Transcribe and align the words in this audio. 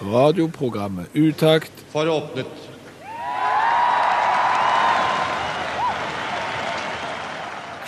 Radioprogrammet 0.00 1.06
Utakt 1.14 1.72
for 1.92 2.08
åpnet. 2.08 2.46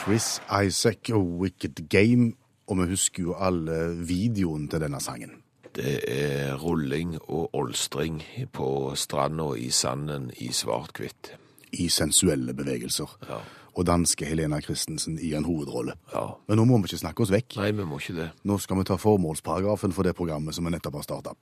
Chris 0.05 0.43
Isaac 0.67 1.11
og 1.13 1.41
Wicked 1.41 1.89
Game. 1.89 2.33
Og 2.67 2.79
vi 2.79 2.89
husker 2.91 3.23
jo 3.23 3.35
alle 3.35 3.97
videoen 3.97 4.69
til 4.69 4.85
denne 4.85 5.01
sangen. 5.01 5.39
Det 5.73 6.01
er 6.05 6.53
rulling 6.61 7.17
og 7.23 7.55
olstring 7.57 8.21
på 8.53 8.93
stranda 8.95 9.55
i 9.57 9.71
sanden 9.71 10.31
i 10.37 10.53
svart-hvitt. 10.53 11.33
I 11.73 11.89
sensuelle 11.89 12.53
bevegelser. 12.55 13.09
Ja. 13.29 13.41
Og 13.73 13.87
danske 13.89 14.29
Helena 14.29 14.61
Christensen 14.61 15.17
i 15.17 15.33
en 15.33 15.47
hovedrolle. 15.49 15.95
Ja. 16.13 16.27
Men 16.49 16.61
nå 16.61 16.67
må 16.69 16.77
vi 16.83 16.91
ikke 16.91 17.01
snakke 17.07 17.25
oss 17.25 17.33
vekk. 17.33 17.57
Nei, 17.57 17.71
vi 17.73 17.87
må 17.89 18.03
ikke 18.03 18.19
det. 18.19 18.29
Nå 18.45 18.59
skal 18.61 18.77
vi 18.83 18.85
ta 18.85 18.99
formålsparagrafen 19.01 19.97
for 19.97 20.05
det 20.05 20.13
programmet 20.19 20.53
som 20.53 20.69
vi 20.69 20.75
nettopp 20.75 21.01
har 21.01 21.07
starta. 21.07 21.33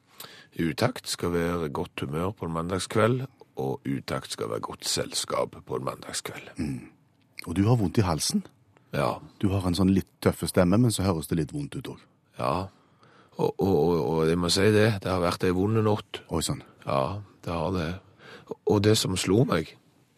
Utakt 0.59 1.09
skal 1.09 1.33
være 1.33 1.69
godt 1.69 2.03
humør 2.03 2.33
på 2.35 2.49
en 2.49 2.55
mandagskveld, 2.57 3.21
og 3.61 3.85
utakt 3.87 4.33
skal 4.33 4.51
være 4.51 4.65
godt 4.65 4.89
selskap 4.89 5.55
på 5.67 5.77
en 5.77 5.85
mandagskveld. 5.85 6.51
Og 7.47 7.57
du 7.57 7.63
har 7.69 7.79
vondt 7.79 8.01
i 8.01 8.07
halsen. 8.07 8.43
Ja. 8.93 9.21
Du 9.39 9.51
har 9.53 9.67
en 9.67 9.77
sånn 9.79 9.93
litt 9.95 10.09
tøff 10.25 10.43
stemme, 10.51 10.79
men 10.81 10.93
så 10.93 11.07
høres 11.07 11.31
det 11.31 11.39
litt 11.39 11.55
vondt 11.55 11.77
ut 11.79 11.93
òg. 11.95 12.01
Ja. 12.41 12.55
Og, 13.39 13.53
og, 13.63 13.75
og, 13.75 13.99
og 14.01 14.23
jeg 14.29 14.41
må 14.41 14.51
si 14.53 14.67
det, 14.75 14.89
det 15.05 15.09
har 15.09 15.23
vært 15.23 15.47
ei 15.47 15.55
vond 15.57 15.79
natt. 15.85 16.23
Oi 16.35 16.43
sann. 16.45 16.65
Ja, 16.85 17.21
det 17.45 17.55
har 17.55 17.71
det. 17.77 17.91
Og 18.67 18.83
det 18.85 18.97
som 18.99 19.17
slo 19.21 19.45
meg 19.49 19.71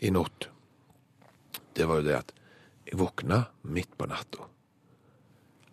i 0.03 0.11
natt, 0.15 0.49
det 1.77 1.87
var 1.89 2.01
jo 2.01 2.09
det 2.09 2.17
at 2.19 2.33
jeg 2.89 2.99
våkna 3.01 3.45
midt 3.69 3.93
på 3.99 4.09
natta. 4.11 4.49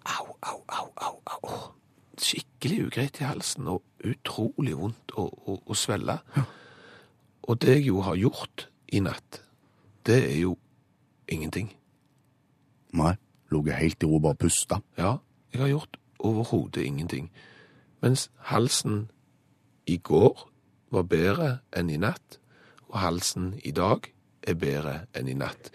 Au, 0.09 0.27
au, 0.41 0.59
au, 0.67 0.87
au, 1.05 1.15
au. 1.25 1.78
Skikkelig 2.19 2.85
ugreit 2.87 3.21
i 3.21 3.27
halsen, 3.27 3.67
og 3.71 3.83
utrolig 4.05 4.75
vondt 4.77 5.13
å, 5.15 5.27
å, 5.29 5.59
å 5.65 5.77
svelle. 5.77 6.19
Og 7.47 7.59
det 7.63 7.79
jeg 7.79 7.87
jo 7.89 8.03
har 8.05 8.19
gjort 8.19 8.67
i 8.91 9.01
natt, 9.03 9.41
det 10.07 10.19
er 10.25 10.37
jo 10.43 10.57
ingenting. 11.31 11.71
Nei. 12.97 13.15
Ligget 13.49 13.79
helt 13.79 14.03
i 14.03 14.05
ro, 14.05 14.19
bare 14.21 14.37
pusta. 14.37 14.77
Ja, 14.97 15.15
jeg 15.53 15.61
har 15.61 15.71
gjort 15.71 15.97
overhodet 16.19 16.83
ingenting. 16.85 17.31
Mens 18.01 18.29
halsen 18.51 19.09
i 19.89 19.97
går 19.97 20.45
var 20.93 21.07
bedre 21.09 21.49
enn 21.73 21.89
i 21.89 21.97
natt, 21.97 22.37
og 22.89 22.99
halsen 23.01 23.55
i 23.65 23.71
dag 23.71 24.05
er 24.45 24.57
bedre 24.59 24.95
enn 25.17 25.29
i 25.29 25.37
natt. 25.37 25.71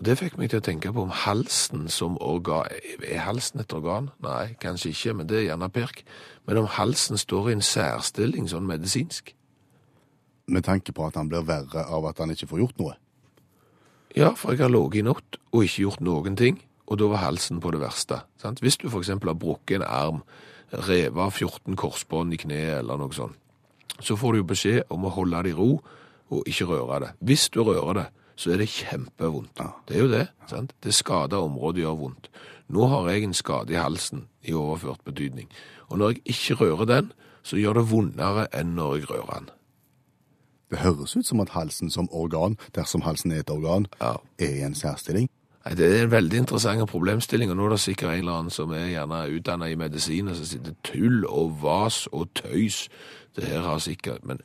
Og 0.00 0.06
det 0.08 0.14
fikk 0.16 0.38
meg 0.40 0.48
til 0.48 0.62
å 0.62 0.64
tenke 0.64 0.88
på 0.96 1.02
om 1.04 1.10
halsen 1.12 1.82
som 1.92 2.14
organ 2.24 2.70
Er 3.04 3.20
halsen 3.26 3.60
et 3.60 3.72
organ? 3.76 4.08
Nei, 4.24 4.54
kanskje 4.56 4.94
ikke, 4.94 5.12
men 5.18 5.28
det 5.28 5.36
er 5.36 5.44
gjerne 5.50 5.68
pirk. 5.68 6.00
Men 6.48 6.62
om 6.62 6.68
halsen 6.72 7.20
står 7.20 7.50
i 7.50 7.56
en 7.58 7.64
særstilling 7.64 8.46
sånn 8.48 8.64
medisinsk? 8.64 9.34
Med 10.48 10.64
tanke 10.64 10.94
på 10.96 11.04
at 11.04 11.18
han 11.20 11.28
blir 11.28 11.44
verre 11.44 11.84
av 11.84 12.08
at 12.08 12.22
han 12.24 12.32
ikke 12.32 12.48
får 12.48 12.62
gjort 12.62 12.80
noe. 12.80 12.94
Ja, 14.16 14.32
for 14.32 14.56
jeg 14.56 14.64
har 14.64 14.72
ligget 14.72 15.02
i 15.02 15.04
natt 15.06 15.36
og 15.52 15.66
ikke 15.66 15.84
gjort 15.84 16.00
noen 16.02 16.38
ting, 16.40 16.62
og 16.88 16.96
da 16.98 17.10
var 17.12 17.20
halsen 17.26 17.60
på 17.60 17.74
det 17.74 17.82
verste. 17.82 18.22
Sant? 18.40 18.62
Hvis 18.64 18.80
du 18.80 18.88
f.eks. 18.88 19.12
har 19.12 19.36
brukket 19.36 19.82
en 19.82 19.84
arm, 19.84 20.22
revet 20.72 21.20
av 21.20 21.36
14 21.36 21.76
korsbånd 21.76 22.32
i 22.32 22.40
kneet 22.40 22.78
eller 22.78 22.96
noe 22.96 23.12
sånt, 23.12 23.36
så 24.00 24.16
får 24.16 24.32
du 24.32 24.40
jo 24.40 24.48
beskjed 24.48 24.88
om 24.88 25.04
å 25.04 25.12
holde 25.12 25.44
det 25.44 25.52
i 25.52 25.58
ro 25.60 25.74
og 26.32 26.48
ikke 26.48 26.70
røre 26.72 27.02
det. 27.04 27.12
Hvis 27.20 27.50
du 27.52 27.60
rører 27.60 28.00
det, 28.00 28.06
så 28.40 28.54
er 28.54 28.60
det 28.62 28.70
kjempevondt. 28.72 29.60
Det 29.88 29.96
er 29.98 30.00
jo 30.04 30.10
det. 30.12 30.26
sant? 30.48 30.72
Det 30.82 30.94
skada 30.96 31.42
området 31.44 31.82
gjør 31.84 31.98
vondt. 32.00 32.30
Nå 32.70 32.86
har 32.88 33.08
jeg 33.10 33.26
en 33.26 33.34
skade 33.36 33.74
i 33.74 33.80
halsen 33.80 34.28
i 34.46 34.54
overført 34.56 35.02
betydning, 35.04 35.48
og 35.90 35.98
når 35.98 36.14
jeg 36.14 36.22
ikke 36.32 36.54
rører 36.62 36.86
den, 36.88 37.12
så 37.42 37.56
gjør 37.58 37.80
det 37.80 37.90
vondere 37.90 38.46
enn 38.56 38.76
når 38.76 38.94
jeg 38.96 39.10
rører 39.10 39.34
den. 39.40 39.50
Det 40.70 40.78
høres 40.78 41.16
ut 41.16 41.26
som 41.26 41.40
at 41.42 41.50
halsen 41.50 41.90
som 41.90 42.08
organ, 42.14 42.56
dersom 42.74 43.02
halsen 43.02 43.32
er 43.32 43.40
et 43.42 43.50
organ, 43.50 43.86
Ja. 44.00 44.14
er 44.38 44.54
i 44.54 44.62
en 44.62 44.74
særstilling. 44.74 45.28
Nei, 45.66 45.74
Det 45.74 45.86
er 45.98 46.02
en 46.04 46.10
veldig 46.10 46.38
interessant 46.38 46.88
problemstilling, 46.88 47.50
og 47.50 47.56
nå 47.56 47.66
er 47.66 47.70
det 47.70 47.80
sikkert 47.80 48.12
en 48.12 48.18
eller 48.18 48.32
annen 48.38 48.50
som 48.50 48.70
er 48.72 48.86
gjerne 48.88 49.36
utdannet 49.36 49.70
i 49.72 49.74
medisin, 49.74 50.28
og 50.28 50.36
som 50.36 50.44
sitter 50.46 50.72
tull 50.84 51.24
og 51.26 51.58
vas 51.62 52.06
og 52.12 52.28
tøys. 52.34 52.88
Det 53.36 53.44
her 53.44 53.60
har 53.60 53.78
sikkert, 53.78 54.24
men 54.24 54.38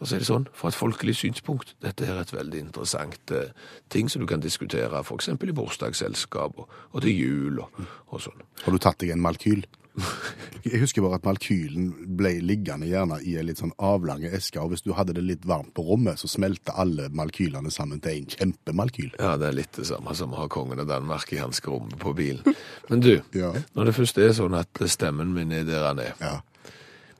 for 0.00 0.06
å 0.06 0.08
si 0.08 0.16
det 0.22 0.24
sånn, 0.30 0.46
fra 0.56 0.70
et 0.72 0.78
folkelig 0.80 1.12
synspunkt, 1.18 1.74
dette 1.84 2.06
er 2.08 2.22
et 2.22 2.30
veldig 2.32 2.62
interessant 2.64 3.34
eh, 3.36 3.50
ting 3.92 4.08
som 4.08 4.22
du 4.24 4.26
kan 4.30 4.40
diskutere, 4.40 5.02
eksempel 5.12 5.52
i 5.52 5.56
bursdagsselskap 5.58 6.56
og, 6.62 6.70
og 6.96 7.02
til 7.04 7.12
jul 7.12 7.60
og, 7.60 7.82
og 8.08 8.22
sånn. 8.24 8.40
Har 8.64 8.72
du 8.72 8.80
tatt 8.80 8.98
deg 9.04 9.12
en 9.12 9.20
malkyl? 9.20 9.66
Jeg 10.64 10.80
husker 10.80 11.02
bare 11.04 11.18
at 11.18 11.26
malkylen 11.26 11.90
ble 12.16 12.30
liggende 12.46 12.86
gjerne 12.88 13.18
i 13.26 13.34
en 13.36 13.48
litt 13.50 13.60
sånn 13.60 13.74
avlange 13.84 14.30
eske, 14.32 14.56
og 14.62 14.72
hvis 14.72 14.84
du 14.86 14.92
hadde 14.96 15.12
det 15.18 15.24
litt 15.26 15.44
varmt 15.50 15.74
på 15.76 15.84
rommet, 15.84 16.16
så 16.22 16.30
smelte 16.30 16.72
alle 16.80 17.08
malkylene 17.12 17.68
sammen 17.74 18.00
til 18.00 18.22
en 18.22 18.28
kjempemalkyl. 18.32 19.10
Ja, 19.20 19.34
det 19.40 19.50
er 19.50 19.58
litt 19.60 19.76
det 19.76 19.88
samme 19.90 20.14
som 20.16 20.32
å 20.32 20.40
ha 20.40 20.48
kongen 20.52 20.80
av 20.80 20.88
Danmark 20.88 21.28
i 21.36 21.40
hanskerommet 21.42 21.98
på 22.00 22.14
bilen. 22.16 22.56
Men 22.88 23.02
du, 23.04 23.12
Ja. 23.36 23.52
når 23.76 23.90
det 23.90 23.96
først 23.98 24.22
er 24.22 24.32
sånn 24.38 24.56
at 24.56 24.80
stemmen 24.88 25.34
min 25.36 25.52
er 25.52 25.66
der 25.68 25.90
han 25.90 26.00
er, 26.06 26.14
Ja. 26.22 26.38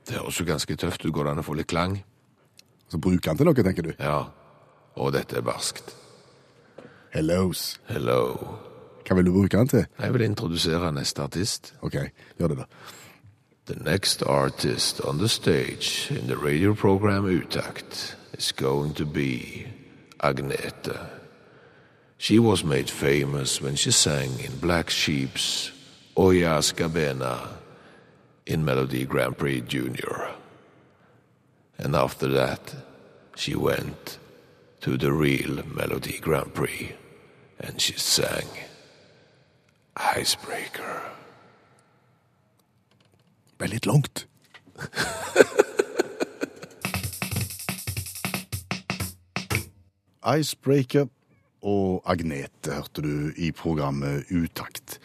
det 0.07 0.17
høres 0.17 0.39
jo 0.41 0.47
ganske 0.49 0.79
tøft 0.81 1.05
ut, 1.05 1.13
går 1.13 1.27
det 1.29 1.35
an 1.35 1.43
å 1.43 1.45
få 1.45 1.59
litt 1.59 1.69
klang? 1.69 1.99
Så 2.91 2.99
bruker 2.99 3.31
han 3.31 3.39
til 3.39 3.47
noe, 3.47 3.55
tenker 3.55 3.87
du. 3.87 3.93
Ja, 3.99 4.25
og 4.99 5.13
dette 5.15 5.39
er 5.39 5.45
barskt. 5.47 5.93
Hellos. 7.13 7.79
Hello. 7.87 8.35
Hva 9.07 9.15
vil 9.15 9.27
du 9.27 9.31
bruke 9.35 9.59
han 9.59 9.69
til? 9.71 9.85
Jeg 9.99 10.13
vil 10.13 10.25
introdusere 10.25 10.91
neste 10.95 11.23
artist. 11.23 11.73
Ok, 11.81 11.95
gjør 12.39 12.51
det 12.51 12.57
da. 12.57 12.67
The 13.71 13.77
next 13.83 14.23
artist 14.27 14.99
on 15.07 15.19
the 15.19 15.29
stage 15.29 16.11
in 16.11 16.27
the 16.27 16.35
radio 16.35 16.73
program 16.73 17.25
Utakt 17.25 18.17
is 18.37 18.51
going 18.51 18.95
to 18.95 19.05
be 19.05 19.67
Agnete. 20.23 20.97
She 22.17 22.39
was 22.39 22.63
made 22.63 22.89
famous 22.89 23.61
when 23.61 23.75
she 23.75 23.91
sang 23.91 24.39
in 24.39 24.59
Black 24.59 24.89
Sheep's 24.89 25.71
Oya 26.17 26.61
Skabena 26.61 27.47
in 28.45 28.65
Melody 28.65 29.05
Grand 29.05 29.37
Prix 29.37 29.61
Junior. 29.61 30.40
And 31.81 31.95
after 31.95 32.27
that, 32.27 32.75
she 33.35 33.55
went 33.55 34.19
to 34.81 34.97
the 34.97 35.11
real 35.11 35.63
Melody 35.65 36.19
Grand 36.19 36.53
Prix 36.53 36.95
and 37.59 37.81
she 37.81 37.93
sang 37.93 38.47
Icebreaker. 39.95 41.01
Det 43.49 43.57
ble 43.57 43.67
litt 43.73 43.85
langt. 43.85 44.27
Icebreaker 50.37 51.07
og 51.61 52.01
Agnete 52.05 52.73
hørte 52.77 53.01
du 53.01 53.33
i 53.37 53.51
programmet 53.51 54.25
Utakt. 54.29 54.99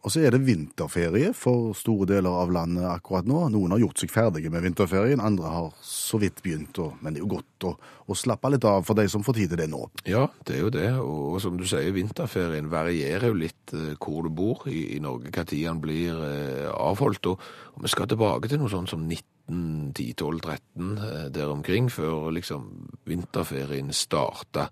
Og 0.00 0.08
så 0.08 0.22
er 0.24 0.32
det 0.32 0.40
vinterferie 0.46 1.34
for 1.36 1.74
store 1.76 2.06
deler 2.08 2.32
av 2.40 2.52
landet 2.54 2.86
akkurat 2.88 3.26
nå. 3.28 3.42
Noen 3.52 3.74
har 3.74 3.82
gjort 3.82 4.00
seg 4.00 4.12
ferdige 4.12 4.48
med 4.52 4.64
vinterferien, 4.64 5.20
andre 5.20 5.50
har 5.52 5.74
så 5.84 6.16
vidt 6.22 6.40
begynt. 6.40 6.78
Og, 6.80 6.94
men 7.04 7.12
det 7.12 7.20
er 7.20 7.26
jo 7.26 7.34
godt 7.34 7.66
å, 7.68 7.72
å 8.08 8.16
slappe 8.16 8.48
litt 8.54 8.64
av 8.64 8.86
for 8.88 8.96
de 8.96 9.04
som 9.12 9.24
får 9.26 9.36
tid 9.36 9.52
til 9.52 9.60
det 9.60 9.68
nå. 9.68 9.82
Ja, 10.08 10.24
det 10.48 10.56
er 10.56 10.64
jo 10.64 10.72
det. 10.72 10.88
Og, 11.04 11.36
som 11.44 11.60
du 11.60 11.66
sier, 11.68 11.92
vinterferien 11.92 12.72
varierer 12.72 13.28
jo 13.28 13.36
litt 13.42 13.76
eh, 13.76 13.92
hvor 14.00 14.24
du 14.24 14.32
bor 14.32 14.64
i, 14.72 14.94
i 14.96 15.02
Norge, 15.04 15.34
tid 15.44 15.66
den 15.68 15.84
blir 15.84 16.24
eh, 16.30 16.72
avholdt. 16.72 17.28
Og, 17.34 17.46
og 17.76 17.84
vi 17.84 17.92
skal 17.92 18.08
tilbake 18.08 18.48
til 18.48 18.62
noe 18.62 18.72
sånt 18.72 18.94
som 18.94 19.04
1910, 19.04 20.16
12, 20.16 20.42
13 20.48 20.92
eh, 21.10 21.24
der 21.36 21.52
omkring, 21.52 21.92
før 21.92 22.30
liksom 22.32 22.70
vinterferien 23.04 23.92
starta. 23.92 24.70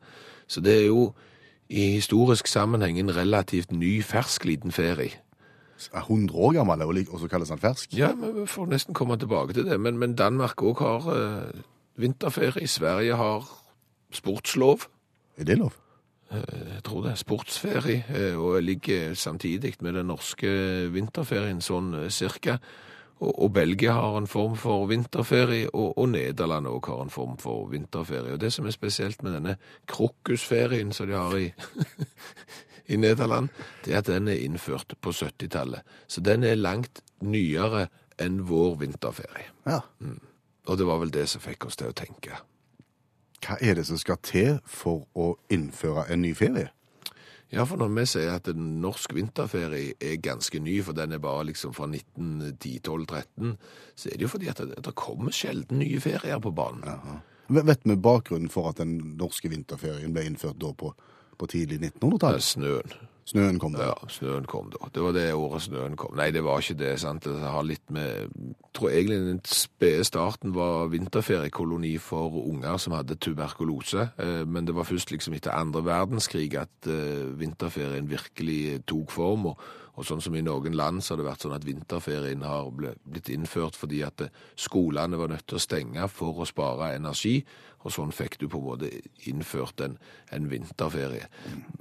Så 0.49 0.65
det 0.65 0.81
er 0.81 0.87
jo 0.89 1.11
i 1.69 1.91
historisk 1.99 2.47
sammenheng 2.47 2.99
en 2.99 3.17
relativt 3.17 3.73
ny, 3.73 4.03
fersk 4.03 4.45
liten 4.45 4.73
ferie. 4.73 5.21
Er 5.93 6.01
100 6.01 6.35
år 6.35 6.53
gammel, 6.53 7.07
og 7.11 7.21
så 7.21 7.29
kalles 7.29 7.49
han 7.49 7.59
fersk. 7.59 7.93
Ja, 7.95 8.15
men 8.15 8.41
vi 8.41 8.47
får 8.47 8.67
nesten 8.67 8.95
komme 8.95 9.17
tilbake 9.17 9.53
til 9.53 9.69
det. 9.69 9.81
Men, 9.81 9.99
men 9.99 10.17
Danmark 10.19 10.63
òg 10.63 10.81
har 10.83 11.11
eh, 11.15 11.61
vinterferie. 11.97 12.67
Sverige 12.67 13.17
har 13.17 13.47
sportslov. 14.11 14.89
Er 15.37 15.45
det 15.45 15.59
lov? 15.59 15.73
Jeg 16.31 16.83
tror 16.85 17.03
det 17.03 17.11
er 17.11 17.21
sportsferie, 17.21 18.05
eh, 18.15 18.37
og 18.37 18.63
ligger 18.63 19.15
samtidig 19.15 19.75
med 19.81 19.93
den 19.97 20.11
norske 20.11 20.49
vinterferien 20.93 21.63
sånn 21.65 21.95
eh, 21.95 22.11
cirka. 22.13 22.59
Og, 23.19 23.33
og 23.43 23.53
Belgia 23.53 23.93
har 23.93 24.19
en 24.19 24.27
form 24.31 24.57
for 24.57 24.87
vinterferie, 24.87 25.69
og, 25.75 25.99
og 25.99 26.09
Nederland 26.13 26.69
òg 26.71 26.91
har 26.91 27.03
en 27.03 27.13
form 27.13 27.37
for 27.41 27.67
vinterferie. 27.73 28.37
Og 28.37 28.41
det 28.41 28.53
som 28.55 28.67
er 28.67 28.75
spesielt 28.77 29.23
med 29.23 29.35
denne 29.35 29.57
krokusferien 29.91 30.93
som 30.95 31.11
de 31.11 31.19
har 31.19 31.37
i, 31.39 31.49
i 32.95 32.97
Nederland, 32.97 33.51
det 33.85 33.95
er 33.95 34.03
at 34.03 34.11
den 34.13 34.29
er 34.29 34.45
innført 34.45 34.95
på 35.01 35.11
70-tallet. 35.11 35.83
Så 36.07 36.21
den 36.21 36.45
er 36.45 36.61
langt 36.61 37.03
nyere 37.21 37.89
enn 38.23 38.43
vår 38.49 38.79
vinterferie. 38.83 39.51
Ja. 39.67 39.83
Og 40.69 40.79
det 40.79 40.87
var 40.87 41.03
vel 41.03 41.13
det 41.15 41.29
som 41.31 41.43
fikk 41.43 41.67
oss 41.67 41.79
til 41.79 41.91
å 41.91 41.97
tenke. 41.97 42.39
Hva 43.45 43.59
er 43.63 43.79
det 43.79 43.87
som 43.87 43.99
skal 43.99 44.19
til 44.23 44.59
for 44.67 45.07
å 45.15 45.37
innføre 45.51 46.09
en 46.13 46.23
ny 46.23 46.35
ferie? 46.39 46.71
Ja, 47.51 47.65
for 47.65 47.81
når 47.81 47.89
vi 47.97 48.05
sier 48.11 48.35
at 48.37 48.49
en 48.53 48.75
norsk 48.83 49.15
vinterferie 49.17 49.95
er 50.05 50.19
ganske 50.21 50.61
ny, 50.61 50.83
for 50.85 50.97
den 50.97 51.17
er 51.17 51.23
bare 51.23 51.47
liksom 51.49 51.73
fra 51.77 51.87
1910-12-13, 51.89 53.55
så 53.97 54.11
er 54.11 54.19
det 54.19 54.27
jo 54.27 54.33
fordi 54.35 54.51
at 54.53 54.61
det, 54.61 54.83
det 54.85 54.95
kommer 55.01 55.33
sjelden 55.33 55.81
nye 55.81 56.01
ferier 56.05 56.43
på 56.45 56.53
banen. 56.53 56.85
Aha. 56.85 57.21
Vet 57.49 57.87
vi 57.89 57.97
bakgrunnen 57.97 58.53
for 58.53 58.69
at 58.69 58.83
den 58.83 58.99
norske 59.17 59.49
vinterferien 59.49 60.13
ble 60.13 60.27
innført 60.29 60.61
da 60.61 60.75
på, 60.77 60.93
på 61.41 61.49
tidlig 61.49 61.81
Det 61.81 61.95
er 61.95 61.97
1900-tall? 61.97 62.43
snøen. 62.45 62.99
Snøen 63.29 63.59
kom 63.61 63.75
da. 63.77 63.91
Ja, 63.91 64.09
snøen 64.09 64.47
kom 64.49 64.71
da. 64.73 64.89
Det 64.95 65.03
var 65.05 65.13
det 65.13 65.27
året 65.37 65.67
snøen 65.67 65.99
kom. 66.01 66.15
Nei, 66.17 66.31
det 66.33 66.41
var 66.47 66.63
ikke 66.63 66.79
det, 66.81 66.95
sant. 67.03 67.27
Det 67.29 67.51
har 67.53 67.67
litt 67.67 67.91
med 67.93 68.31
tror 68.79 68.93
egentlig 68.95 69.19
den 69.19 69.41
spede 69.45 70.05
starten 70.07 70.55
var 70.55 70.89
vinterferiekoloni 70.93 71.97
for 72.01 72.39
unger 72.41 72.79
som 72.81 72.95
hadde 72.97 73.19
tuberkulose. 73.21 74.09
Eh, 74.19 74.47
Men 74.47 74.67
det 74.67 74.75
var 74.75 74.89
først 74.89 75.11
liksom 75.11 75.35
etter 75.35 75.51
andre 75.53 75.85
verdenskrig 75.85 76.55
at 76.57 76.87
eh, 76.87 77.39
vinterferien 77.39 78.09
virkelig 78.11 78.87
tok 78.87 79.11
form. 79.11 79.47
Og, 79.53 79.61
og 79.99 80.07
sånn 80.07 80.21
som 80.23 80.37
i 80.39 80.43
noen 80.47 80.77
land 80.79 81.03
så 81.03 81.13
har 81.13 81.21
det 81.21 81.27
vært 81.27 81.45
sånn 81.45 81.57
at 81.57 81.65
vinterferien 81.67 82.45
har 82.47 82.69
blitt 82.71 83.31
innført 83.35 83.75
fordi 83.79 84.05
at 84.07 84.23
eh, 84.23 84.37
skolene 84.55 85.19
var 85.19 85.33
nødt 85.33 85.49
til 85.51 85.59
å 85.59 85.63
stenge 85.63 86.07
for 86.13 86.39
å 86.39 86.47
spare 86.47 86.93
energi. 86.95 87.41
Og 87.83 87.95
sånn 87.95 88.15
fikk 88.15 88.39
du 88.39 88.47
på 88.51 88.61
en 88.61 88.67
måte 88.67 88.91
innført 89.31 89.83
en, 89.83 89.97
en 90.35 90.47
vinterferie. 90.51 91.27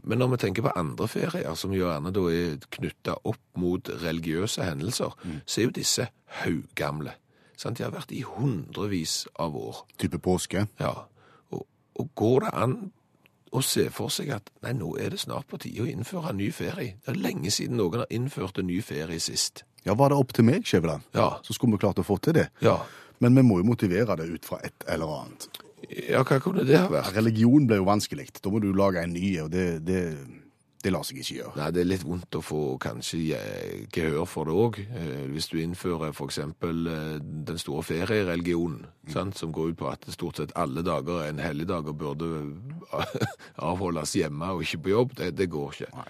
Men 0.03 0.21
når 0.21 0.33
vi 0.33 0.41
tenker 0.43 0.65
på 0.65 0.73
andre 0.77 1.07
ferier, 1.09 1.53
som 1.57 1.73
gjerne 1.73 2.13
da 2.13 2.25
er 2.33 2.57
knytta 2.73 3.17
opp 3.29 3.41
mot 3.57 3.89
religiøse 4.03 4.65
hendelser, 4.65 5.13
så 5.45 5.61
er 5.61 5.69
jo 5.69 5.77
disse 5.77 6.09
haugamle. 6.43 7.15
Sant? 7.57 7.79
De 7.79 7.85
har 7.85 7.95
vært 7.95 8.13
i 8.13 8.21
hundrevis 8.25 9.23
av 9.41 9.57
år. 9.57 9.81
Type 9.97 10.21
påske. 10.21 10.67
Ja. 10.81 10.93
Og, 11.49 11.65
og 11.97 12.13
går 12.17 12.45
det 12.45 12.53
an 12.53 12.77
å 13.51 13.61
se 13.63 13.89
for 13.93 14.09
seg 14.13 14.29
at 14.35 14.49
nei, 14.63 14.73
nå 14.73 14.95
er 14.99 15.09
det 15.13 15.19
snart 15.19 15.47
på 15.47 15.57
tide 15.63 15.83
å 15.85 15.87
innføre 15.89 16.29
en 16.33 16.37
ny 16.41 16.49
ferie? 16.51 16.95
Det 17.05 17.13
er 17.13 17.19
lenge 17.21 17.51
siden 17.53 17.77
noen 17.77 17.99
har 18.03 18.07
innført 18.13 18.57
en 18.59 18.67
ny 18.67 18.81
ferie 18.81 19.19
sist. 19.19 19.63
Ja, 19.85 19.93
var 19.95 20.09
det 20.11 20.17
opp 20.19 20.33
til 20.33 20.43
meg, 20.45 20.65
Skjæveland, 20.67 21.01
Ja. 21.15 21.37
så 21.43 21.53
skulle 21.55 21.77
vi 21.77 21.77
klart 21.85 21.99
å 22.01 22.03
få 22.05 22.17
til 22.21 22.33
det. 22.33 22.49
Ja. 22.61 22.79
Men 23.19 23.35
vi 23.35 23.41
må 23.41 23.57
jo 23.61 23.63
motivere 23.63 24.17
det 24.17 24.27
ut 24.29 24.45
fra 24.45 24.59
et 24.63 24.83
eller 24.87 25.07
annet. 25.21 25.47
Ja, 26.09 26.23
hva 26.23 26.39
kunne 26.41 26.65
det 26.65 26.77
ha 26.77 26.87
vært? 26.89 27.13
Religion 27.15 27.67
ble 27.67 27.77
jo 27.77 27.85
vanskelig. 27.85 28.27
Da 28.41 28.49
må 28.49 28.59
du 28.59 28.73
lage 28.73 29.01
en 29.03 29.13
ny, 29.13 29.39
og 29.39 29.51
det, 29.51 29.85
det, 29.85 30.01
det 30.83 30.91
lar 30.93 31.05
seg 31.07 31.21
ikke 31.21 31.35
gjøre. 31.39 31.53
Nei, 31.57 31.69
det 31.73 31.81
er 31.81 31.89
litt 31.89 32.05
vondt 32.05 32.37
å 32.37 32.43
få 32.45 32.61
kanskje 32.81 33.19
eh, 33.37 33.87
gehør 33.93 34.27
for 34.29 34.49
det 34.49 34.57
òg. 34.57 34.79
Hvis 35.33 35.49
du 35.51 35.57
innfører 35.61 36.13
f.eks. 36.13 36.39
den 36.61 37.61
store 37.61 37.85
feriereligionen, 37.87 38.85
mm. 39.09 39.33
som 39.37 39.55
går 39.55 39.73
ut 39.73 39.79
på 39.81 39.89
at 39.89 40.05
stort 40.13 40.41
sett 40.41 40.53
alle 40.59 40.85
dager 40.85 41.23
er 41.23 41.33
en 41.33 41.41
helligdag 41.41 41.89
og 41.89 41.97
burde 42.03 42.29
avholdes 43.69 44.15
hjemme 44.19 44.53
og 44.53 44.63
ikke 44.67 44.83
på 44.85 44.93
jobb, 44.93 45.17
det, 45.17 45.33
det 45.39 45.49
går 45.51 45.75
ikke. 45.75 46.07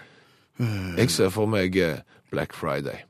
Jeg 0.97 1.13
ser 1.13 1.31
for 1.33 1.49
meg 1.49 1.77
eh, 1.79 2.01
Black 2.33 2.55
Friday. 2.57 3.03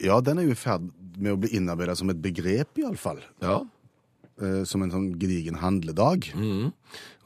Ja, 0.00 0.20
den 0.24 0.40
er 0.40 0.48
jo 0.48 0.54
i 0.54 0.58
ferd 0.58 0.88
med 1.20 1.34
å 1.34 1.40
bli 1.40 1.52
innarbeidet 1.56 1.98
som 2.00 2.12
et 2.12 2.20
begrep, 2.22 2.78
iallfall. 2.80 3.20
Ja. 3.42 3.60
Eh, 4.40 4.62
som 4.64 4.80
en 4.80 4.88
sånn 4.88 5.08
gedigen 5.20 5.58
handledag. 5.60 6.30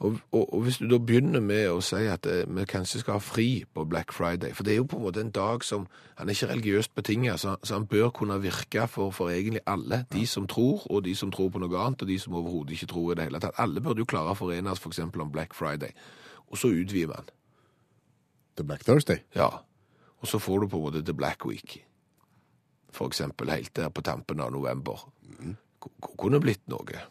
Og, 0.03 0.17
og, 0.35 0.41
og 0.53 0.63
hvis 0.65 0.81
du 0.81 0.87
da 0.91 0.97
begynner 0.99 1.39
med 1.39 1.69
å 1.71 1.77
si 1.79 2.01
at 2.11 2.25
eh, 2.27 2.41
vi 2.43 2.65
kanskje 2.67 2.99
skal 2.99 3.15
ha 3.15 3.21
fri 3.23 3.63
på 3.71 3.85
Black 3.87 4.11
Friday, 4.11 4.51
for 4.51 4.67
det 4.67 4.73
er 4.73 4.81
jo 4.81 4.87
på 4.91 4.97
en 4.99 5.05
måte 5.05 5.21
en 5.23 5.31
dag 5.31 5.63
som 5.63 5.85
han 6.17 6.27
er 6.27 6.35
ikke 6.35 6.49
religiøst 6.51 6.91
betinget, 6.95 7.39
så, 7.39 7.53
så 7.63 7.77
han 7.77 7.85
bør 7.87 8.09
kunne 8.17 8.35
virke 8.43 8.83
for, 8.91 9.13
for 9.15 9.31
egentlig 9.31 9.63
alle. 9.65 10.01
De 10.11 10.25
som 10.27 10.43
tror, 10.51 10.83
og 10.91 11.05
de 11.07 11.15
som 11.15 11.31
tror 11.31 11.53
på 11.55 11.63
noe 11.63 11.79
annet, 11.85 12.03
og 12.03 12.11
de 12.11 12.19
som 12.19 12.35
overhodet 12.35 12.75
ikke 12.75 12.91
tror 12.91 13.13
i 13.13 13.15
det 13.21 13.29
hele 13.29 13.39
tatt. 13.39 13.55
Alle 13.63 13.79
burde 13.85 14.03
jo 14.03 14.11
klare 14.11 14.35
å 14.35 14.39
forenes 14.41 14.83
for 14.83 14.91
eksempel 14.91 15.23
om 15.23 15.31
Black 15.31 15.55
Friday. 15.55 15.95
Og 16.51 16.59
så 16.59 16.67
utvider 16.75 17.15
man. 17.15 17.31
The 18.59 18.67
Black 18.67 18.83
Thursday. 18.83 19.23
Ja. 19.39 19.47
Og 20.19 20.27
så 20.27 20.39
får 20.43 20.65
du 20.65 20.67
på 20.67 20.83
en 20.83 20.89
måte 20.89 21.05
The 21.07 21.15
Black 21.15 21.47
Week. 21.47 21.79
For 22.91 23.07
eksempel 23.07 23.55
helt 23.55 23.71
der 23.79 23.87
på 23.87 24.03
tampen 24.03 24.43
av 24.43 24.51
november. 24.51 25.07
K- 25.39 25.55
Kunne 26.17 26.39
blitt 26.43 26.63
noe. 26.71 27.03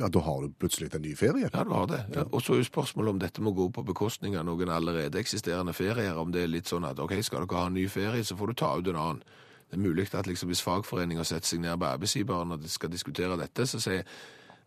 Ja, 0.00 0.08
da 0.08 0.20
har 0.24 0.42
du 0.42 0.52
plutselig 0.56 0.94
en 0.94 1.02
ny 1.04 1.12
ferie. 1.16 1.50
Ja, 1.52 1.64
du 1.64 1.74
har 1.76 1.86
det. 1.86 2.00
Ja. 2.14 2.24
Og 2.32 2.40
så 2.42 2.54
er 2.54 2.62
jo 2.62 2.70
spørsmålet 2.70 3.14
om 3.14 3.20
dette 3.20 3.42
må 3.44 3.52
gå 3.52 3.66
på 3.74 3.84
bekostning 3.84 4.36
av 4.40 4.46
noen 4.48 4.72
allerede 4.72 5.20
eksisterende 5.20 5.74
ferier. 5.76 6.16
Om 6.16 6.32
det 6.32 6.46
er 6.46 6.52
litt 6.52 6.70
sånn 6.70 6.86
at 6.88 7.02
ok, 7.02 7.18
skal 7.26 7.44
dere 7.44 7.60
ha 7.60 7.68
en 7.68 7.76
ny 7.76 7.84
ferie, 7.92 8.24
så 8.24 8.36
får 8.38 8.52
du 8.52 8.60
ta 8.62 8.70
ut 8.78 8.88
en 8.88 9.00
annen. 9.00 9.22
Det 9.70 9.76
er 9.76 9.84
mulig 9.84 10.08
at 10.16 10.26
liksom, 10.26 10.48
hvis 10.50 10.64
fagforeninger 10.64 11.26
setter 11.28 11.52
seg 11.52 11.60
ned 11.62 11.76
med 11.76 11.88
arbeidsgiveren 11.92 12.56
og 12.56 12.62
de 12.62 12.70
skal 12.72 12.90
diskutere 12.90 13.36
dette, 13.38 13.66
så 13.68 13.78
sier 13.82 14.08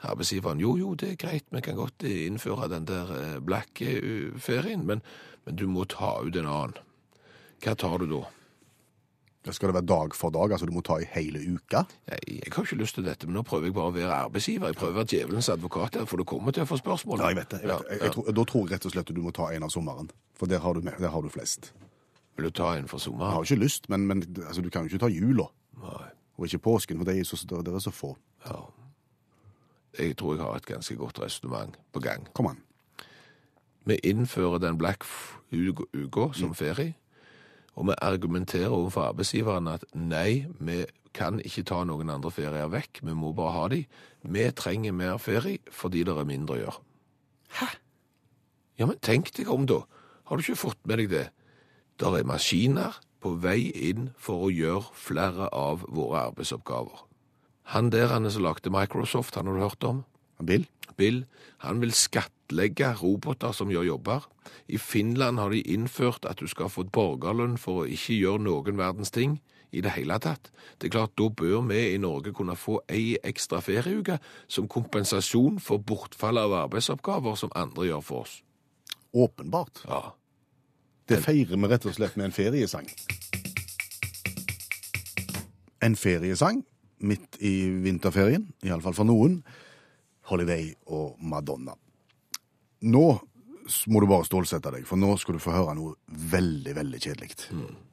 arbeidsgiveren 0.04 0.62
jo, 0.62 0.78
jo, 0.80 0.94
det 1.00 1.10
er 1.12 1.20
greit, 1.20 1.50
vi 1.52 1.64
kan 1.66 1.76
godt 1.76 2.06
eh, 2.08 2.28
innføre 2.28 2.70
den 2.72 2.86
der 2.88 3.12
eh, 3.18 3.36
black-ferien, 3.44 4.86
men, 4.88 5.02
men 5.44 5.60
du 5.60 5.66
må 5.68 5.84
ta 5.92 6.20
ut 6.24 6.38
en 6.40 6.48
annen. 6.48 6.80
Hva 7.64 7.76
tar 7.80 8.00
du 8.04 8.08
da? 8.12 8.22
Skal 9.52 9.70
det 9.70 9.76
være 9.76 9.86
dag 9.86 10.14
for 10.16 10.32
dag, 10.32 10.52
altså 10.56 10.66
du 10.66 10.72
må 10.72 10.82
ta 10.82 10.96
i 11.04 11.08
hele 11.12 11.42
uka. 11.44 11.84
Jeg, 12.08 12.20
jeg 12.28 12.54
har 12.56 12.64
ikke 12.64 12.78
lyst 12.80 12.96
til 12.96 13.04
dette, 13.04 13.28
men 13.28 13.36
nå 13.36 13.44
prøver 13.44 13.68
jeg 13.68 13.76
bare 13.76 13.92
å 13.92 13.96
være 13.96 14.20
arbeidsgiver. 14.28 14.72
Jeg 14.72 14.80
prøver 14.80 14.94
å 14.94 15.00
være 15.02 15.10
djevelens 15.12 15.50
advokat 15.52 15.98
her, 16.00 16.06
for 16.08 16.22
du 16.22 16.24
kommer 16.24 16.56
til 16.56 16.64
å 16.64 16.70
få 16.70 16.78
spørsmål. 16.80 17.20
Ja, 17.20 17.32
jeg 17.34 17.42
vet 17.42 17.52
det. 17.52 17.60
Jeg 17.66 17.72
vet 17.74 17.90
det. 17.90 17.98
Jeg, 18.06 18.14
tror, 18.16 18.30
da 18.40 18.46
tror 18.48 18.64
jeg 18.64 18.72
rett 18.78 18.88
og 18.88 18.94
slett 18.96 19.12
du 19.12 19.22
må 19.26 19.34
ta 19.36 19.50
en 19.52 19.68
av 19.68 19.74
sommeren. 19.74 20.08
For 20.40 20.48
der 20.48 20.64
har 20.64 20.80
du, 20.80 20.88
der 20.88 21.12
har 21.12 21.26
du 21.28 21.30
flest. 21.34 21.74
Vil 22.38 22.48
du 22.48 22.56
ta 22.56 22.72
en 22.78 22.88
for 22.88 23.04
sommeren? 23.04 23.34
Jeg 23.34 23.40
har 23.42 23.50
ikke 23.50 23.66
lyst, 23.66 23.90
men, 23.92 24.08
men 24.08 24.24
altså, 24.48 24.64
du 24.64 24.72
kan 24.72 24.88
jo 24.88 24.94
ikke 24.94 25.04
ta 25.04 25.12
jula. 25.12 25.50
Nei. 25.84 26.06
Og 26.40 26.48
ikke 26.48 26.64
påsken, 26.72 27.04
for 27.04 27.12
det 27.12 27.20
er, 27.20 27.28
så, 27.28 27.38
det 27.52 27.76
er 27.76 27.84
så 27.84 27.92
få. 27.94 28.16
Ja. 28.48 28.62
Jeg 30.00 30.16
tror 30.18 30.38
jeg 30.38 30.42
har 30.42 30.56
et 30.58 30.66
ganske 30.66 30.96
godt 30.98 31.20
resonnement 31.22 31.76
på 31.94 32.00
gang. 32.00 32.26
Kom 32.34 32.48
an. 32.50 32.64
Vi 33.86 34.00
innfører 34.08 34.58
den 34.64 34.78
black 34.80 35.04
uka 35.52 35.84
uka 35.94 36.32
som 36.34 36.56
ferie, 36.56 36.96
og 37.74 37.88
vi 37.90 37.96
argumenterer 38.06 38.74
overfor 38.74 39.10
arbeidsgiverne 39.10 39.78
at 39.80 39.86
nei, 39.98 40.46
vi 40.60 40.84
kan 41.14 41.40
ikke 41.42 41.66
ta 41.70 41.84
noen 41.86 42.12
andre 42.14 42.32
ferier 42.34 42.70
vekk, 42.74 43.02
vi 43.06 43.16
må 43.18 43.32
bare 43.38 43.54
ha 43.56 43.64
de. 43.74 43.84
Vi 44.24 44.50
trenger 44.58 44.96
mer 44.98 45.22
ferie 45.22 45.62
fordi 45.74 46.04
det 46.06 46.16
er 46.18 46.30
mindre 46.30 46.58
å 46.58 46.62
gjøre. 46.62 46.84
Hæ? 47.60 47.70
Ja, 48.82 48.90
men 48.90 49.02
tenk 49.06 49.34
deg 49.38 49.50
om 49.54 49.68
da. 49.70 49.84
Har 50.30 50.38
du 50.38 50.46
ikke 50.46 50.64
fått 50.66 50.82
med 50.90 51.02
deg 51.02 51.12
det? 51.12 51.26
Der 52.02 52.18
er 52.18 52.26
maskiner 52.28 52.98
på 53.24 53.36
vei 53.42 53.70
inn 53.90 54.12
for 54.20 54.48
å 54.48 54.54
gjøre 54.54 54.94
flere 54.98 55.50
av 55.54 55.86
våre 55.88 56.28
arbeidsoppgaver. 56.30 57.06
Han 57.72 57.92
der 57.94 58.10
han 58.12 58.30
som 58.32 58.44
lagde 58.44 58.74
Microsoft, 58.74 59.38
han 59.38 59.48
har 59.48 59.56
du 59.56 59.64
hørt 59.64 59.88
om? 59.88 60.04
Bill? 60.44 60.66
Bill, 60.98 61.24
han 61.64 61.80
vil 61.82 61.94
skattlegge 62.54 62.94
roboter 63.02 63.52
som 63.52 63.72
gjør 63.72 63.84
jobber. 63.84 64.22
I 64.68 64.78
Finland 64.78 65.40
har 65.40 65.50
de 65.50 65.62
innført 65.62 66.26
at 66.26 66.40
du 66.40 66.48
skal 66.48 66.70
få 66.70 66.84
borgerlønn 66.84 67.58
for 67.58 67.84
å 67.84 67.88
ikke 67.88 68.14
gjøre 68.14 68.44
noen 68.44 68.78
verdens 68.78 69.12
ting 69.12 69.42
i 69.72 69.82
det 69.82 69.96
hele 69.96 70.20
tatt. 70.20 70.52
Det 70.78 70.88
er 70.88 70.94
klart, 70.94 71.18
da 71.18 71.30
bør 71.30 71.66
vi 71.68 71.94
i 71.94 71.98
Norge 71.98 72.34
kunne 72.34 72.56
få 72.56 72.82
ei 72.88 73.18
ekstra 73.24 73.60
ferieuke 73.62 74.20
som 74.48 74.68
kompensasjon 74.68 75.60
for 75.60 75.80
bortfall 75.80 76.38
av 76.38 76.54
arbeidsoppgaver 76.54 77.36
som 77.36 77.52
andre 77.56 77.88
gjør 77.88 78.02
for 78.02 78.28
oss. 78.28 78.42
Åpenbart. 79.14 79.84
Ja. 79.88 80.14
Det 81.10 81.20
feirer 81.24 81.58
vi 81.58 81.68
rett 81.68 81.86
og 81.86 81.96
slett 81.96 82.16
med 82.18 82.30
en 82.30 82.36
feriesang. 82.36 82.88
En 85.84 85.96
feriesang 85.96 86.64
midt 87.04 87.42
i 87.42 87.68
vinterferien, 87.84 88.54
iallfall 88.64 88.96
for 88.96 89.10
noen. 89.10 89.42
Holiday 90.30 90.72
og 90.88 91.18
Madonna. 91.20 91.76
Nå 92.84 93.06
må 93.88 94.02
du 94.04 94.08
bare 94.10 94.26
stålsette 94.28 94.72
deg, 94.76 94.84
for 94.88 95.00
nå 95.00 95.14
skal 95.22 95.38
du 95.38 95.42
få 95.44 95.54
høre 95.56 95.76
noe 95.78 95.94
veldig, 96.34 96.74
veldig 96.76 97.00
kjedelig. 97.00 97.30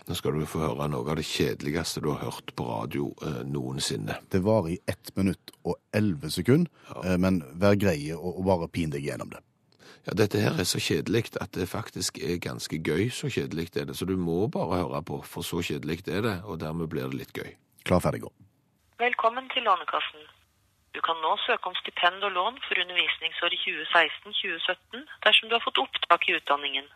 Nå 0.09 0.17
skal 0.19 0.35
du 0.35 0.47
få 0.51 0.65
høre 0.65 0.89
noe 0.91 1.07
av 1.07 1.21
det 1.21 1.27
kjedeligste 1.29 2.03
du 2.03 2.09
har 2.11 2.25
hørt 2.25 2.51
på 2.59 2.67
radio 2.67 3.11
eh, 3.23 3.43
noensinne. 3.47 4.17
Det 4.35 4.43
varer 4.43 4.75
i 4.75 4.81
ett 4.91 5.13
minutt 5.15 5.55
og 5.63 5.79
elleve 5.95 6.33
sekunder, 6.35 6.73
eh, 7.05 7.15
men 7.23 7.39
vær 7.63 7.79
greie 7.79 8.19
og, 8.19 8.41
og 8.41 8.49
bare 8.51 8.71
pin 8.75 8.91
deg 8.91 9.07
gjennom 9.07 9.31
det. 9.31 9.45
Ja, 10.09 10.17
dette 10.17 10.41
her 10.43 10.59
er 10.59 10.67
så 10.67 10.81
kjedelig 10.83 11.37
at 11.39 11.53
det 11.55 11.69
faktisk 11.71 12.19
er 12.25 12.41
ganske 12.43 12.81
gøy, 12.81 13.07
så 13.15 13.31
kjedelig 13.31 13.69
er 13.77 13.91
det. 13.93 13.99
Så 13.99 14.09
du 14.09 14.17
må 14.19 14.43
bare 14.51 14.83
høre 14.83 15.05
på, 15.07 15.21
for 15.29 15.47
så 15.47 15.63
kjedelig 15.63 16.03
er 16.09 16.25
det, 16.27 16.37
og 16.49 16.59
dermed 16.65 16.91
blir 16.91 17.07
det 17.13 17.21
litt 17.23 17.37
gøy. 17.37 17.53
Klar, 17.87 18.03
ferdig, 18.03 18.25
gå. 18.27 18.33
Velkommen 19.01 19.47
til 19.55 19.69
Lånekassen. 19.69 20.27
Du 20.95 21.01
kan 21.01 21.21
nå 21.23 21.37
søke 21.47 21.71
om 21.71 21.75
stipend 21.79 22.25
og 22.27 22.33
lån 22.39 22.57
for 22.67 22.81
undervisningsåret 22.83 23.61
2016-2017 23.67 25.05
dersom 25.27 25.49
du 25.49 25.55
har 25.55 25.63
fått 25.67 25.79
opptak 25.85 26.29
i 26.29 26.35
utdanningen. 26.39 26.89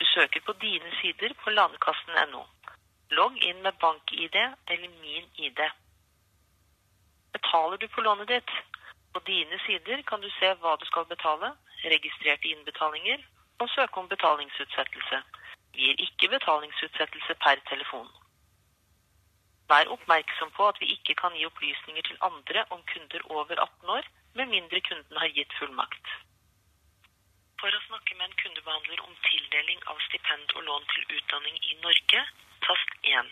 Du 0.00 0.06
søker 0.06 0.40
på 0.46 0.52
dine 0.64 0.92
sider 1.00 1.34
på 1.42 1.50
landkassen.no. 1.50 2.42
Logg 3.18 3.36
inn 3.48 3.60
med 3.66 3.76
bank-ID 3.82 4.36
eller 4.40 4.88
min 5.02 5.26
ID. 5.46 5.60
Betaler 7.36 7.76
du 7.76 7.88
på 7.88 8.00
lånet 8.06 8.28
ditt? 8.28 8.52
På 9.12 9.20
dine 9.26 9.58
sider 9.66 10.02
kan 10.08 10.20
du 10.24 10.30
se 10.38 10.54
hva 10.62 10.76
du 10.80 10.86
skal 10.88 11.04
betale, 11.12 11.52
registrerte 11.84 12.48
innbetalinger 12.48 13.20
og 13.60 13.68
søke 13.74 14.00
om 14.00 14.08
betalingsutsettelse. 14.08 15.22
Vi 15.74 15.86
gir 15.86 16.04
ikke 16.06 16.32
betalingsutsettelse 16.38 17.36
per 17.44 17.60
telefon. 17.68 18.08
Vær 19.70 19.90
oppmerksom 19.94 20.50
på 20.56 20.66
at 20.68 20.80
vi 20.82 20.88
ikke 20.96 21.14
kan 21.20 21.36
gi 21.38 21.44
opplysninger 21.46 22.02
til 22.08 22.22
andre 22.28 22.64
om 22.74 22.80
kunder 22.92 23.22
over 23.36 23.60
18 23.64 23.92
år, 23.96 24.08
med 24.34 24.46
mindre 24.54 24.80
kunden 24.88 25.20
har 25.22 25.30
gitt 25.36 25.52
fullmakt. 25.58 26.06
For 27.60 27.76
å 27.76 27.82
snakke 27.86 28.16
med 28.16 28.26
en 28.26 28.38
kundebehandler 28.42 29.02
om 29.04 29.14
tildeling 29.28 29.84
av 29.92 30.00
stipend 30.08 30.54
og 30.56 30.64
lån 30.68 30.88
til 30.94 31.06
utdanning 31.18 31.60
i 31.70 31.76
Norge, 31.84 32.24
tast 32.66 32.96
1. 33.12 33.30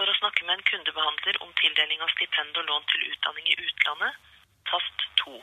For 0.00 0.10
å 0.10 0.18
snakke 0.18 0.44
med 0.48 0.58
en 0.58 0.66
kundebehandler 0.72 1.40
om 1.46 1.56
tildeling 1.62 2.04
av 2.04 2.12
stipend 2.16 2.60
og 2.60 2.68
lån 2.72 2.86
til 2.92 3.08
utdanning 3.12 3.48
i 3.54 3.58
utlandet, 3.64 4.20
tast 4.72 5.08
2. 5.24 5.34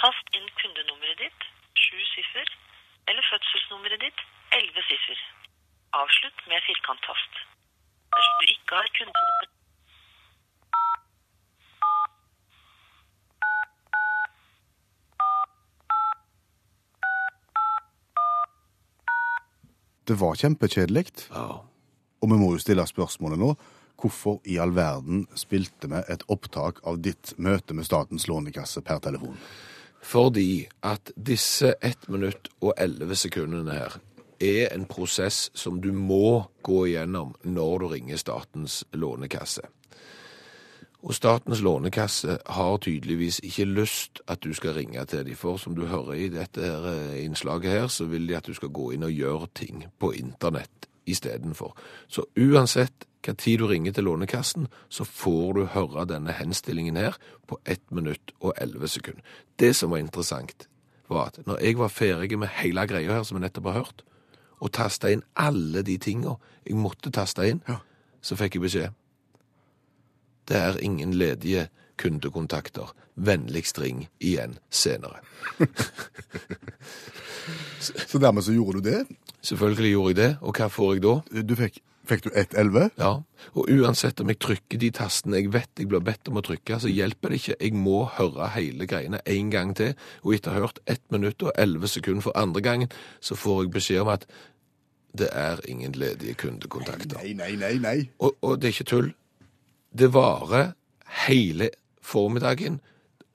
Tast 0.00 0.34
inn 0.40 0.48
kundenummeret 0.64 1.26
ditt, 1.26 1.48
7 1.90 2.04
siffer, 2.14 2.56
eller 3.10 3.32
fødselsnummeret 3.34 4.08
ditt, 4.08 4.28
11 4.62 4.90
siffer. 4.92 5.24
Avslutt 6.00 6.40
med 6.50 6.60
firkanttast. 6.68 7.32
Dersom 8.14 8.36
du 8.40 8.44
ikke 8.54 8.74
har 8.80 8.88
kundenummer 8.98 9.48
Det 20.04 20.14
var 20.18 20.34
kjempekjedelig, 20.34 21.06
Ja. 21.30 21.60
og 22.22 22.30
vi 22.30 22.36
må 22.38 22.52
jo 22.52 22.58
stille 22.58 22.86
spørsmålet 22.86 23.38
nå. 23.38 23.56
Hvorfor 24.02 24.40
i 24.50 24.56
all 24.58 24.72
verden 24.74 25.26
spilte 25.36 25.88
vi 25.88 26.00
et 26.12 26.24
opptak 26.28 26.80
av 26.84 26.98
ditt 27.02 27.34
møte 27.38 27.72
med 27.74 27.84
Statens 27.86 28.26
lånekasse 28.26 28.82
per 28.82 28.98
telefon? 28.98 29.36
Fordi 30.02 30.66
at 30.82 31.12
disse 31.16 31.74
1 31.80 32.08
minutt 32.08 32.48
og 32.60 32.72
11 32.76 33.14
sekundene 33.14 33.72
her 33.72 34.00
er 34.42 34.72
en 34.74 34.88
prosess 34.90 35.50
som 35.54 35.80
du 35.80 35.92
må 35.92 36.42
gå 36.62 36.86
igjennom 36.90 37.34
når 37.44 37.78
du 37.78 37.86
ringer 37.94 38.20
Statens 38.20 38.82
lånekasse. 38.92 39.62
Og 41.02 41.14
Statens 41.14 41.60
lånekasse 41.62 42.38
har 42.46 42.76
tydeligvis 42.78 43.40
ikke 43.42 43.64
lyst 43.64 44.20
at 44.30 44.44
du 44.44 44.52
skal 44.54 44.76
ringe 44.76 45.04
til 45.10 45.24
dem, 45.26 45.36
for 45.36 45.58
som 45.58 45.74
du 45.74 45.86
hører 45.90 46.12
i 46.14 46.28
dette 46.30 46.62
her 46.62 46.86
eh, 46.92 47.24
innslaget 47.24 47.70
her, 47.70 47.86
så 47.86 48.06
vil 48.06 48.28
de 48.28 48.36
at 48.38 48.46
du 48.46 48.54
skal 48.54 48.70
gå 48.70 48.92
inn 48.94 49.02
og 49.02 49.10
gjøre 49.10 49.48
ting 49.54 49.86
på 49.98 50.12
internett 50.14 50.86
istedenfor. 51.06 51.74
Så 52.08 52.24
uansett 52.38 53.08
hva 53.22 53.34
tid 53.38 53.58
du 53.62 53.66
ringer 53.70 53.94
til 53.94 54.06
Lånekassen, 54.06 54.68
så 54.90 55.04
får 55.06 55.52
du 55.54 55.64
høre 55.74 56.06
denne 56.10 56.34
henstillingen 56.34 56.98
her 56.98 57.18
på 57.50 57.58
1 57.66 57.90
minutt 57.90 58.32
og 58.40 58.54
11 58.56 58.88
sekunder. 58.96 59.22
Det 59.58 59.74
som 59.76 59.90
var 59.90 60.02
interessant, 60.02 60.68
var 61.10 61.30
at 61.30 61.46
når 61.46 61.60
jeg 61.62 61.78
var 61.78 61.92
ferdig 61.92 62.38
med 62.38 62.50
hele 62.62 62.86
greia 62.86 63.18
her, 63.18 63.22
som 63.22 63.38
jeg 63.38 63.46
nettopp 63.46 63.70
har 63.70 63.78
hørt, 63.82 64.02
og 64.62 64.72
tasta 64.74 65.10
inn 65.10 65.24
alle 65.34 65.82
de 65.86 65.98
tinga 65.98 66.36
jeg 66.62 66.78
måtte 66.78 67.10
taste 67.10 67.44
inn, 67.48 67.62
så 68.22 68.38
fikk 68.38 68.56
jeg 68.56 68.62
beskjed. 68.62 68.98
Det 70.48 70.58
er 70.58 70.78
ingen 70.82 71.14
ledige 71.18 71.68
kundekontakter. 71.98 72.94
Vennligst 73.14 73.78
ring 73.82 74.06
igjen 74.22 74.58
senere. 74.70 75.20
Så 77.82 78.18
dermed 78.22 78.44
så 78.46 78.54
gjorde 78.54 78.78
du 78.78 78.90
det. 78.90 79.00
Selvfølgelig 79.42 79.90
gjorde 79.90 80.10
jeg 80.12 80.16
det, 80.16 80.36
og 80.40 80.58
hva 80.58 80.68
får 80.70 80.92
jeg 80.94 81.02
da? 81.02 81.14
Du 81.42 81.54
fikk, 81.58 81.80
fikk 82.06 82.24
du 82.26 82.28
111? 82.30 82.92
Ja, 83.00 83.10
og 83.58 83.72
uansett 83.74 84.22
om 84.22 84.30
jeg 84.30 84.38
trykker 84.42 84.78
de 84.78 84.90
tastene 84.94 85.40
jeg 85.40 85.50
vet 85.54 85.82
jeg 85.82 85.90
blir 85.90 86.04
bedt 86.06 86.30
om 86.30 86.38
å 86.38 86.44
trykke, 86.46 86.78
så 86.78 86.90
hjelper 86.92 87.32
det 87.32 87.40
ikke. 87.40 87.56
Jeg 87.58 87.74
må 87.74 88.04
høre 88.18 88.52
hele 88.54 88.86
greiene 88.86 89.18
en 89.26 89.50
gang 89.50 89.74
til, 89.78 89.96
og 90.22 90.36
etter 90.36 90.52
å 90.52 90.54
ha 90.54 90.64
hørt 90.68 90.78
1 90.86 91.02
minutt 91.16 91.42
og 91.42 91.50
11 91.58 91.94
sekunder 91.96 92.26
for 92.28 92.38
andre 92.38 92.62
gangen, 92.62 92.94
så 93.18 93.38
får 93.38 93.64
jeg 93.64 93.74
beskjed 93.74 94.04
om 94.04 94.14
at 94.14 94.30
det 95.18 95.28
er 95.32 95.60
ingen 95.68 95.92
ledige 95.92 96.34
kundekontakter. 96.40 97.18
Nei, 97.20 97.34
nei, 97.36 97.52
nei, 97.60 97.74
nei. 97.82 97.98
Og, 98.18 98.36
og 98.40 98.60
det 98.60 98.70
er 98.70 98.76
ikke 98.76 98.88
tull. 98.88 99.10
Det 99.92 100.08
varer 100.14 100.72
hele 101.26 101.68
formiddagen 102.02 102.80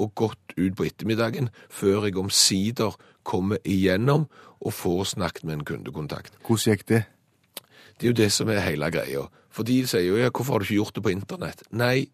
og 0.02 0.16
godt 0.16 0.56
ut 0.58 0.76
på 0.78 0.88
ettermiddagen 0.88 1.52
før 1.70 2.08
jeg 2.08 2.18
omsider 2.18 2.98
kommer 3.28 3.62
igjennom 3.66 4.28
og 4.58 4.74
får 4.74 5.14
snakket 5.14 5.46
med 5.46 5.60
en 5.60 5.68
kundekontakt. 5.68 6.34
Hvordan 6.46 6.74
gikk 6.74 6.88
det? 6.90 7.04
Det 7.98 8.06
er 8.06 8.14
jo 8.14 8.20
det 8.22 8.32
som 8.34 8.50
er 8.50 8.64
hele 8.66 8.90
greia. 8.94 9.26
For 9.54 9.66
de 9.66 9.82
sier 9.90 10.06
jo 10.06 10.20
ja, 10.20 10.30
hvorfor 10.30 10.58
har 10.58 10.62
du 10.62 10.68
ikke 10.68 10.80
gjort 10.80 10.98
det 10.98 11.04
på 11.06 11.14
internett? 11.14 11.64
Nei, 11.74 12.08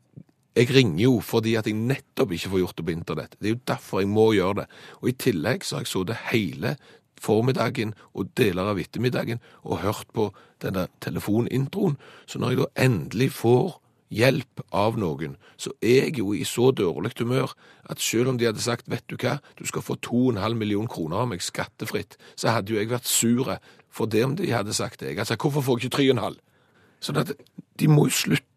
jeg 0.53 0.70
ringer 0.70 1.01
jo 1.03 1.15
fordi 1.24 1.55
at 1.60 1.67
jeg 1.67 1.79
nettopp 1.79 2.36
ikke 2.36 2.51
får 2.53 2.62
gjort 2.63 2.77
det 2.79 2.86
på 2.88 2.93
internett. 2.93 3.38
Det 3.39 3.50
er 3.50 3.55
jo 3.55 3.63
derfor 3.67 4.03
jeg 4.03 4.12
må 4.12 4.27
gjøre 4.36 4.62
det. 4.62 4.67
Og 5.01 5.10
i 5.12 5.17
tillegg 5.25 5.65
så 5.65 5.77
har 5.77 5.86
jeg 5.86 5.91
sittet 5.91 6.27
hele 6.32 6.75
formiddagen 7.22 7.93
og 8.13 8.32
deler 8.38 8.72
av 8.72 8.79
ettermiddagen 8.82 9.41
og 9.63 9.82
hørt 9.84 10.10
på 10.13 10.32
denne 10.63 10.88
telefonintroen. 11.03 11.98
Så 12.25 12.39
når 12.39 12.53
jeg 12.53 12.62
da 12.62 12.86
endelig 12.86 13.32
får 13.38 13.79
hjelp 14.13 14.63
av 14.75 14.98
noen, 15.01 15.38
så 15.58 15.74
er 15.82 16.08
jeg 16.08 16.20
jo 16.22 16.34
i 16.36 16.43
så 16.48 16.70
dårlig 16.75 17.13
humør 17.20 17.55
at 17.89 18.01
selv 18.03 18.29
om 18.32 18.38
de 18.38 18.48
hadde 18.48 18.62
sagt, 18.63 18.89
vet 18.91 19.05
du 19.10 19.17
hva, 19.17 19.39
du 19.58 19.65
skal 19.70 19.86
få 19.86 19.98
2,5 20.05 20.58
millioner 20.60 20.91
kroner 20.91 21.24
av 21.24 21.32
meg 21.32 21.43
skattefritt, 21.43 22.17
så 22.36 22.53
hadde 22.53 22.74
jo 22.74 22.79
jeg 22.79 22.91
vært 22.93 23.10
sure 23.10 23.60
for 23.93 24.10
det 24.10 24.24
om 24.25 24.38
de 24.38 24.51
hadde 24.53 24.74
sagt 24.74 25.01
det. 25.01 25.12
Jeg 25.12 25.22
hadde 25.22 25.34
sagt, 25.34 25.41
hvorfor 25.41 25.65
får 25.65 25.79
jeg 25.79 25.91
ikke 25.91 26.03
3,5? 26.13 26.39
Sånn 27.03 27.20
at 27.20 27.34
de 27.79 27.89
må 27.91 28.08
jo 28.08 28.15
slutte 28.15 28.52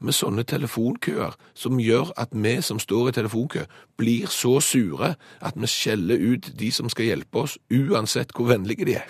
med 0.00 0.14
sånne 0.16 0.44
telefonkøer 0.44 1.34
som 1.54 1.78
gjør 1.80 2.12
at 2.16 2.28
vi 2.32 2.56
som 2.62 2.78
står 2.80 3.08
i 3.08 3.12
telefonkø, 3.12 3.66
blir 3.98 4.26
så 4.32 4.60
sure 4.60 5.14
at 5.40 5.54
vi 5.56 5.66
skjeller 5.66 6.16
ut 6.32 6.50
de 6.58 6.70
som 6.72 6.88
skal 6.88 7.04
hjelpe 7.10 7.42
oss, 7.44 7.58
uansett 7.70 8.32
hvor 8.32 8.48
vennlige 8.48 8.84
de 8.88 8.94
er. 9.02 9.06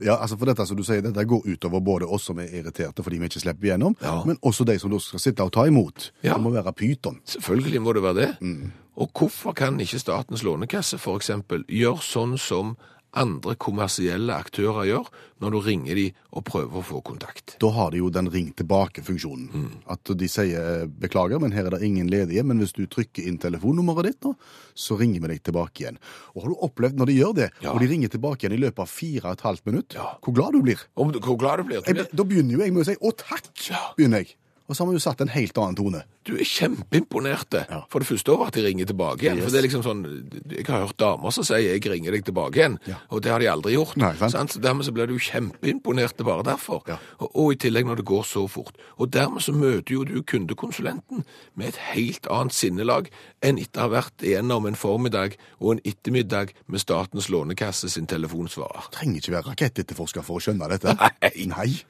Ja, 0.00 0.16
altså 0.22 0.36
for 0.38 0.46
dette 0.46 0.62
som 0.68 0.76
du 0.78 0.84
sier, 0.86 1.02
dette 1.02 1.24
går 1.26 1.46
utover 1.50 1.80
både 1.82 2.06
oss 2.06 2.28
som 2.28 2.38
er 2.38 2.52
irriterte 2.54 3.02
fordi 3.02 3.18
vi 3.18 3.26
ikke 3.30 3.40
slipper 3.42 3.66
igjennom, 3.68 3.96
Ja. 4.02 4.20
men 4.26 4.36
også 4.42 4.64
de 4.64 4.78
som 4.78 4.90
da 4.92 4.98
skal 5.02 5.20
sitte 5.22 5.42
og 5.42 5.52
ta 5.52 5.64
imot. 5.66 6.12
Ja. 6.22 6.34
Det 6.34 6.42
må 6.42 6.50
være 6.54 6.72
pyton. 6.72 7.20
Selvfølgelig 7.26 7.82
må 7.82 7.92
det 7.92 8.02
være 8.02 8.14
det. 8.14 8.70
Og 8.96 9.10
hvorfor 9.18 9.52
kan 9.52 9.80
ikke 9.80 9.98
Statens 9.98 10.44
lånekasse 10.46 10.98
eksempel 11.16 11.64
gjøre 11.66 11.98
sånn 12.02 12.38
som 12.38 12.76
andre 13.16 13.54
kommersielle 13.60 14.34
aktører 14.34 14.86
gjør, 14.88 15.08
når 15.42 15.50
du 15.54 15.58
ringer 15.60 15.94
de 15.98 16.04
og 16.32 16.44
prøver 16.48 16.80
å 16.80 16.82
få 16.84 17.00
kontakt? 17.04 17.56
Da 17.60 17.70
har 17.74 17.90
de 17.94 17.98
jo 17.98 18.10
den 18.10 18.28
ring 18.32 18.52
tilbake-funksjonen. 18.56 19.70
At 19.90 20.04
de 20.18 20.28
sier 20.30 20.86
beklager, 20.88 21.40
men 21.42 21.52
her 21.52 21.66
er 21.68 21.76
det 21.76 21.82
ingen 21.86 22.08
ledige, 22.10 22.44
men 22.46 22.58
hvis 22.62 22.74
du 22.76 22.84
trykker 22.86 23.26
inn 23.28 23.38
telefonnummeret 23.42 24.04
ditt 24.12 24.28
nå, 24.28 24.34
så 24.74 24.98
ringer 25.00 25.20
vi 25.24 25.32
deg 25.34 25.42
tilbake 25.46 25.84
igjen. 25.84 25.98
Og 26.34 26.42
har 26.44 26.54
du 26.54 26.62
opplevd 26.68 26.98
når 27.00 27.06
de 27.12 27.18
gjør 27.20 27.34
det, 27.40 27.50
Ja. 27.62 27.72
og 27.72 27.80
de 27.80 27.86
ringer 27.90 28.08
tilbake 28.08 28.44
igjen 28.46 28.58
i 28.58 28.62
løpet 28.66 28.78
av 28.86 28.88
fire 28.88 29.24
og 29.26 29.32
et 29.38 29.46
halvt 29.48 29.66
minutt, 29.66 29.94
Ja. 29.94 30.16
hvor 30.22 30.34
glad 30.34 30.52
du 30.52 30.62
blir? 30.62 30.80
Om 30.96 31.12
hvor 31.12 31.38
glad 31.38 31.58
du 31.58 31.64
blir 31.64 31.82
Jeg, 31.86 32.08
da 32.14 32.22
begynner 32.24 32.52
jo 32.52 32.60
jeg 32.64 32.72
med 32.72 32.82
å 32.82 32.86
si 32.86 32.96
å 33.00 33.12
takk, 33.16 33.70
Ja. 33.70 33.92
begynner 33.96 34.24
jeg. 34.24 34.36
Og 34.68 34.76
så 34.76 34.80
har 34.84 34.88
vi 34.88 34.96
jo 34.96 35.02
satt 35.04 35.20
en 35.20 35.28
helt 35.28 35.58
annen 35.60 35.76
tone. 35.76 35.98
Du 36.24 36.32
er 36.38 36.44
kjempeimponert 36.48 37.52
Ja. 37.68 37.82
For 37.92 37.98
det 38.00 38.08
første 38.08 38.32
over 38.32 38.46
at 38.46 38.54
de 38.56 38.62
ringer 38.64 38.86
tilbake 38.88 39.20
igjen. 39.26 39.36
Yes. 39.36 39.44
For 39.44 39.50
det 39.52 39.58
er 39.58 39.66
liksom 39.68 39.82
sånn, 39.84 40.04
Jeg 40.50 40.64
har 40.66 40.86
hørt 40.86 40.96
damer 40.98 41.30
som 41.30 41.44
sier 41.44 41.58
'jeg 41.58 41.84
ringer 41.86 42.12
deg 42.12 42.24
tilbake 42.24 42.54
igjen', 42.56 42.78
Ja. 42.86 42.94
og 43.10 43.22
det 43.22 43.30
har 43.30 43.38
de 43.40 43.46
aldri 43.46 43.74
gjort. 43.74 43.96
Nei, 43.96 44.14
sant. 44.16 44.50
Så 44.52 44.60
dermed 44.60 44.84
så 44.86 44.92
blir 44.92 45.06
du 45.06 45.18
kjempeimponert 45.18 46.16
bare 46.24 46.42
derfor. 46.42 46.82
Ja. 46.88 46.96
Og, 47.20 47.30
og 47.36 47.52
i 47.52 47.56
tillegg 47.56 47.84
når 47.84 47.96
det 47.96 48.04
går 48.06 48.22
så 48.24 48.48
fort. 48.48 48.74
Og 48.98 49.10
dermed 49.10 49.42
så 49.42 49.52
møter 49.52 49.92
jo 49.92 50.04
du 50.04 50.22
kundekonsulenten 50.22 51.24
med 51.56 51.68
et 51.68 51.76
helt 51.76 52.26
annet 52.30 52.52
sinnelag 52.52 53.10
enn 53.42 53.58
etter 53.58 53.80
å 53.80 53.90
ha 53.90 54.00
vært 54.00 54.22
igjennom 54.22 54.66
en 54.66 54.74
formiddag 54.74 55.36
og 55.60 55.72
en 55.72 55.80
ettermiddag 55.84 56.48
med 56.68 56.80
Statens 56.80 57.28
lånekasse 57.28 57.90
sin 57.90 58.06
telefonsvarer. 58.06 58.88
Trenger 58.92 59.16
ikke 59.20 59.32
være 59.32 59.50
rakettetterforsker 59.50 60.22
for 60.22 60.38
å 60.38 60.40
skjønne 60.40 60.68
dette. 60.70 60.96
Nei. 60.96 61.46
Nei. 61.46 61.82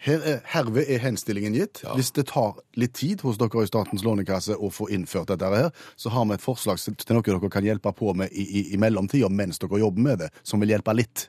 Her 0.00 0.22
er, 0.24 0.38
herved 0.48 0.88
er 0.88 1.02
henstillingen 1.02 1.52
gitt. 1.52 1.82
Ja. 1.84 1.92
Hvis 1.98 2.08
det 2.16 2.30
tar 2.30 2.56
litt 2.80 2.94
tid 2.96 3.20
hos 3.20 3.36
dere 3.40 3.64
i 3.66 3.68
Statens 3.68 4.04
lånekasse 4.06 4.56
å 4.56 4.70
få 4.72 4.88
innført 4.88 5.28
dette 5.28 5.50
her, 5.52 5.68
så 6.00 6.12
har 6.14 6.24
vi 6.30 6.38
et 6.38 6.44
forslag 6.44 6.80
til 6.80 7.18
noe 7.18 7.26
dere 7.26 7.50
kan 7.52 7.66
hjelpe 7.66 7.92
på 7.92 8.14
med 8.16 8.32
i, 8.32 8.46
i, 8.46 8.62
i 8.72 8.80
mellomtida 8.80 9.28
mens 9.28 9.60
dere 9.60 9.82
jobber 9.82 10.06
med 10.06 10.22
det, 10.24 10.30
som 10.42 10.64
vil 10.64 10.72
hjelpe 10.72 10.94
litt. 10.96 11.26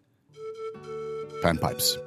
Panpipes. 1.41 1.97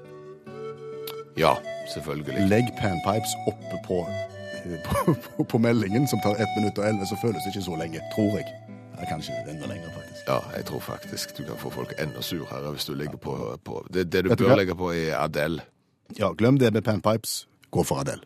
Ja, 1.37 1.52
selvfølgelig. 1.92 2.49
Legg 2.49 2.73
panpipes 2.80 3.37
oppe 3.50 3.83
på, 3.85 4.00
på, 4.87 5.14
på, 5.37 5.44
på 5.44 5.61
meldingen, 5.61 6.09
som 6.09 6.23
tar 6.25 6.40
1 6.40 6.56
minutt 6.56 6.80
og 6.80 6.88
11, 6.88 7.11
så 7.12 7.21
føles 7.21 7.44
det 7.44 7.52
ikke 7.52 7.66
så 7.68 7.76
lenge, 7.83 8.00
tror 8.16 8.38
jeg. 8.38 8.49
Eller 8.94 9.11
kanskje 9.11 9.37
enda 9.50 9.68
lenger, 9.68 9.92
faktisk. 9.92 10.25
Ja, 10.30 10.40
jeg 10.56 10.64
tror 10.71 10.80
faktisk 10.80 11.37
du 11.37 11.44
kan 11.44 11.61
få 11.61 11.76
folk 11.76 11.92
enda 12.00 12.25
surere 12.25 12.73
hvis 12.73 12.88
du 12.88 12.94
ligger 12.97 13.21
på, 13.21 13.37
på 13.64 13.85
det, 13.92 14.09
det 14.12 14.25
du 14.25 14.33
bør 14.33 14.56
legge 14.56 14.78
på, 14.78 14.94
er 14.97 15.18
Adele. 15.21 15.66
Ja, 16.09 16.33
glem 16.33 16.59
det 16.59 16.71
med 16.71 16.85
panpipes. 16.85 17.47
Gå 17.71 17.85
for 17.85 18.01
Adele. 18.01 18.23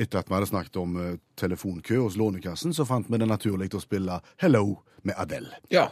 Etter 0.00 0.22
at 0.22 0.30
vi 0.30 0.34
hadde 0.34 0.48
snakket 0.48 0.76
om 0.80 0.96
eh, 0.96 1.16
telefonkø 1.36 1.98
hos 2.00 2.16
Lånekassen, 2.16 2.72
så 2.74 2.86
fant 2.88 3.10
vi 3.10 3.18
det 3.20 3.28
naturlig 3.28 3.68
å 3.76 3.82
spille 3.82 4.20
Hello 4.40 4.80
med 5.08 5.14
Adele. 5.18 5.54
Ja, 5.72 5.88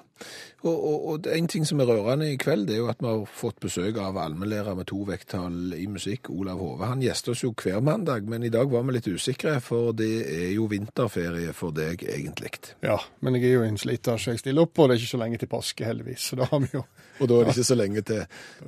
og, 0.67 0.75
og, 0.75 1.03
og 1.13 1.27
en 1.31 1.47
ting 1.51 1.65
som 1.69 1.79
er 1.81 1.87
rørende 1.87 2.27
i 2.33 2.37
kveld, 2.41 2.65
det 2.67 2.75
er 2.75 2.81
jo 2.83 2.89
at 2.91 2.99
vi 3.03 3.07
har 3.07 3.21
fått 3.31 3.61
besøk 3.63 3.97
av 4.03 4.17
allmennlærer 4.19 4.75
med 4.75 4.89
to 4.91 5.05
vekttall 5.07 5.75
i 5.79 5.85
musikk, 5.91 6.31
Olav 6.35 6.59
Hove. 6.59 6.89
Han 6.91 7.03
gjester 7.05 7.33
oss 7.37 7.45
jo 7.45 7.53
hver 7.55 7.79
mandag, 7.87 8.27
men 8.29 8.43
i 8.43 8.51
dag 8.51 8.67
var 8.73 8.83
vi 8.89 8.97
litt 8.97 9.07
usikre, 9.13 9.57
for 9.65 9.93
det 9.97 10.11
er 10.27 10.49
jo 10.57 10.67
vinterferie 10.73 11.53
for 11.55 11.71
deg 11.77 12.03
egentlig. 12.11 12.51
Ja, 12.83 12.99
men 13.23 13.39
jeg 13.39 13.53
er 13.53 13.59
jo 13.61 13.67
en 13.69 13.79
sliter, 13.79 14.19
så 14.19 14.35
jeg 14.35 14.43
stiller 14.43 14.67
opp, 14.67 14.75
og 14.83 14.89
det 14.91 14.97
er 14.99 15.05
ikke 15.05 15.15
så 15.15 15.23
lenge 15.23 15.39
til 15.45 15.53
påske, 15.55 15.87
heldigvis. 15.87 16.27
Så 16.33 16.41
da 16.43 16.49
har 16.51 16.65
vi 16.67 16.73
jo 16.75 16.85
Og 17.19 17.27
da 17.27 17.35
er 17.41 17.49
det 17.49 17.55
ikke 17.57 17.67
så 17.67 17.75
lenge 17.75 18.03
til, 18.07 18.21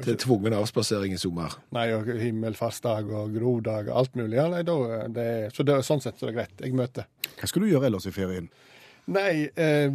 til 0.03 0.17
tvungen 0.19 0.55
avspasering 0.59 1.13
i 1.15 1.19
sommer. 1.23 1.53
Nei, 1.77 1.85
og 1.95 2.09
himmelfastdag 2.19 3.07
og 3.15 3.35
grodag 3.37 3.91
og 3.93 3.99
alt 4.01 4.17
mulig. 4.19 4.37
Ja, 4.41 4.49
nei, 4.51 4.63
da, 4.67 4.75
det, 5.07 5.27
er- 5.47 5.53
så 5.55 5.63
det, 5.67 5.77
sånn 5.87 6.03
sett 6.03 6.19
så 6.19 6.27
er 6.27 6.33
det 6.33 6.39
greit. 6.41 6.57
Jeg 6.67 6.75
møter. 6.75 7.07
Hva 7.39 7.47
skal 7.51 7.63
du 7.63 7.69
gjøre 7.71 7.87
ellers 7.91 8.09
i 8.11 8.15
ferien? 8.15 8.49
Nei, 9.11 9.51
eh, 9.51 9.91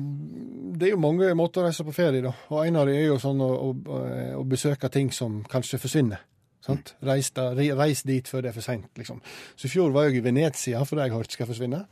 det 0.75 0.89
er 0.89 0.95
jo 0.95 1.01
mange 1.01 1.31
måter 1.37 1.63
å 1.63 1.69
reise 1.69 1.85
på 1.87 1.95
ferie, 1.95 2.23
da. 2.25 2.33
Og 2.51 2.65
en 2.65 2.79
av 2.81 2.87
dem 2.89 2.99
er 2.99 3.09
jo 3.09 3.19
sånn 3.21 3.41
å, 3.43 3.51
å, 3.69 3.99
å 4.41 4.47
besøke 4.47 4.91
ting 4.91 5.11
som 5.15 5.43
kanskje 5.51 5.79
forsvinner. 5.81 6.23
Sant? 6.65 6.95
Reis, 7.05 7.29
da, 7.35 7.51
reis 7.53 8.01
dit 8.07 8.25
før 8.25 8.41
det 8.41 8.49
er 8.49 8.55
for 8.55 8.65
seint, 8.65 8.87
liksom. 8.97 9.19
Så 9.53 9.67
i 9.67 9.71
fjor 9.71 9.91
var 9.93 10.07
jeg 10.07 10.17
i 10.19 10.23
Venezia, 10.25 10.81
for 10.87 10.97
det 10.97 11.05
jeg 11.05 11.13
hørte 11.13 11.37
skal 11.37 11.49
forsvinne. 11.49 11.83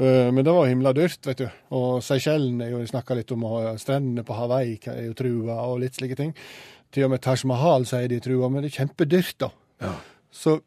Uh, 0.00 0.32
men 0.34 0.42
det 0.42 0.54
var 0.56 0.66
himla 0.66 0.90
dyrt, 0.96 1.20
vet 1.28 1.44
du. 1.44 1.60
Og 1.78 2.00
Seychellen 2.02 2.64
er 2.64 2.72
jo 2.72 2.82
snakka 2.90 3.14
litt 3.14 3.30
om, 3.36 3.44
og 3.46 3.78
strendene 3.78 4.26
på 4.26 4.34
Hawaii 4.34 4.80
er 4.90 5.04
jo 5.06 5.14
trua, 5.20 5.60
og 5.68 5.78
litt 5.84 6.00
slike 6.00 6.18
ting. 6.18 6.34
Til 6.94 7.06
og 7.06 7.14
med 7.14 7.22
Taj 7.22 7.46
Mahal 7.46 7.86
sier 7.86 8.10
de 8.10 8.18
er 8.18 8.26
trua, 8.26 8.50
men 8.50 8.66
det 8.66 8.72
er 8.72 8.80
kjempedyrt, 8.80 9.36
da. 9.46 9.52
Ja. 9.86 9.94
Så 10.34 10.58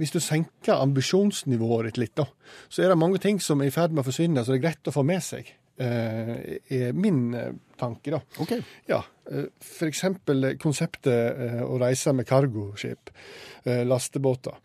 hvis 0.00 0.14
du 0.14 0.20
senker 0.22 0.78
ambisjonsnivået 0.78 1.90
ditt 1.90 2.02
litt, 2.02 2.16
da, 2.18 2.26
så 2.68 2.84
er 2.84 2.92
det 2.92 3.00
mange 3.00 3.20
ting 3.22 3.40
som 3.42 3.62
er 3.62 3.70
i 3.70 3.74
ferd 3.74 3.94
med 3.94 4.04
å 4.04 4.08
forsvinne, 4.10 4.44
så 4.44 4.54
det 4.54 4.60
er 4.60 4.66
greit 4.68 4.90
å 4.90 4.94
få 4.94 5.06
med 5.06 5.24
seg. 5.24 5.50
Eh, 5.78 6.58
er 6.74 6.92
min 6.92 7.34
eh, 7.38 7.52
tanke, 7.78 8.10
da. 8.10 8.18
Okay. 8.42 8.62
Ja, 8.90 8.98
eh, 9.30 9.46
eksempel 9.86 10.56
konseptet 10.58 11.62
å 11.62 11.78
reise 11.78 12.14
med 12.16 12.26
cargoskip, 12.26 13.12
lastebåter. 13.86 14.56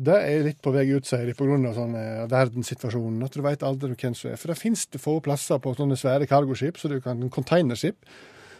Det 0.00 0.16
er 0.16 0.44
litt 0.44 0.60
på 0.64 0.72
vei 0.74 0.86
ut, 0.90 1.06
sier 1.06 1.26
de, 1.28 1.36
pga. 1.36 1.72
Sånn, 1.76 1.96
verdenssituasjonen. 2.30 3.24
At 3.24 3.36
du 3.36 3.42
veit 3.44 3.64
aldri 3.66 3.92
hvem 3.94 4.16
som 4.16 4.30
er. 4.32 4.40
For 4.40 4.52
det 4.52 4.58
det 4.92 5.00
få 5.00 5.18
plasser 5.24 5.60
på 5.60 5.74
sånne 5.76 5.96
svære 5.98 6.28
cargoskip, 6.28 6.80
så 6.80 6.88
du 6.88 7.00
kan, 7.04 7.20
containerskip, 7.32 8.08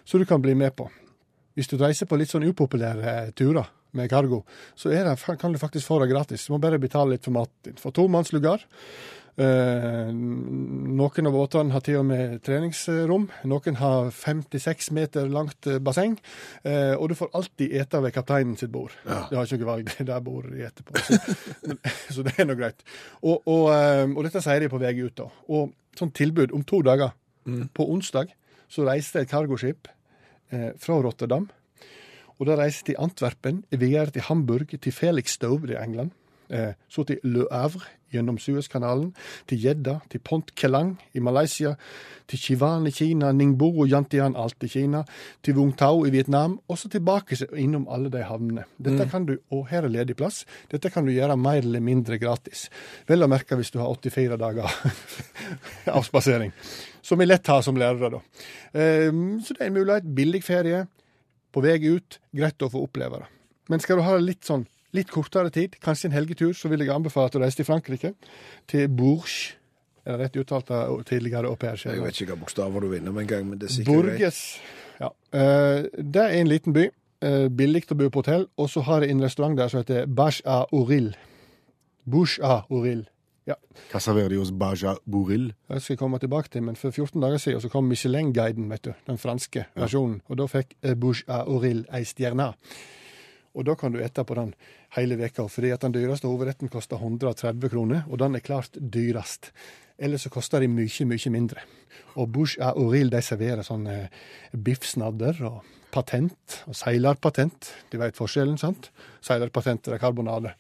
så 0.04 0.20
du 0.20 0.26
kan 0.28 0.42
bli 0.42 0.54
med 0.54 0.76
på. 0.76 0.88
Hvis 1.56 1.68
du 1.68 1.76
reiser 1.80 2.06
på 2.06 2.16
litt 2.20 2.30
sånn 2.32 2.46
upopulære 2.48 3.32
turer 3.36 3.68
med 3.96 4.10
cargo, 4.10 4.42
så 4.78 4.92
det, 4.92 5.16
kan 5.40 5.52
du 5.52 5.58
faktisk 5.58 5.86
få 5.86 6.00
det 6.02 6.10
gratis. 6.12 6.46
Du 6.46 6.54
må 6.54 6.60
bare 6.62 6.80
betale 6.82 7.16
litt 7.16 7.26
for 7.26 7.36
maten 7.36 7.70
din. 7.70 7.80
For 7.80 7.94
tomannslugar. 7.94 8.66
Eh, 9.40 10.10
noen 10.12 11.28
av 11.30 11.32
båtene 11.32 11.72
har 11.72 11.84
til 11.84 12.00
og 12.00 12.06
med 12.08 12.40
treningsrom. 12.44 13.28
Noen 13.48 13.78
har 13.80 14.10
56 14.12 14.90
meter 14.96 15.30
langt 15.32 15.68
eh, 15.70 15.78
basseng. 15.80 16.18
Eh, 16.66 16.92
og 16.96 17.08
du 17.10 17.16
får 17.16 17.30
alltid 17.38 17.76
ete 17.80 18.02
ved 18.04 18.14
kapteinen 18.16 18.58
sitt 18.60 18.72
bord. 18.74 18.92
Du 19.04 19.36
har 19.38 19.46
ikke 19.46 19.60
noe 19.62 19.70
valg, 19.70 19.88
det 19.92 20.04
er 20.04 20.10
der 20.12 20.26
bordet 20.26 20.56
de 20.56 20.66
eter 20.66 20.86
på. 20.86 20.98
Så, 21.06 21.20
så 22.18 22.26
det 22.26 22.36
er 22.36 22.50
nå 22.50 22.58
greit. 22.58 22.84
Og, 23.22 23.40
og, 23.46 23.70
eh, 23.76 24.04
og 24.10 24.26
dette 24.26 24.44
sier 24.44 24.60
de 24.60 24.72
på 24.72 24.82
vei 24.82 24.92
ut, 25.00 25.16
da. 25.22 25.30
Og 25.48 25.72
sånn 25.98 26.12
tilbud 26.16 26.52
om 26.56 26.66
to 26.66 26.82
dager. 26.86 27.16
På 27.74 27.86
onsdag 27.90 28.28
så 28.70 28.84
reiste 28.86 29.22
et 29.22 29.30
cargoskip 29.30 29.88
eh, 30.54 30.70
fra 30.78 31.00
Rotterdam. 31.02 31.48
Og 32.40 32.48
da 32.48 32.56
reiste 32.56 32.88
til 32.88 32.98
Antwerpen, 32.98 33.64
videre 33.70 34.10
til 34.14 34.24
Hamburg, 34.30 34.72
til 34.80 34.92
Felixstowe 34.96 35.68
i 35.68 35.76
England. 35.76 36.14
Eh, 36.50 36.72
så 36.90 37.04
til 37.06 37.20
Le 37.22 37.44
Havre 37.52 37.84
gjennom 38.10 38.40
Suezkanalen, 38.42 39.12
til 39.46 39.60
Jedda, 39.62 40.00
til 40.10 40.18
Pont 40.26 40.48
Kelang 40.58 40.96
i 41.14 41.20
Malaysia, 41.22 41.76
til 42.26 42.40
Chivan 42.42 42.88
i 42.88 42.90
Kina, 42.90 43.30
Ningbo 43.30 43.68
og 43.84 43.92
Yantian 43.92 44.34
alt 44.34 44.66
i 44.66 44.70
Kina, 44.72 45.04
til 45.46 45.54
Vung 45.54 45.70
Tau 45.78 46.02
i 46.08 46.10
Vietnam, 46.10 46.58
og 46.66 46.80
så 46.80 46.90
tilbake 46.90 47.38
innom 47.54 47.86
alle 47.86 48.10
de 48.10 48.24
havnene. 48.26 48.66
Dette 48.82 49.06
kan 49.12 49.28
du, 49.28 49.36
og 49.54 49.68
her 49.70 49.86
er 49.86 49.94
ledig 49.94 50.18
plass, 50.18 50.42
dette 50.72 50.90
kan 50.90 51.06
du 51.06 51.14
gjøre 51.14 51.38
mer 51.38 51.62
eller 51.62 51.84
mindre 51.86 52.18
gratis. 52.18 52.66
Vel 53.06 53.22
å 53.22 53.30
merke 53.30 53.54
hvis 53.60 53.70
du 53.70 53.78
har 53.78 53.92
84 53.94 54.40
dager 54.40 54.66
avspasering, 56.00 56.50
som 57.02 57.20
vi 57.20 57.30
lett 57.30 57.46
har 57.46 57.62
som 57.62 57.78
lærere, 57.78 58.16
da. 58.16 58.24
Eh, 58.74 59.12
så 59.44 59.54
det 59.54 59.62
er 59.62 59.70
en 59.70 59.78
mulighet. 59.78 60.16
Billig 60.18 60.42
ferie 60.42 60.88
på 61.52 61.62
vei 61.64 61.78
ut, 61.86 62.20
greit 62.36 62.62
å 62.62 62.70
få 62.72 62.84
oppleve 62.86 63.22
det. 63.22 63.30
Men 63.70 63.82
skal 63.82 64.00
du 64.00 64.06
ha 64.06 64.16
det 64.18 64.26
litt 64.26 64.46
sånn 64.46 64.66
litt 64.96 65.10
kortere 65.12 65.52
tid, 65.54 65.76
kanskje 65.82 66.10
en 66.10 66.16
helgetur, 66.16 66.52
så 66.56 66.70
vil 66.70 66.82
jeg 66.82 66.90
anbefale 66.94 67.30
at 67.30 67.36
du 67.36 67.42
reiser 67.42 67.62
til 67.62 67.68
Frankrike, 67.68 68.12
til 68.70 68.88
Bourges. 68.90 69.54
Er 70.02 70.16
det 70.16 70.24
rett 70.24 70.38
uttalt 70.40 70.70
av 70.74 71.02
tidligere 71.06 71.50
au 71.50 71.58
pair? 71.60 71.78
Jeg 71.78 72.00
vet 72.02 72.16
ikke 72.16 72.32
hva 72.32 72.40
bokstaver 72.40 72.82
du 72.82 72.88
vinner 72.90 73.14
med 73.14 73.26
en 73.26 73.30
gang, 73.30 73.44
men 73.50 73.60
det 73.60 73.68
er 73.68 73.74
sikkert. 73.76 73.92
Bourges. 73.92 74.40
Ja. 75.00 75.12
Eh, 75.36 75.86
det 75.94 76.24
er 76.24 76.36
en 76.40 76.50
liten 76.50 76.74
by. 76.74 76.88
Eh, 77.20 77.46
billig 77.52 77.84
å 77.92 77.98
bo 78.00 78.08
på 78.08 78.24
hotell. 78.24 78.48
Og 78.56 78.70
så 78.72 78.82
har 78.88 79.04
jeg 79.04 79.12
en 79.12 79.22
restaurant 79.22 79.58
der 79.58 79.68
som 79.68 79.82
heter 79.82 80.08
Bash 80.08 80.40
a 80.48 80.64
Oril. 80.72 81.12
Bush 82.08 82.40
a 82.42 82.62
Oril. 82.72 83.04
Ja. 83.48 83.56
Hva 83.90 84.00
serverer 84.02 84.34
de 84.34 84.38
hos 84.40 84.52
Baja 84.52 84.94
Bouril? 85.08 85.50
Det 85.70 85.80
skal 85.82 85.94
jeg 85.94 86.00
komme 86.02 86.20
tilbake 86.20 86.52
til, 86.52 86.64
men 86.66 86.76
for 86.78 86.92
14 86.92 87.20
dager 87.22 87.40
siden 87.40 87.62
så 87.64 87.70
kom 87.72 87.88
Michelin-guiden, 87.88 88.68
vet 88.70 88.84
du. 88.84 88.92
Den 89.08 89.18
franske 89.18 89.66
versjonen. 89.74 90.20
Og 90.28 90.40
da 90.42 90.46
fikk 90.50 90.76
eh, 90.82 90.94
Bouche 90.94 91.24
à 91.26 91.42
ei 91.96 92.04
stjerne. 92.04 92.52
Og 93.54 93.66
da 93.66 93.74
kan 93.74 93.92
du 93.92 93.98
ete 93.98 94.22
på 94.24 94.36
den 94.38 94.54
hele 94.94 95.16
veka, 95.18 95.48
fordi 95.48 95.72
at 95.74 95.82
den 95.82 95.94
dyreste 95.94 96.28
hovedretten 96.28 96.70
koster 96.70 96.96
130 96.96 97.70
kroner, 97.70 98.04
og 98.08 98.18
den 98.18 98.36
er 98.36 98.44
klart 98.44 98.76
dyrest. 98.78 99.50
Ellers 99.98 100.22
så 100.22 100.30
koster 100.30 100.60
de 100.60 100.68
mye, 100.68 101.06
mye 101.06 101.30
mindre. 101.30 101.64
Og 102.16 102.28
Bouche 102.32 102.60
à 102.60 102.72
de 102.74 103.22
serverer 103.22 103.62
sånn 103.62 103.86
eh, 103.86 104.08
biffsnadder 104.52 105.42
og 105.42 105.64
patent, 105.90 106.62
og 106.68 106.76
seilerpatent. 106.76 107.72
De 107.90 107.98
vet 107.98 108.16
forskjellen, 108.16 108.58
sant? 108.58 108.90
Seilerpatent 109.20 109.88
er 109.88 109.98
karbonade. 109.98 110.54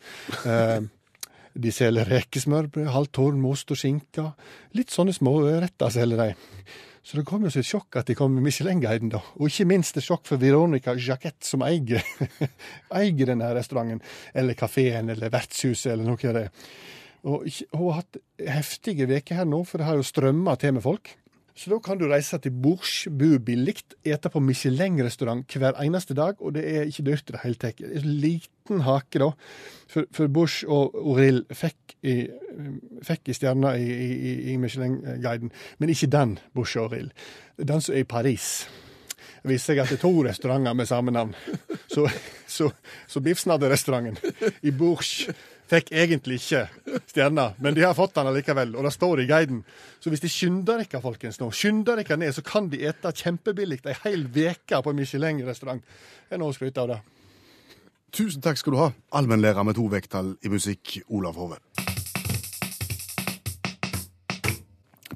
De 1.60 1.72
selger 1.74 2.08
rekesmørbrød, 2.08 2.90
halvtårn, 2.94 3.40
most 3.42 3.72
og 3.74 3.80
skinke. 3.80 4.30
Litt 4.76 4.94
sånne 4.94 5.12
småretter 5.16 5.92
selger 5.92 6.22
de. 6.24 6.30
Så 7.02 7.16
det 7.16 7.24
kom 7.28 7.44
jo 7.46 7.50
som 7.52 7.62
et 7.62 7.68
sjokk 7.68 7.96
at 7.96 8.10
de 8.10 8.16
kom 8.16 8.32
med 8.36 8.44
Michelin-guiden, 8.44 9.10
da. 9.12 9.22
Og 9.40 9.48
ikke 9.48 9.68
minst 9.70 9.96
et 9.96 10.04
sjokk 10.04 10.26
for 10.28 10.40
Veronica 10.40 10.92
Jacquette, 10.94 11.46
som 11.48 11.64
eier, 11.64 12.04
eier 13.00 13.30
denne 13.32 13.48
restauranten, 13.56 14.02
eller 14.36 14.58
kafeen, 14.58 15.08
eller 15.12 15.32
vertshuset, 15.32 15.94
eller 15.94 16.06
noe 16.10 16.28
av 16.28 16.36
det. 16.36 16.46
Og 17.28 17.48
hun 17.74 17.86
har 17.86 18.02
hatt 18.02 18.20
heftige 18.60 19.08
veker 19.08 19.40
her 19.40 19.48
nå, 19.48 19.62
for 19.68 19.80
det 19.80 19.88
har 19.88 19.98
jo 19.98 20.06
strømma 20.06 20.56
til 20.60 20.76
med 20.76 20.84
folk. 20.84 21.14
Så 21.60 21.68
da 21.68 21.76
kan 21.84 21.98
du 22.00 22.06
reise 22.08 22.38
til 22.40 22.54
bords, 22.56 23.02
bo 23.12 23.34
billig, 23.44 23.74
ete 24.08 24.30
på 24.32 24.40
Michelin-restaurant 24.40 25.58
hver 25.60 25.76
eneste 25.82 26.16
dag, 26.16 26.38
og 26.40 26.54
det 26.56 26.62
er 26.64 26.88
ikke 26.88 27.04
dyrt 27.10 27.28
i 27.28 27.34
det 27.34 27.42
hele 27.42 27.60
tatt. 27.60 27.82
En 27.84 28.06
liten 28.22 28.80
hake, 28.86 29.20
da. 29.20 29.28
For, 29.90 30.08
for 30.16 30.32
Bush 30.32 30.64
og 30.64 30.96
Oril 30.96 31.42
fikk 31.52 31.76
fikk 32.00 33.28
i 33.28 33.34
stjerna 33.36 33.74
i, 33.76 33.88
i, 33.92 34.34
i 34.52 34.56
Michelin-guiden, 34.56 35.52
men 35.78 35.92
ikke 35.92 36.08
den 36.08 36.38
Bush 36.56 36.80
og 36.80 36.88
Oril, 36.88 37.10
Den 37.60 37.84
som 37.84 37.94
er 37.94 38.06
i 38.06 38.08
Paris. 38.08 38.64
Det 39.42 39.52
viser 39.52 39.74
seg 39.74 39.82
at 39.82 39.92
det 39.92 39.98
er 39.98 40.04
to 40.06 40.14
restauranter 40.24 40.76
med 40.76 40.88
samme 40.88 41.12
navn. 41.12 41.36
Så, 41.90 42.04
så, 42.46 42.68
så 43.10 43.20
Biffsnadderrestauranten 43.20 44.16
i 44.62 44.70
Bourges 44.70 45.26
fikk 45.70 45.92
egentlig 45.94 46.40
ikke 46.40 46.64
stjerna, 47.10 47.50
men 47.62 47.76
de 47.76 47.84
har 47.84 47.94
fått 47.94 48.16
den 48.16 48.30
allikevel, 48.30 48.74
og 48.76 48.86
det 48.86 48.92
står 48.94 49.22
i 49.22 49.28
guiden. 49.30 49.62
Så 50.02 50.10
hvis 50.12 50.22
de 50.24 50.30
skynder 50.32 50.82
dere, 50.82 51.02
folkens, 51.02 51.38
nå, 51.40 51.50
skynder 51.54 52.00
dere 52.00 52.18
ned, 52.20 52.34
så 52.34 52.44
kan 52.46 52.70
de 52.72 52.82
ete 52.88 53.12
kjempebillig 53.22 53.80
ei 53.86 53.96
hel 54.04 54.26
uke 54.26 54.82
på 54.82 54.94
Michelin-restaurant. 54.98 55.84
Det 56.26 56.36
er 56.36 56.42
noe 56.42 56.52
å 56.52 56.56
skryte 56.56 56.82
av 56.82 56.94
det. 56.94 57.00
Tusen 58.10 58.42
takk 58.42 58.58
skal 58.58 58.74
du 58.74 58.80
ha, 58.80 58.90
allmennlærer 59.14 59.66
med 59.66 59.78
to 59.78 59.86
vekttall 59.90 60.34
i 60.42 60.50
musikk, 60.50 60.98
Olav 61.14 61.38
Hove. 61.38 61.60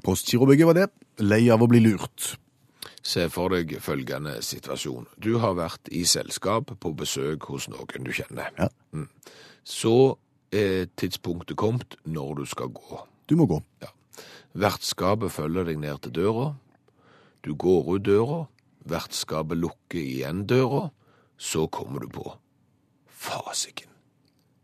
Postgirobygget 0.05 0.69
var 0.69 0.77
det. 0.77 0.89
Lei 1.25 1.47
av 1.51 1.63
å 1.65 1.67
bli 1.67 1.81
lurt. 1.81 2.35
Se 3.05 3.25
for 3.29 3.53
deg 3.53 3.75
følgende 3.81 4.37
situasjon. 4.45 5.07
Du 5.21 5.35
har 5.41 5.57
vært 5.57 5.89
i 5.93 6.03
selskap 6.09 6.71
på 6.81 6.91
besøk 6.97 7.49
hos 7.51 7.67
noen 7.73 8.05
du 8.05 8.13
kjenner. 8.13 8.53
Ja. 8.57 8.69
Mm. 8.93 9.09
Så 9.65 10.17
tidspunktet 10.99 11.57
kommet 11.59 11.97
når 12.05 12.41
du 12.41 12.45
skal 12.49 12.71
gå. 12.73 13.01
Du 13.29 13.35
må 13.39 13.47
gå. 13.49 13.59
Ja. 13.83 13.91
Vertskapet 14.55 15.33
følger 15.35 15.67
deg 15.67 15.81
ned 15.81 16.03
til 16.05 16.13
døra. 16.15 16.51
Du 17.43 17.55
går 17.59 17.95
ut 17.95 18.05
døra. 18.05 18.45
Vertskapet 18.87 19.59
lukker 19.59 19.99
igjen 19.99 20.45
døra. 20.47 20.89
Så 21.37 21.67
kommer 21.67 22.05
du 22.05 22.09
på. 22.13 22.29
Fasiken. 23.05 23.89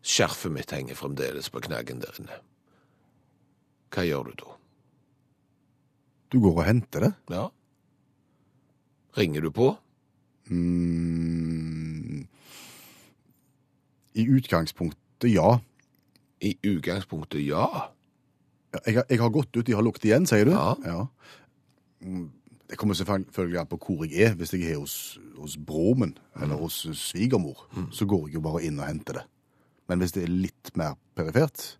Skjerfet 0.02 0.54
mitt 0.54 0.72
henger 0.74 0.98
fremdeles 0.98 1.52
på 1.52 1.62
knaggen 1.62 2.02
der 2.02 2.16
inne. 2.22 2.40
Hva 3.92 4.06
gjør 4.08 4.32
du 4.32 4.38
da? 4.40 4.56
Du 6.32 6.40
går 6.40 6.56
og 6.56 6.66
henter 6.66 7.06
det. 7.06 7.12
Ja. 7.34 7.50
Ringer 9.18 9.44
du 9.44 9.52
på? 9.52 9.68
Mm. 10.48 12.24
I 14.16 14.28
utgangspunktet, 14.38 15.28
ja. 15.34 15.60
I 16.42 16.56
utgangspunktet 16.66 17.44
ja. 17.46 17.66
Jeg, 18.86 18.96
har- 18.96 19.06
jeg 19.10 19.20
har 19.20 19.30
gått 19.30 19.56
ut, 19.58 19.66
de 19.68 19.74
har 19.76 19.84
lukket 19.86 20.06
igjen, 20.10 20.26
sier 20.26 20.46
du? 20.46 20.52
Ja. 20.52 21.08
Mm, 22.04 22.30
Det 22.72 22.78
kommer 22.80 22.96
selvfølgelig 22.96 23.60
an 23.60 23.68
på 23.68 23.78
hvor 23.84 24.06
jeg 24.08 24.30
er. 24.30 24.34
Hvis 24.40 24.54
jeg 24.56 24.64
er 24.72 24.78
hos, 24.80 25.20
hos 25.38 25.58
broren 25.58 26.00
min 26.00 26.14
eller 26.42 26.56
hos 26.56 26.88
svigermor, 26.96 27.66
så 27.92 28.06
går 28.08 28.28
jeg 28.30 28.36
jo 28.40 28.42
bare 28.46 28.64
inn 28.64 28.80
og 28.80 28.88
henter 28.88 29.14
det. 29.20 29.24
Men 29.90 30.00
hvis 30.00 30.14
det 30.16 30.24
er 30.24 30.32
litt 30.32 30.72
mer 30.80 30.96
perifert, 31.20 31.78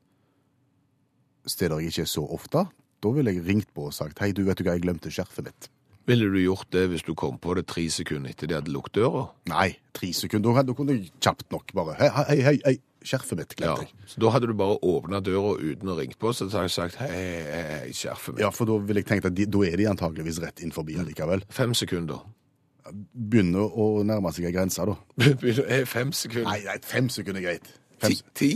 steder 1.48 1.80
jeg 1.80 1.88
ikke 1.94 2.02
er 2.06 2.12
så 2.12 2.26
ofte, 2.28 2.66
da 3.02 3.10
ville 3.16 3.32
jeg 3.34 3.46
ringt 3.48 3.72
på 3.74 3.88
og 3.88 3.94
sagt 3.96 4.20
hei, 4.20 4.32
du 4.36 4.44
vet 4.46 4.60
du 4.60 4.66
hva, 4.68 4.76
jeg 4.76 4.84
glemte 4.84 5.10
skjerfet 5.14 5.48
mitt. 5.48 5.70
Ville 6.10 6.28
du 6.34 6.38
gjort 6.42 6.68
det 6.76 6.88
hvis 6.92 7.04
du 7.08 7.14
kom 7.16 7.38
på 7.42 7.56
det 7.56 7.64
tre 7.70 7.86
sekunder 7.94 8.34
etter 8.34 8.50
de 8.50 8.58
hadde 8.60 8.74
lukket 8.74 8.98
døra? 9.00 9.28
Nei, 9.50 9.78
tre 9.96 10.12
sekunder. 10.18 10.60
Da 10.66 10.74
kunne 10.76 10.98
jeg 10.98 11.12
kjapt 11.22 11.48
nok 11.54 11.72
bare 11.78 11.96
Hei, 12.02 12.10
hei, 12.20 12.40
hei, 12.50 12.58
hei 12.66 12.76
skjerfet 13.04 13.38
mitt 13.40 13.56
Ja. 13.60 13.76
glemte 13.76 13.88
jeg. 13.88 14.08
Så 14.08 14.20
da 14.24 14.30
hadde 14.34 14.48
du 14.48 14.54
bare 14.54 14.78
åpna 14.82 15.22
døra 15.24 15.56
uten 15.60 15.90
å 15.90 15.98
ringe 16.00 16.18
på, 16.20 16.34
så 16.34 16.46
hadde 16.50 16.66
jeg 16.68 16.76
sagt 16.76 16.96
hei, 17.02 17.08
hei, 17.10 17.64
hei, 17.72 17.92
skjerfet 17.96 18.36
mitt. 18.36 18.44
Ja, 18.44 18.50
for 18.54 18.66
da 18.70 18.78
ville 18.78 19.02
jeg 19.02 19.10
tenkt 19.10 19.26
at 19.26 19.36
de, 19.36 19.46
da 19.46 19.64
er 19.68 19.78
de 19.82 19.88
antageligvis 19.92 20.40
rett 20.44 20.62
inn 20.62 20.72
forbi 20.76 20.98
allikevel. 21.02 21.44
Fem 21.50 21.74
sekunder. 21.74 22.22
Begynner 23.14 23.70
å 23.78 24.04
nærme 24.04 24.32
seg 24.36 24.46
ei 24.50 24.52
grense, 24.56 24.84
da. 24.86 24.96
Er 25.78 25.86
Fem 25.90 26.12
sekunder. 26.12 26.50
Nei, 26.50 26.62
nei, 26.66 26.78
fem 26.84 27.08
sekunder 27.14 27.42
er 27.42 27.46
greit. 27.54 27.70
Fem, 28.02 28.12
Ti? 28.12 28.22
ti? 28.34 28.52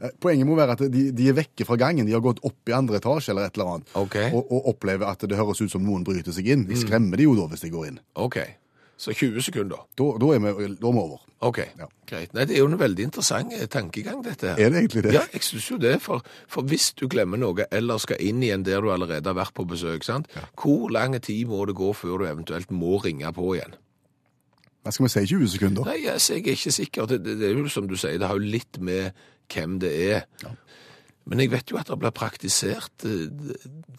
Eh, 0.00 0.12
Poenget 0.22 0.46
må 0.46 0.54
være 0.54 0.76
at 0.76 0.82
de, 0.92 1.08
de 1.12 1.24
er 1.28 1.34
vekke 1.34 1.66
fra 1.66 1.76
gangen. 1.80 2.06
De 2.06 2.14
har 2.14 2.22
gått 2.24 2.38
opp 2.46 2.70
i 2.70 2.74
andre 2.76 3.00
etasje 3.00 3.32
eller 3.34 3.48
et 3.48 3.56
eller 3.58 3.72
annet. 3.74 3.88
Ok. 3.98 4.14
Og, 4.30 4.44
og 4.54 4.68
opplever 4.72 5.08
at 5.10 5.24
det 5.26 5.36
høres 5.38 5.60
ut 5.60 5.72
som 5.72 5.82
noen 5.84 6.04
bryter 6.06 6.32
seg 6.34 6.46
inn. 6.54 6.62
De 6.68 6.78
skremmer 6.78 7.18
de 7.18 7.26
jo 7.26 7.34
da 7.38 7.48
hvis 7.50 7.64
de 7.66 7.70
går 7.74 7.88
inn. 7.90 7.98
OK. 8.14 8.38
Så 8.98 9.12
20 9.14 9.42
sekunder. 9.46 9.84
Da, 9.94 10.04
da, 10.18 10.28
er, 10.34 10.40
vi, 10.42 10.64
da 10.74 10.88
er 10.88 10.94
vi 10.96 11.02
over. 11.04 11.20
OK, 11.46 11.58
Ja. 11.78 11.86
greit. 12.08 12.32
Nei, 12.34 12.44
Det 12.50 12.56
er 12.56 12.64
jo 12.64 12.66
en 12.66 12.78
veldig 12.80 13.04
interessant 13.06 13.52
eh, 13.54 13.66
tankegang, 13.70 14.24
dette 14.26 14.48
her. 14.48 14.58
Er 14.58 14.72
det 14.74 14.80
egentlig 14.80 15.02
det? 15.04 15.12
Ja, 15.14 15.20
jeg 15.32 15.44
syns 15.46 15.68
jo 15.70 15.76
det. 15.78 15.92
For, 16.02 16.24
for 16.50 16.66
hvis 16.66 16.88
du 16.98 17.04
glemmer 17.06 17.38
noe, 17.38 17.68
eller 17.70 18.00
skal 18.02 18.18
inn 18.18 18.42
igjen 18.42 18.64
der 18.66 18.82
du 18.82 18.90
allerede 18.90 19.30
har 19.30 19.36
vært 19.38 19.54
på 19.54 19.64
besøk, 19.70 20.02
sant? 20.02 20.26
hvor 20.58 20.90
lang 20.90 21.14
tid 21.22 21.46
må 21.46 21.62
det 21.70 21.76
gå 21.78 21.92
før 21.94 22.18
du 22.18 22.26
eventuelt 22.26 22.72
må 22.74 22.98
ringe 23.04 23.30
på 23.36 23.52
igjen? 23.54 23.76
Hva 24.82 24.90
skal 24.94 25.06
vi 25.06 25.12
si? 25.14 25.24
20 25.36 25.48
sekunder? 25.54 25.84
Nei, 25.86 26.00
altså, 26.10 26.34
jeg 26.34 26.46
er 26.48 26.58
ikke 26.58 26.74
sikker. 26.80 27.06
Det, 27.06 27.20
det, 27.24 27.38
det 27.38 27.52
er 27.52 27.58
jo 27.62 27.68
som 27.70 27.86
du 27.86 27.94
sier, 27.98 28.18
det 28.18 28.26
har 28.26 28.34
jo 28.40 28.50
litt 28.56 28.80
med 28.82 29.12
hvem 29.54 29.78
det 29.78 29.94
er. 30.10 30.26
Men 31.28 31.42
jeg 31.44 31.50
vet 31.52 31.70
jo 31.70 31.78
at 31.78 31.86
det 31.86 31.98
blir 32.02 32.10
praktisert 32.18 33.04
eh, 33.06 33.28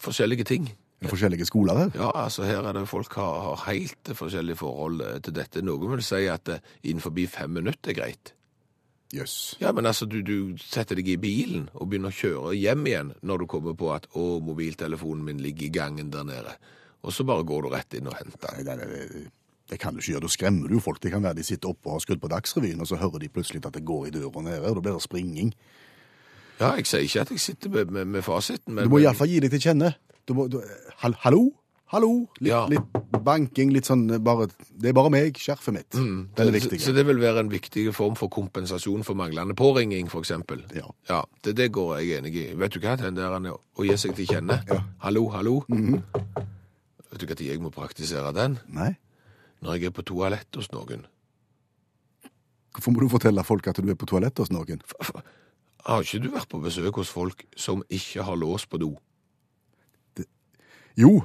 forskjellige 0.02 0.44
ting. 0.44 0.68
Det 1.00 1.08
er 1.08 1.14
forskjellige 1.14 1.46
skoler 1.48 1.78
her. 1.78 1.94
Ja, 1.96 2.10
altså 2.26 2.44
her 2.44 2.66
er 2.68 2.76
det 2.76 2.88
folk 2.88 3.14
har, 3.16 3.38
har 3.46 3.62
helt 3.70 4.10
forskjellige 4.14 4.60
forhold 4.60 5.00
eh, 5.00 5.16
til 5.24 5.34
dette. 5.34 5.62
Noen 5.64 5.94
vil 5.94 6.04
si 6.04 6.26
at 6.28 6.50
eh, 6.52 6.60
innenfor 6.84 7.16
fem 7.32 7.56
minutter 7.56 7.94
er 7.94 7.96
greit. 7.96 8.34
Jøss. 9.10 9.56
Ja, 9.60 9.72
men 9.72 9.86
altså, 9.86 10.06
du, 10.06 10.20
du 10.22 10.58
setter 10.60 11.00
deg 11.00 11.08
i 11.08 11.16
bilen 11.18 11.64
og 11.74 11.88
begynner 11.90 12.12
å 12.12 12.14
kjøre 12.14 12.52
hjem 12.54 12.84
igjen 12.86 13.14
når 13.26 13.42
du 13.42 13.46
kommer 13.50 13.74
på 13.74 13.88
at 13.94 14.06
å, 14.12 14.38
mobiltelefonen 14.44 15.24
min 15.24 15.40
ligger 15.42 15.66
i 15.66 15.72
gangen 15.74 16.12
der 16.12 16.28
nede. 16.28 16.54
Og 17.02 17.16
så 17.16 17.24
bare 17.26 17.48
går 17.48 17.64
du 17.64 17.72
rett 17.72 17.96
inn 17.96 18.06
og 18.06 18.14
henter 18.20 18.44
den. 18.44 18.68
Nei, 18.68 18.76
nei, 18.76 18.86
nei, 18.92 19.08
det, 19.08 19.24
det 19.72 19.78
kan 19.80 19.96
du 19.96 20.02
ikke 20.02 20.12
gjøre. 20.12 20.26
Da 20.28 20.34
skremmer 20.36 20.68
du 20.68 20.76
jo 20.76 20.82
folk. 20.84 21.00
Det 21.02 21.14
kan 21.14 21.24
være 21.24 21.40
de 21.40 21.46
sitter 21.48 21.72
oppe 21.72 21.88
og 21.88 21.96
har 21.96 22.04
skrudd 22.04 22.20
på 22.22 22.30
Dagsrevyen, 22.30 22.84
og 22.84 22.90
så 22.90 23.00
hører 23.00 23.24
de 23.24 23.32
plutselig 23.32 23.64
at 23.64 23.74
det 23.74 23.86
går 23.88 24.10
i 24.10 24.14
døra 24.14 24.44
nede, 24.44 24.68
og 24.68 24.78
da 24.78 24.84
blir 24.84 25.00
det 25.00 25.08
springing. 25.08 25.56
Ja, 26.60 26.74
jeg 26.76 26.86
sier 26.86 27.08
ikke 27.08 27.24
at 27.24 27.30
jeg 27.32 27.40
sitter 27.40 27.72
med, 27.72 27.90
med, 27.90 28.04
med 28.18 28.22
fasiten, 28.22 28.76
men 28.76 28.84
Du 28.84 28.92
må 28.92 29.00
iallfall 29.00 29.32
gi 29.32 29.40
deg 29.40 29.54
til 29.56 29.64
kjenne. 29.70 29.94
Du 30.30 30.34
må, 30.38 30.46
du, 30.46 30.60
hall, 31.02 31.16
hallo? 31.24 31.48
Hallo? 31.90 32.10
Litt, 32.38 32.52
Ja. 32.52 32.60
litt 32.70 32.98
banking, 33.26 33.72
litt 33.74 33.88
sånn 33.88 34.04
bare 34.22 34.46
Det 34.78 34.90
er 34.90 34.94
bare 34.94 35.10
meg, 35.10 35.34
skjerfet 35.34 35.74
mitt. 35.74 35.90
Det 35.90 36.44
er 36.44 36.52
det 36.52 36.60
så, 36.62 36.68
så 36.68 36.70
viktige. 36.76 36.94
det 36.94 37.04
vil 37.08 37.18
være 37.18 37.40
en 37.42 37.50
viktig 37.50 37.92
form 37.96 38.14
for 38.14 38.30
kompensasjon 38.30 39.02
for 39.02 39.18
manglende 39.18 39.56
påringing, 39.58 40.06
for 40.08 40.22
eksempel. 40.22 40.62
Ja. 40.76 40.86
Ja, 41.08 41.24
det, 41.42 41.56
det 41.58 41.72
går 41.74 41.98
jeg 41.98 42.20
enig 42.20 42.34
i. 42.36 42.54
Vet 42.54 42.76
du 42.76 42.78
hva, 42.78 42.94
den 43.00 43.18
der 43.18 43.34
han 43.34 43.50
er 43.50 43.58
å 43.58 43.88
gi 43.88 43.96
seg 43.98 44.14
til 44.14 44.30
kjenne? 44.30 44.60
Hallo, 45.02 45.26
hallo. 45.34 45.64
Vet 45.66 47.18
du 47.18 47.26
hva 47.26 47.40
jeg 47.42 47.58
må 47.58 47.74
praktisere 47.74 48.30
den? 48.38 48.60
Nei? 48.70 48.92
Når 49.60 49.74
jeg 49.80 49.90
er 49.90 49.98
på 49.98 50.06
toalett 50.06 50.54
hos 50.54 50.70
noen. 50.70 51.08
Hvorfor 52.70 52.94
må 52.94 53.02
du 53.02 53.10
fortelle 53.10 53.42
folk 53.42 53.66
at 53.66 53.82
du 53.82 53.90
er 53.90 53.98
på 53.98 54.06
toalettet 54.06 54.46
hos 54.46 54.54
noen? 54.54 54.78
Har 55.84 56.06
ikke 56.06 56.22
du 56.22 56.30
vært 56.30 56.48
på 56.48 56.62
besøk 56.62 57.02
hos 57.02 57.10
folk 57.10 57.42
som 57.58 57.82
ikke 57.90 58.22
har 58.22 58.38
lås 58.38 58.70
på 58.70 58.78
do? 58.78 58.94
Jo, 60.96 61.22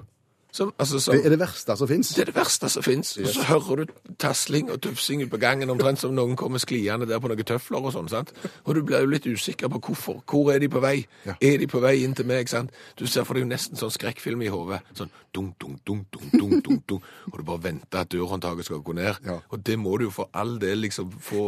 Som, 0.56 0.70
altså, 0.80 1.02
som, 1.04 1.12
det 1.18 1.26
er 1.28 1.34
det 1.34 1.40
verste 1.42 1.76
som 1.76 1.88
fins. 1.88 2.10
det 2.16 2.22
er 2.22 2.26
det 2.30 2.36
verste 2.38 2.70
som 2.72 2.84
fins. 2.84 3.10
Og 3.20 3.26
så 3.28 3.44
hører 3.44 3.82
du 3.82 3.90
tasling 4.18 4.70
og 4.72 4.78
tufsing 4.82 5.26
på 5.30 5.38
gangen, 5.38 5.68
omtrent 5.70 6.00
som 6.00 6.14
noen 6.16 6.38
kommer 6.40 6.62
skliende 6.64 7.04
der 7.10 7.20
på 7.20 7.28
noen 7.28 7.44
tøfler 7.44 7.84
og 7.84 7.92
sånn. 7.92 8.08
sant? 8.08 8.32
Og 8.64 8.78
du 8.78 8.80
blir 8.88 9.04
jo 9.04 9.10
litt 9.12 9.28
usikker 9.28 9.68
på 9.68 9.82
hvorfor. 9.84 10.22
Hvor 10.24 10.54
er 10.54 10.62
de 10.64 10.70
på 10.72 10.80
vei? 10.80 11.02
Er 11.42 11.58
de 11.60 11.68
på 11.68 11.82
vei 11.84 12.06
inn 12.06 12.16
til 12.16 12.26
meg? 12.30 12.48
sant? 12.48 12.72
Du 12.96 13.04
ser 13.06 13.26
for 13.28 13.36
deg 13.36 13.44
jo 13.44 13.50
nesten 13.50 13.76
sånn 13.76 13.92
skrekkfilm 13.92 14.46
i 14.48 14.48
hodet. 14.54 14.80
Sånn 14.96 15.12
dung, 15.36 15.50
dung, 15.60 15.76
dung, 15.84 16.06
dung, 16.16 16.32
dung, 16.32 16.56
dung, 16.64 16.80
dung. 16.88 17.04
Og 17.34 17.36
du 17.36 17.44
bare 17.44 17.64
venter 17.68 18.06
at 18.06 18.14
dørhåndtaket 18.16 18.70
skal 18.70 18.80
gå 18.80 18.96
ned. 18.96 19.20
Ja. 19.28 19.42
Og 19.52 19.60
det 19.60 19.76
må 19.76 19.98
du 20.00 20.06
jo 20.08 20.14
for 20.22 20.32
all 20.32 20.56
del 20.64 20.86
liksom 20.88 21.12
få 21.20 21.44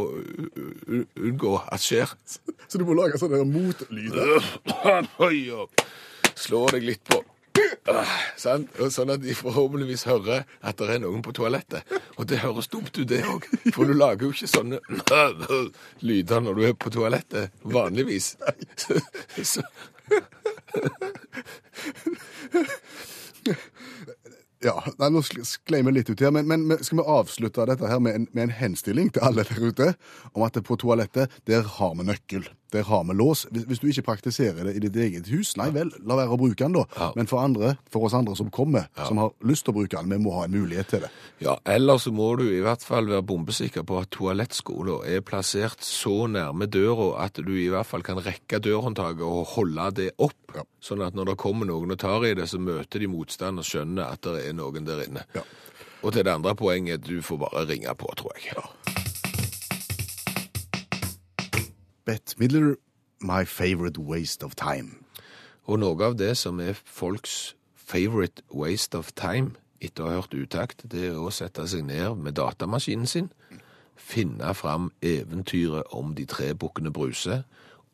unngå 1.16 1.56
at 1.72 1.80
skjer. 1.80 2.12
Så 2.68 2.76
du 2.76 2.84
må 2.84 3.00
lage 3.00 3.24
sånne 3.24 3.40
motlyder. 3.48 4.52
Oi, 5.24 5.48
og 5.56 5.72
slå 6.36 6.66
deg 6.76 6.84
litt 6.92 7.08
på. 7.08 7.24
Og 7.88 8.92
Sånn 8.92 9.10
at 9.14 9.22
de 9.24 9.34
forhåpentligvis 9.38 10.04
hører 10.10 10.44
at 10.62 10.78
det 10.82 10.90
er 10.96 11.02
noen 11.04 11.22
på 11.26 11.34
toalettet. 11.38 11.88
Og 12.18 12.28
det 12.30 12.42
høres 12.44 12.68
dumt 12.72 12.92
ut, 12.98 13.08
det 13.10 13.22
òg. 13.26 13.48
For 13.76 13.88
du 13.90 13.94
lager 13.98 14.28
jo 14.28 14.34
ikke 14.36 14.50
sånne 14.52 14.80
lyder 16.10 16.44
når 16.46 16.60
du 16.60 16.66
er 16.70 16.76
på 16.78 16.92
toalettet, 16.94 17.54
vanligvis. 17.64 18.34
Så, 19.44 19.64
Ja, 24.66 24.74
nei, 24.98 25.12
nå 25.14 25.22
sk- 25.22 25.44
sklei 25.46 25.84
vi 25.86 25.92
litt 25.94 26.08
ut 26.10 26.22
her, 26.26 26.32
men 26.34 26.48
men 26.50 26.80
skal 26.84 26.98
vi 26.98 27.04
avslutte 27.14 27.66
dette 27.70 27.88
her 27.92 28.00
med 28.02 28.16
en, 28.18 28.24
med 28.34 28.48
en 28.48 28.54
henstilling 28.58 29.12
til 29.14 29.22
alle 29.22 29.44
der 29.46 29.68
ute 29.70 29.92
om 30.34 30.42
at 30.48 30.58
på 30.66 30.76
toalettet, 30.82 31.30
der 31.46 31.62
har 31.78 31.94
vi 32.00 32.08
nøkkel. 32.08 32.48
Der 32.74 32.84
har 32.84 33.04
vi 33.08 33.16
lås. 33.16 33.46
Hvis, 33.52 33.64
hvis 33.70 33.80
du 33.80 33.88
ikke 33.88 34.06
praktiserer 34.10 34.68
det 34.68 34.76
i 34.76 34.82
ditt 34.84 34.98
eget 35.00 35.30
hus, 35.32 35.54
nei 35.60 35.70
vel, 35.76 35.92
la 36.04 36.18
være 36.20 36.36
å 36.36 36.40
bruke 36.40 36.60
den 36.60 36.76
da. 36.76 36.84
Ja. 36.98 37.10
Men 37.16 37.30
for 37.32 37.40
andre, 37.44 37.76
for 37.94 38.08
oss 38.08 38.16
andre 38.18 38.36
som 38.36 38.50
kommer, 38.54 38.90
som 38.98 39.22
har 39.22 39.32
lyst 39.48 39.66
til 39.68 39.76
å 39.76 39.78
bruke 39.80 39.96
den, 39.96 40.12
vi 40.12 40.20
må 40.24 40.34
ha 40.36 40.46
en 40.48 40.56
mulighet 40.56 40.92
til 40.92 41.06
det. 41.06 41.12
ja, 41.46 41.58
Eller 41.66 42.02
så 42.02 42.12
må 42.12 42.34
du 42.40 42.46
i 42.50 42.64
hvert 42.66 42.84
fall 42.84 43.08
være 43.08 43.24
bombesikker 43.28 43.86
på 43.88 44.02
at 44.02 44.12
toalettskolen 44.16 45.06
er 45.08 45.24
plassert 45.26 45.86
så 45.86 46.28
nærme 46.32 46.68
døra 46.68 47.24
at 47.26 47.40
du 47.40 47.54
i 47.56 47.70
hvert 47.72 47.88
fall 47.88 48.04
kan 48.04 48.20
rekke 48.24 48.60
dørhåndtaket 48.64 49.24
og 49.24 49.48
holde 49.56 49.88
det 50.02 50.10
opp. 50.18 50.36
Ja. 50.56 50.64
Sånn 50.84 51.04
at 51.06 51.16
når 51.18 51.32
det 51.34 51.40
kommer 51.42 51.68
noen 51.70 51.94
og 51.94 52.00
tar 52.02 52.26
i 52.28 52.34
det, 52.38 52.50
så 52.52 52.60
møter 52.60 53.04
de 53.04 53.10
motstand 53.12 53.64
og 53.64 53.68
skjønner 53.68 54.12
at 54.12 54.28
det 54.28 54.48
er 54.50 54.58
noen 54.58 54.88
der 54.88 55.06
inne. 55.08 55.24
Ja. 55.36 55.44
Og 56.06 56.14
til 56.14 56.24
det 56.28 56.32
andre 56.32 56.54
poenget, 56.56 57.08
du 57.08 57.22
får 57.26 57.40
bare 57.42 57.66
ringe 57.70 57.94
på, 57.98 58.12
tror 58.20 58.36
jeg. 58.38 58.54
Bette 62.08 62.36
Midler, 62.40 62.76
my 63.20 63.44
favorite 63.46 64.00
waste 64.00 64.46
of 64.46 64.56
time. 64.56 65.04
Og 65.68 65.82
noe 65.82 66.06
av 66.06 66.14
det 66.16 66.38
som 66.40 66.62
er 66.64 66.78
folks 66.86 67.58
favorite 67.76 68.46
waste 68.48 68.96
of 68.96 69.10
time 69.20 69.58
etter 69.84 70.06
å 70.06 70.08
ha 70.08 70.22
hørt 70.22 70.38
utakt, 70.38 70.86
det 70.88 71.10
er 71.10 71.20
å 71.20 71.34
sette 71.36 71.66
seg 71.68 71.84
ned 71.90 72.16
med 72.24 72.38
datamaskinen 72.40 73.12
sin, 73.12 73.28
finne 74.00 74.54
fram 74.56 74.88
eventyret 75.04 75.92
om 75.92 76.16
de 76.16 76.24
tre 76.24 76.54
bukkene 76.56 76.96
Bruse, 76.96 77.42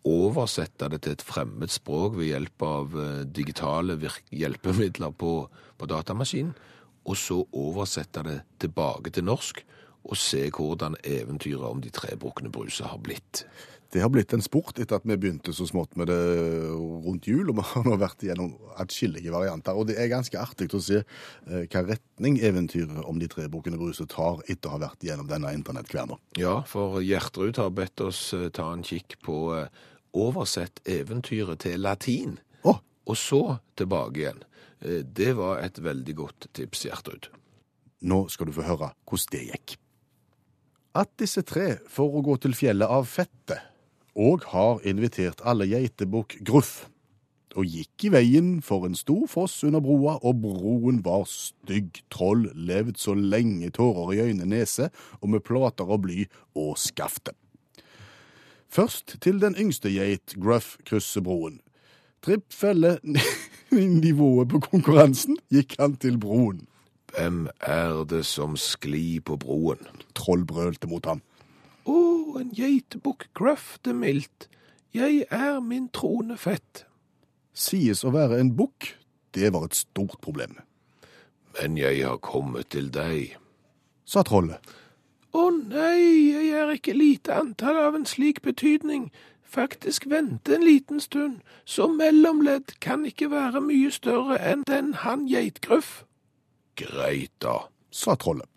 oversette 0.06 0.94
det 0.94 1.02
til 1.08 1.18
et 1.18 1.26
fremmed 1.26 1.74
språk 1.74 2.14
ved 2.20 2.36
hjelp 2.36 2.70
av 2.70 2.94
eh, 2.94 3.26
digitale 3.26 3.98
hjelpemidler 4.30 5.18
på, 5.18 5.36
på 5.50 5.90
datamaskinen, 5.90 6.54
og 7.10 7.18
så 7.18 7.42
oversette 7.50 8.22
det 8.30 8.42
tilbake 8.62 9.10
til 9.10 9.26
norsk, 9.26 9.66
og 10.04 10.20
se 10.20 10.50
hvordan 10.52 11.00
eventyret 11.02 11.66
om 11.66 11.82
de 11.82 11.90
tre 11.90 12.14
bukkene 12.20 12.52
Bruse 12.52 12.86
har 12.86 13.00
blitt. 13.02 13.48
Det 13.94 14.02
har 14.02 14.10
blitt 14.10 14.34
en 14.34 14.42
sport 14.42 14.80
etter 14.82 14.98
at 14.98 15.04
vi 15.06 15.14
begynte 15.22 15.54
så 15.54 15.68
smått 15.70 15.92
med 16.00 16.08
det 16.10 16.16
rundt 16.74 17.28
jul, 17.30 17.52
og 17.52 17.60
vi 17.60 17.66
har 17.70 17.84
nå 17.86 17.98
vært 18.02 18.24
igjennom 18.26 18.56
atskillige 18.82 19.30
varianter. 19.30 19.78
Og 19.78 19.86
det 19.92 20.00
er 20.02 20.08
ganske 20.10 20.40
artig 20.42 20.72
å 20.74 20.80
se 20.82 21.04
eh, 21.04 21.66
hva 21.70 21.84
retning 21.86 22.40
eventyret 22.42 23.04
om 23.06 23.20
de 23.22 23.28
tre 23.30 23.46
bukkene 23.54 23.78
Bruse 23.78 24.08
tar 24.10 24.42
etter 24.50 24.72
å 24.72 24.74
ha 24.74 24.80
vært 24.88 25.06
igjennom 25.06 25.28
denne 25.30 25.52
internettkverna. 25.54 26.18
Ja, 26.42 26.56
for 26.66 27.04
Gjertrud 27.06 27.60
har 27.62 27.70
bedt 27.78 28.02
oss 28.02 28.22
eh, 28.34 28.48
ta 28.56 28.72
en 28.74 28.82
kikk 28.88 29.20
på 29.28 29.38
eh, 29.60 29.70
oversett 30.18 30.82
eventyret 30.90 31.62
til 31.68 31.86
latin, 31.86 32.40
Oh. 32.66 32.80
og 33.06 33.18
så 33.20 33.44
tilbake 33.78 34.22
igjen. 34.24 34.42
Det 35.16 35.34
var 35.38 35.62
et 35.64 35.78
veldig 35.84 36.14
godt 36.16 36.48
tips, 36.56 36.86
Gjertrud. 36.88 37.30
nå 38.04 38.18
skal 38.32 38.50
du 38.50 38.54
få 38.56 38.66
høre 38.68 38.90
hvordan 39.08 39.32
det 39.32 39.44
gikk. 39.52 39.76
At 40.96 41.12
disse 41.22 41.42
tre 41.48 41.78
for 41.90 42.14
å 42.18 42.22
gå 42.26 42.36
til 42.44 42.54
fjellet 42.58 42.90
av 42.92 43.06
fettet, 43.10 43.70
og 44.16 44.46
har 44.54 44.82
invitert 44.88 45.42
alle 45.46 45.68
geitebukk 45.70 46.38
Gruff, 46.46 46.88
og 47.54 47.70
gikk 47.70 48.08
i 48.08 48.12
veien 48.14 48.50
for 48.66 48.88
en 48.88 48.96
stor 48.98 49.28
foss 49.30 49.60
under 49.66 49.82
broa, 49.84 50.18
og 50.26 50.42
broen 50.42 51.02
var 51.06 51.28
stygg, 51.30 52.02
troll, 52.14 52.48
levd 52.56 52.98
så 53.02 53.14
lenge 53.14 53.70
tårer 53.76 54.14
i 54.16 54.22
øyne 54.30 54.48
nese, 54.50 54.90
og 55.22 55.34
med 55.34 55.46
plater 55.46 55.86
og 55.86 56.04
bly 56.08 56.26
og 56.58 56.78
skafte. 56.82 57.36
Først 58.74 59.20
til 59.22 59.38
den 59.42 59.54
yngste 59.60 59.92
geit, 59.94 60.34
Gruff, 60.42 60.78
krysser 60.86 61.22
broen. 61.22 61.60
Tripp 62.26 62.50
felle 62.54 62.98
nivået 63.72 64.50
på 64.50 64.64
konkurransen, 64.72 65.38
gikk 65.54 65.76
han 65.80 65.98
til 66.02 66.18
broen. 66.18 66.64
Hvem 67.14 67.46
er 67.62 68.00
det 68.10 68.24
som 68.26 68.56
sklir 68.58 69.22
på 69.22 69.38
broen? 69.38 69.84
Troll 70.18 70.46
brølte 70.50 70.90
mot 70.90 71.06
ham. 71.06 71.22
Å, 72.34 72.40
en 72.42 72.50
geitebukk 72.58 73.28
grøfte 73.38 73.94
mildt. 73.94 74.48
Jeg 74.94 75.28
er 75.30 75.60
min 75.62 75.86
trone 75.94 76.34
fett. 76.38 76.86
Sies 77.54 78.02
å 78.02 78.10
være 78.14 78.40
en 78.42 78.56
bukk, 78.58 78.96
det 79.38 79.52
var 79.54 79.68
et 79.68 79.78
stort 79.78 80.18
problem, 80.22 80.58
Men 81.62 81.78
jeg 81.78 82.02
har 82.06 82.18
kommet 82.18 82.70
til 82.70 82.90
deg. 82.90 83.38
sa 84.06 84.24
trollet. 84.24 84.58
Å 85.34 85.50
nei, 85.52 86.34
jeg 86.34 86.50
er 86.58 86.74
ikke 86.74 86.94
lite 86.94 87.34
antall 87.34 87.78
av 87.78 87.96
en 87.96 88.06
slik 88.06 88.42
betydning. 88.42 89.12
Faktisk 89.44 90.10
vente 90.10 90.56
en 90.56 90.66
liten 90.66 91.00
stund, 91.00 91.42
så 91.66 91.88
mellomledd 91.88 92.80
kan 92.80 93.06
ikke 93.06 93.30
være 93.30 93.62
mye 93.62 93.92
større 93.92 94.40
enn 94.42 94.64
den 94.66 94.94
han 95.06 95.28
geitgruff. 95.30 96.06
Greit 96.76 97.32
da. 97.40 97.70
sa 97.92 98.16
trollet. 98.16 98.53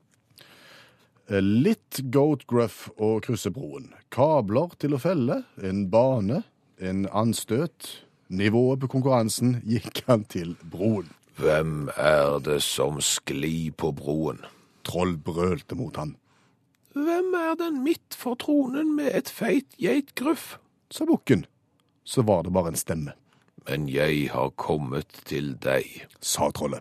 Litt 1.29 2.01
goat 2.15 2.47
gruff 2.47 2.87
å 3.03 3.17
krysse 3.25 3.51
broen. 3.51 3.89
Kabler 4.15 4.75
til 4.79 4.95
å 4.95 5.01
felle, 5.03 5.41
en 5.59 5.87
bane, 5.91 6.45
en 6.79 7.07
anstøt. 7.11 7.89
Nivået 8.31 8.81
på 8.83 8.91
konkurransen 8.91 9.57
gikk 9.67 10.05
han 10.07 10.25
til 10.31 10.55
broen. 10.71 11.09
Hvem 11.39 11.89
er 11.99 12.39
det 12.47 12.61
som 12.65 13.01
sklir 13.03 13.75
på 13.79 13.91
broen? 13.99 14.39
Troll 14.87 15.17
brølte 15.19 15.75
mot 15.79 15.97
han, 15.99 16.15
Hvem 16.97 17.35
er 17.37 17.57
den 17.61 17.83
midt 17.85 18.15
for 18.17 18.39
tronen 18.41 18.95
med 18.97 19.11
et 19.13 19.29
feit 19.29 19.75
geitgruff? 19.77 20.55
sa 20.89 21.05
bukken. 21.05 21.43
Så 22.09 22.23
var 22.25 22.47
det 22.47 22.53
bare 22.55 22.71
en 22.73 22.79
stemme, 22.81 23.13
Men 23.69 23.89
jeg 23.91 24.31
har 24.31 24.51
kommet 24.57 25.11
til 25.27 25.57
deg. 25.61 26.07
sa 26.21 26.49
trollet. 26.55 26.81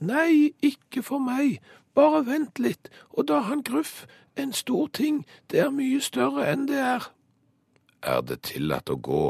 Nei, 0.00 0.54
ikke 0.62 1.02
for 1.02 1.18
meg. 1.20 1.58
Bare 1.94 2.24
vent 2.26 2.58
litt, 2.58 2.90
og 3.10 3.28
da 3.28 3.40
han 3.48 3.64
gruff, 3.66 4.06
en 4.36 4.52
stor 4.52 4.88
ting, 4.94 5.24
det 5.50 5.60
er 5.60 5.72
mye 5.74 6.00
større 6.00 6.46
enn 6.52 6.68
det 6.70 6.78
er. 6.78 7.10
Er 8.02 8.22
det 8.22 8.42
tillatt 8.48 8.90
å 8.90 8.96
gå? 8.96 9.24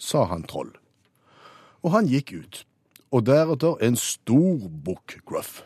sa 0.00 0.24
han 0.30 0.46
troll. 0.48 0.72
Og 1.84 1.92
han 1.92 2.08
gikk 2.08 2.32
ut, 2.32 2.62
og 3.12 3.26
deretter 3.28 3.80
en 3.84 3.98
stor 4.00 4.64
bukk 4.84 5.18
gruff. 5.28 5.60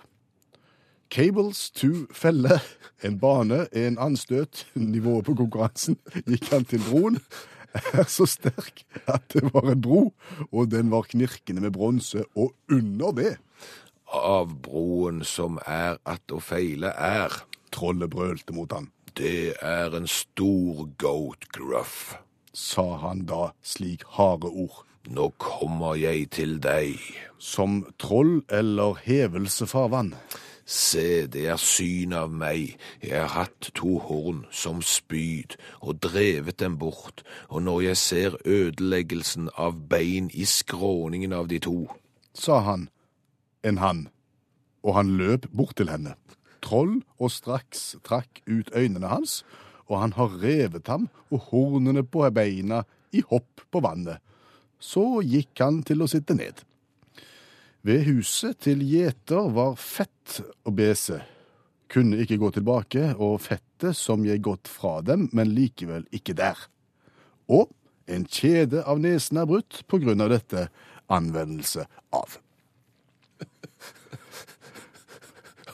Cables 1.15 1.69
to 1.71 2.09
felle, 2.11 2.59
en 3.07 3.19
bane, 3.23 3.67
en 3.71 3.99
anstøt, 4.03 4.65
nivået 4.75 5.29
på 5.29 5.37
konkurransen, 5.39 5.99
gikk 6.27 6.51
han 6.51 6.67
til 6.67 6.83
broen, 6.89 7.21
er 7.99 8.07
så 8.11 8.27
sterk 8.31 8.85
at 9.11 9.27
det 9.35 9.47
var 9.55 9.71
en 9.71 9.83
bro, 9.83 10.03
og 10.51 10.71
den 10.71 10.91
var 10.91 11.07
knirkende 11.11 11.63
med 11.63 11.75
bronse, 11.75 12.25
og 12.35 12.55
under 12.71 13.15
det, 13.15 13.33
Av 14.13 14.61
broen 14.63 15.25
som 15.25 15.59
er 15.67 15.99
at 16.07 16.33
å 16.33 16.41
feile 16.41 16.93
er. 16.97 17.33
trollet 17.71 18.11
brølte 18.11 18.53
mot 18.53 18.73
han, 18.73 18.91
Det 19.15 19.55
er 19.63 19.95
en 19.97 20.07
stor 20.07 20.89
goat 20.99 21.49
gruff. 21.53 22.17
sa 22.53 22.97
han 22.99 23.27
da 23.27 23.53
slik 23.63 24.05
harde 24.07 24.47
ord, 24.47 24.85
Nå 25.09 25.33
kommer 25.39 25.95
jeg 25.97 26.31
til 26.31 26.59
deg. 26.59 26.99
som 27.39 27.85
troll 27.99 28.43
eller 28.49 28.95
hevelse 29.05 29.67
fra 29.67 29.87
vann. 29.89 30.15
Se, 30.65 31.27
det 31.27 31.47
er 31.47 31.57
syn 31.61 32.13
av 32.17 32.31
meg. 32.33 32.79
Jeg 33.03 33.21
har 33.21 33.29
hatt 33.29 33.69
to 33.75 33.99
horn 33.99 34.47
som 34.51 34.81
spyd 34.81 35.59
og 35.83 36.01
drevet 36.01 36.59
dem 36.59 36.79
bort, 36.79 37.23
og 37.49 37.63
når 37.63 37.81
jeg 37.81 37.97
ser 37.97 38.39
ødeleggelsen 38.47 39.51
av 39.59 39.77
bein 39.89 40.31
i 40.33 40.45
skråningen 40.49 41.33
av 41.37 41.49
de 41.53 41.59
to, 41.59 41.91
sa 42.33 42.61
han, 42.65 42.89
en 43.65 43.81
han, 43.81 44.07
og 44.85 44.99
han 44.99 45.15
løp 45.19 45.49
bort 45.53 45.77
til 45.81 45.91
henne. 45.93 46.15
Troll 46.65 47.01
og 47.19 47.33
straks 47.33 47.95
trakk 48.07 48.43
ut 48.49 48.71
øynene 48.77 49.11
hans, 49.11 49.43
og 49.89 50.01
han 50.01 50.15
har 50.17 50.39
revet 50.41 50.89
ham 50.89 51.09
og 51.33 51.51
hornene 51.51 52.05
på 52.05 52.25
beina 52.33 52.85
i 53.13 53.23
hopp 53.29 53.65
på 53.73 53.83
vannet. 53.85 54.21
Så 54.81 55.23
gikk 55.25 55.61
han 55.61 55.83
til 55.87 56.05
å 56.05 56.09
sitte 56.11 56.37
ned. 56.37 56.61
Ved 57.85 58.07
huset 58.09 58.63
til 58.65 58.81
gjeter 58.85 59.51
var 59.53 59.77
fett 59.81 60.41
og 60.65 60.73
bese. 60.79 61.21
Kunne 61.93 62.23
ikke 62.25 62.41
gå 62.41 62.51
tilbake, 62.57 63.11
og 63.21 63.43
fettet 63.45 63.97
som 63.97 64.25
jeg 64.25 64.43
gått 64.45 64.71
fra 64.73 64.99
dem, 65.05 65.29
men 65.37 65.53
likevel 65.53 66.07
ikke 66.17 66.37
der. 66.37 66.57
Og 67.53 67.69
en 68.09 68.25
kjede 68.25 68.83
av 68.89 69.01
nesen 69.05 69.41
er 69.41 69.49
brutt 69.49 69.83
på 69.89 70.01
grunn 70.01 70.25
av 70.25 70.33
dette 70.33 70.67
anvendelse 71.13 71.85
av. 72.17 72.39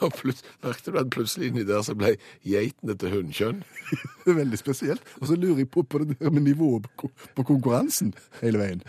og 0.01 0.13
Merket 0.25 0.87
du 0.87 0.97
at 0.97 1.11
plutselig 1.13 1.51
inni 1.51 1.63
der 1.67 1.83
så 1.85 1.93
ble 1.97 2.15
geitene 2.47 2.95
til 2.97 3.13
hundkjønn? 3.13 3.61
Det 4.23 4.33
er 4.33 4.39
veldig 4.39 4.59
spesielt. 4.59 5.03
Og 5.19 5.27
så 5.29 5.37
lurer 5.37 5.63
jeg 5.63 5.69
på, 5.73 5.83
på 5.83 6.01
det 6.01 6.17
der 6.19 6.33
med 6.33 6.45
nivået 6.45 6.87
på, 6.97 7.09
på 7.35 7.45
konkurransen 7.45 8.13
hele 8.41 8.61
veien. 8.61 8.81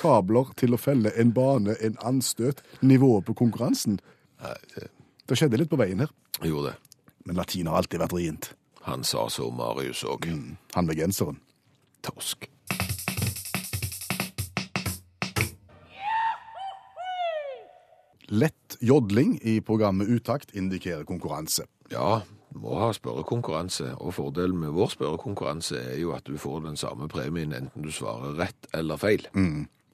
Kabler 0.00 0.50
til 0.60 0.74
å 0.74 0.80
felle 0.80 1.12
en 1.20 1.32
bane, 1.36 1.76
en 1.80 1.96
anstøt. 2.04 2.62
Nivået 2.82 3.28
på 3.28 3.36
konkurransen. 3.44 4.00
Nei, 4.42 4.56
det 4.74 4.90
Det 5.30 5.36
skjedde 5.38 5.60
litt 5.60 5.70
på 5.70 5.78
veien 5.78 6.00
her. 6.02 6.10
gjorde 6.42 6.72
det. 6.72 6.76
Men 7.24 7.38
latin 7.38 7.68
har 7.70 7.78
alltid 7.78 8.00
vært 8.02 8.16
rient. 8.18 8.50
Han 8.82 9.04
sa 9.06 9.28
så, 9.30 9.46
Marius 9.54 10.02
òg. 10.04 10.26
Han 10.74 10.88
med 10.88 10.98
genseren. 10.98 11.38
Torsk. 12.02 12.48
Lett 18.32 18.78
jodling 18.80 19.38
i 19.42 19.60
programmet 19.60 20.08
Utakt 20.08 20.54
indikerer 20.56 21.04
konkurranse. 21.04 21.66
Ja, 21.92 22.22
må 22.56 22.78
ha 22.80 22.86
spørrekonkurranse, 22.96 23.90
og 24.00 24.14
fordelen 24.16 24.56
med 24.62 24.72
vår 24.72 24.94
spørrekonkurranse 24.94 25.76
er 25.76 25.98
jo 26.00 26.14
at 26.16 26.24
du 26.24 26.38
får 26.40 26.62
den 26.64 26.78
samme 26.80 27.10
premien 27.12 27.52
enten 27.52 27.84
du 27.84 27.90
svarer 27.92 28.32
rett 28.38 28.70
eller 28.72 28.96
feil. 28.96 29.26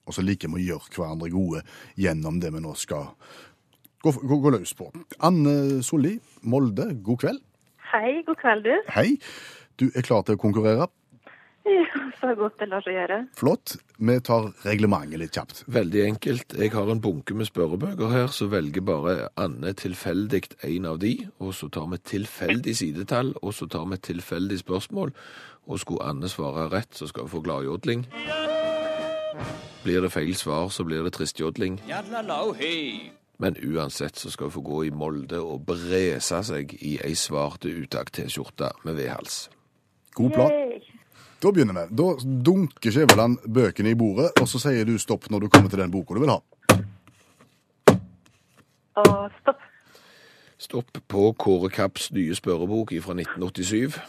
Og 0.06 0.14
så 0.14 0.22
liker 0.22 0.52
vi 0.54 0.62
å 0.62 0.66
gjøre 0.68 0.94
hverandre 0.94 1.32
gode 1.34 1.64
gjennom 1.98 2.38
det 2.38 2.52
vi 2.54 2.62
nå 2.62 2.76
skal 2.78 3.10
gå, 4.06 4.14
gå, 4.14 4.38
gå 4.38 4.54
løs 4.54 4.74
på. 4.78 4.86
Anne 5.18 5.82
Solli, 5.82 6.14
Molde, 6.46 6.92
god 7.02 7.18
kveld. 7.24 7.42
Hei, 7.90 8.22
god 8.22 8.38
kveld 8.38 8.70
du. 8.70 8.74
Hei. 8.94 9.08
Du 9.82 9.90
er 9.94 10.06
klar 10.06 10.22
til 10.22 10.38
å 10.38 10.44
konkurrere? 10.46 10.86
Ja, 11.68 11.84
så 12.20 12.32
godt 12.38 12.58
det 12.60 12.68
lar 12.70 12.84
seg 12.84 12.96
gjøre. 12.96 13.18
Flott. 13.36 13.76
Vi 13.98 14.14
tar 14.24 14.46
reglementet 14.64 15.20
litt 15.20 15.34
kjapt. 15.36 15.64
Veldig 15.68 16.04
enkelt. 16.06 16.54
Jeg 16.56 16.72
har 16.72 16.90
en 16.92 17.02
bunke 17.02 17.34
med 17.36 17.48
spørrebøker 17.48 18.12
her, 18.14 18.30
så 18.32 18.48
velger 18.48 18.84
bare 18.86 19.16
Anne 19.36 19.74
tilfeldig 19.76 20.44
en 20.64 20.88
av 20.88 21.00
de, 21.02 21.12
og 21.42 21.52
så 21.58 21.68
tar 21.68 21.90
vi 21.92 22.00
tilfeldig 22.14 22.76
sidetall, 22.78 23.34
og 23.42 23.54
så 23.54 23.68
tar 23.68 23.84
vi 23.90 24.00
tilfeldig 24.10 24.60
spørsmål. 24.62 25.12
Og 25.68 25.82
skulle 25.82 26.08
Anne 26.08 26.30
svare 26.32 26.68
rett, 26.72 26.94
så 26.96 27.10
skal 27.10 27.26
hun 27.26 27.34
få 27.36 27.44
gladjodling. 27.44 28.06
Blir 29.84 30.00
det 30.02 30.12
feil 30.12 30.34
svar, 30.36 30.68
så 30.72 30.84
blir 30.84 31.04
det 31.04 31.12
tristjodling. 31.18 31.80
Men 33.38 33.56
uansett 33.62 34.16
så 34.18 34.30
skal 34.30 34.48
hun 34.48 34.56
få 34.56 34.64
gå 34.66 34.80
i 34.88 34.90
Molde 34.90 35.42
og 35.42 35.66
brese 35.68 36.42
seg 36.48 36.74
i 36.80 36.96
ei 37.04 37.14
svarte 37.14 37.70
utakt-T-skjorte 37.70 38.72
med 38.84 38.98
vedhals. 38.98 39.46
God 40.18 40.34
plan. 40.34 40.67
Da 41.42 41.52
begynner 41.54 41.74
vi. 41.76 41.96
Da 41.96 42.06
dunker 42.44 42.90
Skjæveland 42.94 43.38
bøkene 43.54 43.92
i 43.92 43.98
bordet, 43.98 44.32
og 44.40 44.48
så 44.50 44.58
sier 44.62 44.84
du 44.88 44.96
stopp 44.98 45.28
når 45.30 45.44
du 45.44 45.48
kommer 45.52 45.70
til 45.70 45.78
den 45.78 45.92
boka 45.94 46.14
du 46.16 46.20
vil 46.24 46.32
ha. 46.34 46.38
Og 48.98 49.30
stopp. 49.40 49.60
Stopp 50.58 50.98
på 51.08 51.28
Kåre 51.38 51.70
Kapps 51.70 52.08
nye 52.12 52.34
spørrebok 52.34 52.90
fra 53.04 53.14
1987. 53.14 54.00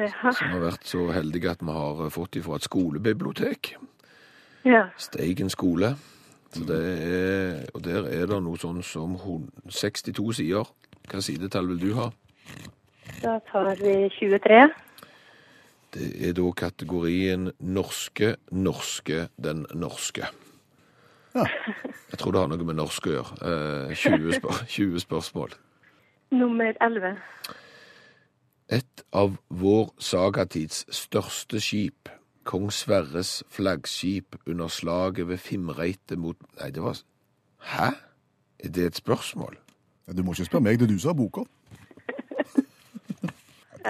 Ja. 0.00 0.08
som 0.32 0.48
har 0.54 0.62
vært 0.62 0.86
så 0.88 1.02
heldige 1.12 1.50
at 1.50 1.60
vi 1.60 1.72
har 1.76 2.06
fått 2.14 2.36
ifra 2.40 2.56
et 2.56 2.64
skolebibliotek. 2.64 3.74
ja. 4.64 4.86
Steigen 4.96 5.50
skole. 5.52 5.94
Så 6.54 6.64
det 6.66 6.78
er, 7.04 7.58
og 7.74 7.84
der 7.84 8.06
er 8.08 8.24
det 8.26 8.38
noe 8.42 8.56
sånn 8.58 8.82
som 8.82 9.14
hun- 9.14 9.50
62 9.68 10.32
sider. 10.36 10.64
Hva 11.10 11.20
sidetall 11.20 11.68
vil 11.68 11.78
du 11.78 11.94
ha? 11.94 12.10
Da 13.22 13.38
tar 13.52 13.74
vi 13.76 14.08
23. 14.18 14.70
Det 15.94 16.28
er 16.28 16.32
da 16.38 16.50
kategorien 16.54 17.50
norske, 17.58 18.36
norske, 18.52 19.28
den 19.42 19.66
norske. 19.74 20.28
Jeg 21.34 22.18
tror 22.18 22.34
det 22.34 22.40
har 22.40 22.50
noe 22.50 22.66
med 22.66 22.78
norsk 22.78 23.06
å 23.06 23.14
gjøre. 23.16 23.34
Eh, 23.90 23.96
20, 23.98 24.36
spør 24.38 24.62
20 24.76 25.02
spørsmål. 25.02 25.54
Nummer 26.34 26.76
11. 26.80 27.18
Et 28.70 29.04
av 29.18 29.34
vår 29.50 29.90
sagatids 29.98 30.84
største 30.94 31.58
skip, 31.62 32.10
kong 32.46 32.70
Sverres 32.74 33.40
flaggskip 33.50 34.38
under 34.46 34.70
slaget 34.70 35.26
ved 35.28 35.42
Fimreite 35.42 36.16
mot 36.18 36.38
Nei, 36.60 36.70
det 36.70 36.82
var 36.82 37.02
Hæ? 37.72 37.90
Er 38.62 38.68
det 38.68 38.86
et 38.86 38.96
spørsmål? 39.02 39.58
Du 40.16 40.22
må 40.22 40.32
ikke 40.32 40.46
spørre 40.48 40.62
meg, 40.64 40.78
det 40.78 40.86
er 40.86 40.94
du 40.94 40.98
som 41.02 41.12
har 41.12 41.18
boka. 41.18 41.42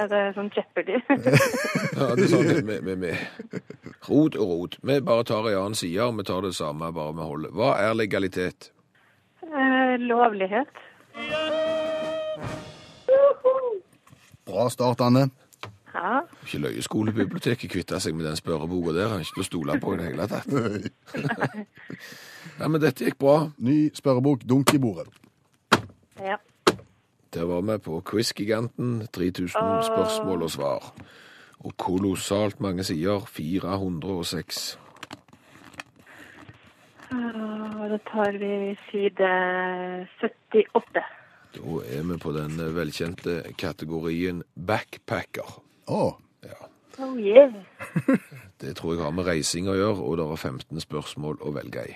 Er 0.01 0.09
det 0.09 0.21
sånn 0.37 0.51
Jeopardy? 0.55 0.99
Ja, 2.01 2.07
det 2.17 2.25
er 2.25 2.31
sånn 2.31 2.51
med, 2.65 2.85
med, 2.87 3.01
med 3.03 3.17
rot 4.09 4.37
og 4.39 4.53
rot. 4.53 4.77
Vi 4.87 4.97
bare 5.05 5.25
tar 5.29 5.49
en 5.51 5.59
annen 5.59 5.77
side, 5.77 6.01
og 6.07 6.17
vi 6.21 6.25
tar 6.29 6.45
det 6.47 6.55
samme, 6.57 6.89
bare 6.97 7.13
vi 7.19 7.27
holder. 7.27 7.53
Hva 7.59 7.75
er 7.83 7.97
legalitet? 7.99 8.71
Eh, 9.45 9.95
lovlighet. 10.01 10.71
Bra 14.47 14.69
start, 14.73 15.01
Anne. 15.05 15.27
Ja. 15.91 16.21
Ikke 16.47 16.61
Løyeskolebiblioteket 16.65 17.71
kvitta 17.73 17.99
seg 18.01 18.15
med 18.17 18.29
den 18.31 18.39
spørreboka 18.39 18.95
der. 18.95 19.11
Han 19.11 19.21
er 19.21 19.27
ikke 19.27 19.41
til 19.41 19.45
å 19.45 19.49
stole 19.49 19.79
på 19.83 19.95
i 19.97 19.99
det 20.01 20.07
hele 20.13 20.29
tatt. 20.31 20.47
Nei, 22.61 22.69
men 22.69 22.79
dette 22.83 23.05
gikk 23.09 23.19
bra. 23.21 23.37
Ny 23.59 23.81
spørrebok, 23.99 24.47
dunk 24.49 24.73
i 24.75 24.81
bordet. 24.83 25.11
ja. 26.23 26.39
Der 27.35 27.45
var 27.45 27.61
vi 27.61 27.79
på 27.79 28.03
Quiz-giganten. 28.11 29.07
3000 29.13 29.83
spørsmål 29.87 30.43
og 30.43 30.51
svar. 30.51 30.93
Og 31.61 31.77
kolossalt 31.77 32.61
mange 32.61 32.85
sider. 32.85 33.21
406. 33.27 34.79
Og 37.11 37.91
da 37.91 37.99
tar 38.13 38.33
vi 38.39 38.77
side 38.91 39.31
78. 40.21 41.03
Da 41.55 41.61
er 41.97 42.03
vi 42.13 42.19
på 42.19 42.33
den 42.33 42.59
velkjente 42.75 43.43
kategorien 43.59 44.43
backpacker. 44.67 45.61
Å, 45.89 46.03
Ja. 46.43 46.67
Oh 46.99 47.19
yeah. 47.21 47.53
Det 48.61 48.77
tror 48.77 48.95
jeg 48.95 49.03
har 49.05 49.13
med 49.13 49.27
reising 49.27 49.69
å 49.69 49.77
gjøre, 49.77 50.01
og 50.05 50.17
det 50.21 50.27
er 50.27 50.37
15 50.37 50.81
spørsmål 50.85 51.39
å 51.41 51.53
velge 51.53 51.85
i. 51.89 51.95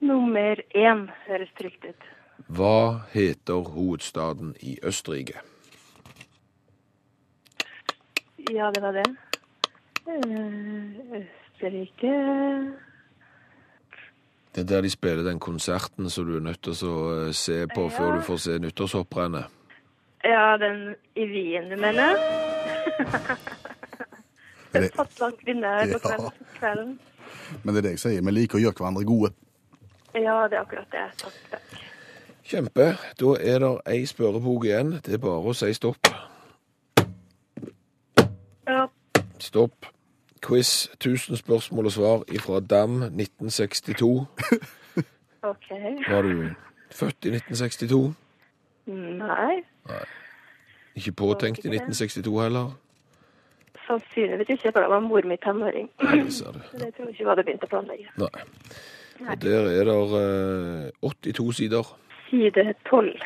Nummer 0.00 0.60
én 0.76 1.06
høres 1.26 1.52
trygt 1.58 1.84
ut. 1.84 2.06
Hva 2.48 3.00
heter 3.12 3.54
hovedstaden 3.74 4.54
i 4.60 4.78
Østerrike? 4.82 5.40
Ja, 8.50 8.70
det 8.74 8.82
var 8.82 8.92
det. 8.92 9.04
Eh, 10.08 11.20
Østerrike 11.20 12.12
Det 14.54 14.60
er 14.60 14.64
der 14.66 14.80
de 14.80 14.90
spiller 14.90 15.22
den 15.22 15.38
konserten 15.40 16.10
som 16.10 16.26
du 16.26 16.36
er 16.36 16.40
nødt 16.40 16.62
til 16.62 16.72
å 16.88 17.26
eh, 17.28 17.32
se 17.32 17.66
på 17.74 17.88
før 17.94 18.16
du 18.16 18.22
får 18.26 18.36
se 18.46 18.58
nyttårshopprennet. 18.58 19.44
Ja, 20.24 20.56
den 20.60 20.94
i 21.16 21.24
Wien, 21.30 21.70
du 21.70 21.76
mener? 21.76 22.16
Er 24.74 24.84
En 24.84 24.90
fattig 24.94 25.38
kvinne 25.44 25.70
på 25.98 26.10
Ja. 26.10 26.28
kvelden. 26.58 26.98
men 27.64 27.74
det 27.74 27.78
er 27.78 27.82
det 27.82 27.90
jeg 27.90 27.98
sier. 27.98 28.22
Vi 28.22 28.30
liker 28.30 28.58
å 28.58 28.60
gjøre 28.62 28.76
hverandre 28.78 29.04
gode. 29.04 29.32
Ja, 30.14 30.46
det 30.48 30.56
er 30.58 30.60
akkurat 30.62 30.90
det. 30.92 31.06
Takk, 31.18 31.34
takk. 31.50 31.80
Kjempe. 32.44 32.96
Da 33.20 33.34
er 33.40 33.58
det 33.58 33.70
ei 33.86 34.06
spørrebok 34.06 34.64
igjen. 34.64 34.92
Det 35.06 35.14
er 35.14 35.22
bare 35.22 35.40
å 35.50 35.54
si 35.54 35.72
stopp. 35.74 36.10
Ja, 38.68 38.86
Stopp. 39.40 39.86
Quiz 40.40 40.88
1000 40.96 41.36
spørsmål 41.36 41.86
og 41.86 41.92
svar 41.92 42.22
ifra 42.32 42.60
Dam 42.60 43.02
1962. 43.02 44.26
OK. 45.50 45.68
Var 46.08 46.22
du 46.22 46.50
født 46.92 47.24
i 47.28 47.32
1962? 47.36 48.14
Nei, 48.90 49.60
Ikke 50.96 51.12
påtenkt 51.12 51.64
i 51.64 51.68
1962 51.68 52.40
heller? 52.42 52.70
sannsynligvis 53.90 54.48
ikke, 54.54 54.70
for 54.72 54.84
da 54.84 54.88
var 54.88 55.00
mor 55.02 55.24
mi 55.26 55.36
tenåring. 55.42 55.88
Det 56.00 56.32
ser 56.32 56.52
du. 56.54 56.58
Tror 56.70 56.84
jeg 56.84 56.92
ikke 56.94 57.24
vi 57.24 57.28
hadde 57.28 57.44
begynt 57.48 57.64
å 57.66 57.70
planlegge. 57.72 58.12
Nei. 58.22 58.44
Og 59.26 59.40
der 59.42 59.66
er 59.72 59.88
det 59.88 59.96
eh, 60.20 61.32
82 61.34 61.56
sider. 61.58 61.88
Side 62.30 62.74
12. 62.90 63.20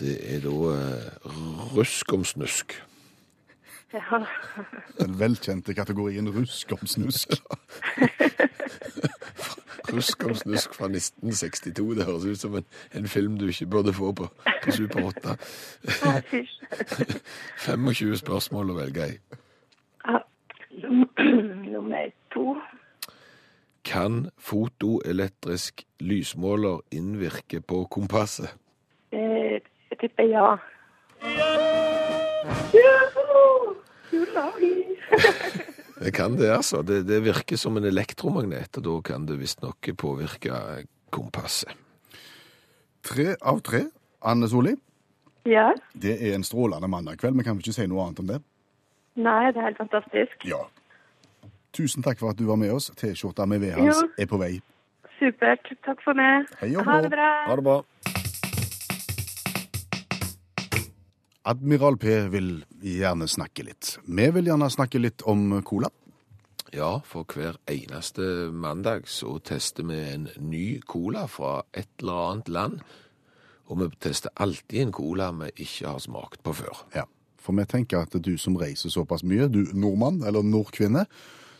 Det 0.00 0.14
er 0.34 0.40
da 0.40 0.54
eh, 0.74 1.36
rusk 1.76 2.12
om 2.12 2.24
snusk. 2.24 2.82
Ja. 3.94 4.24
Den 5.00 5.18
velkjente 5.18 5.74
kategorien 5.74 6.28
rusk 6.28 6.72
om 6.72 6.86
snusk. 6.86 7.28
Rusk 9.94 10.24
om 10.24 10.34
snusk 10.34 10.74
fra 10.74 10.86
1962. 10.88 11.94
Det 11.94 12.04
høres 12.04 12.24
ut 12.24 12.38
som 12.40 12.54
en, 12.56 12.64
en 12.94 13.08
film 13.08 13.38
du 13.38 13.46
ikke 13.46 13.66
burde 13.66 13.92
få 13.92 14.12
på, 14.12 14.28
på 14.64 14.72
Super 14.72 15.04
8. 15.04 15.36
Ja, 16.04 16.20
fysj. 16.30 16.54
25 17.66 18.16
spørsmål 18.16 18.72
å 18.72 18.78
velge 18.80 19.10
i. 19.12 19.18
Ja. 20.08 20.22
Nummer 21.74 22.10
to. 22.34 22.56
Kan 23.84 24.30
fotoelektrisk 24.40 25.84
lysmåler 26.00 26.80
innvirke 26.90 27.60
på 27.60 27.84
kompasset? 27.92 28.54
Eh, 29.12 29.60
Jeg 29.90 29.98
tipper 30.00 30.24
ja. 30.26 30.56
Det 36.00 36.10
kan 36.14 36.36
det, 36.36 36.50
altså. 36.56 36.82
Det, 36.82 37.02
det 37.08 37.20
virker 37.24 37.56
som 37.56 37.76
en 37.78 37.84
elektromagnet, 37.88 38.76
og 38.80 38.84
da 38.86 38.94
kan 39.06 39.26
det 39.28 39.38
visstnok 39.40 39.88
påvirke 40.00 40.56
kompasset. 41.14 41.72
Tre 43.04 43.34
av 43.40 43.60
tre. 43.64 43.84
Anne 44.24 44.48
Solli, 44.48 44.72
Ja. 45.44 45.72
det 45.92 46.14
er 46.24 46.34
en 46.34 46.44
strålende 46.44 46.88
mandagskveld. 46.88 47.36
Vi 47.36 47.44
kan 47.44 47.56
vel 47.58 47.64
ikke 47.66 47.74
si 47.76 47.84
noe 47.86 48.06
annet 48.06 48.20
om 48.22 48.26
det? 48.30 48.38
Nei, 49.20 49.50
det 49.52 49.60
er 49.60 49.66
helt 49.68 49.76
fantastisk. 49.82 50.46
Ja. 50.48 50.62
Tusen 51.74 52.04
takk 52.06 52.20
for 52.22 52.30
at 52.30 52.38
du 52.38 52.46
var 52.46 52.58
med 52.60 52.70
oss. 52.70 52.92
T-skjorta 52.94 53.46
med 53.50 53.64
V-hals 53.64 54.04
er 54.18 54.28
på 54.30 54.38
vei. 54.38 54.52
Supert. 55.18 55.66
Takk 55.86 56.02
for 56.04 56.14
meg. 56.18 56.46
Hei 56.60 56.70
Ha 56.74 57.00
det 57.02 57.10
bra. 57.10 57.30
Ha 57.48 57.56
det 57.58 57.64
bra. 57.66 57.80
Admiral 61.44 61.98
P 62.00 62.14
vil 62.32 62.52
gjerne 62.80 63.26
snakke 63.28 63.66
litt. 63.66 63.98
Vi 64.06 64.30
vil 64.32 64.48
gjerne 64.48 64.70
snakke 64.72 65.02
litt 65.02 65.26
om 65.28 65.60
cola. 65.66 65.90
Ja, 66.74 67.02
for 67.06 67.26
hver 67.28 67.58
eneste 67.70 68.48
mandag 68.50 69.06
så 69.10 69.36
tester 69.44 69.84
vi 69.86 69.98
en 70.14 70.28
ny 70.40 70.80
cola 70.88 71.26
fra 71.30 71.60
et 71.74 71.90
eller 72.00 72.30
annet 72.30 72.48
land. 72.48 72.80
Og 73.68 73.80
vi 73.82 73.90
tester 74.02 74.32
alltid 74.40 74.86
en 74.86 74.94
cola 74.94 75.30
vi 75.42 75.50
ikke 75.66 75.92
har 75.92 76.02
smakt 76.02 76.42
på 76.42 76.54
før. 76.62 76.86
Ja. 76.94 77.04
For 77.44 77.52
vi 77.52 77.66
tenker 77.68 78.06
at 78.06 78.16
du 78.24 78.36
som 78.40 78.56
reiser 78.56 78.88
såpass 78.88 79.22
mye, 79.22 79.50
du 79.52 79.66
nordmann 79.76 80.22
eller 80.24 80.42
nordkvinne, 80.42 81.04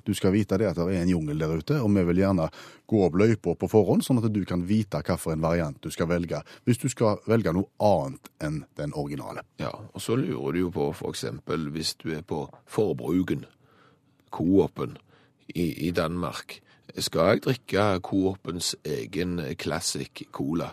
du 0.04 0.12
skal 0.14 0.34
vite 0.34 0.58
det 0.60 0.68
at 0.70 0.78
det 0.78 0.86
er 0.92 1.02
en 1.02 1.12
jungel 1.14 1.40
der 1.40 1.54
ute, 1.56 1.78
og 1.80 1.90
vi 1.94 2.04
vil 2.10 2.20
gjerne 2.22 2.48
gå 2.90 3.00
opp 3.06 3.16
løypa 3.20 3.54
på 3.58 3.70
forhånd, 3.72 4.04
sånn 4.04 4.20
at 4.20 4.28
du 4.32 4.42
kan 4.48 4.64
vite 4.68 5.00
hvilken 5.00 5.42
variant 5.42 5.80
du 5.82 5.90
skal 5.92 6.10
velge, 6.10 6.42
hvis 6.64 6.82
du 6.82 6.88
skal 6.92 7.22
velge 7.30 7.54
noe 7.56 7.70
annet 7.82 8.30
enn 8.44 8.62
den 8.76 8.94
originale. 8.94 9.46
Ja, 9.62 9.72
og 9.72 10.04
så 10.04 10.18
lurer 10.20 10.52
du 10.52 10.64
jo 10.66 10.74
på 10.74 10.92
eksempel 11.08 11.70
hvis 11.74 11.94
du 12.02 12.10
er 12.16 12.22
på 12.22 12.46
forbruken, 12.66 13.46
Coop-en 14.34 14.96
i, 15.54 15.86
i 15.86 15.90
Danmark. 15.94 16.58
Skal 16.98 17.34
jeg 17.34 17.44
drikke 17.44 17.84
Coop-ens 18.02 18.74
egen 18.82 19.38
classic 19.58 20.24
cola? 20.34 20.72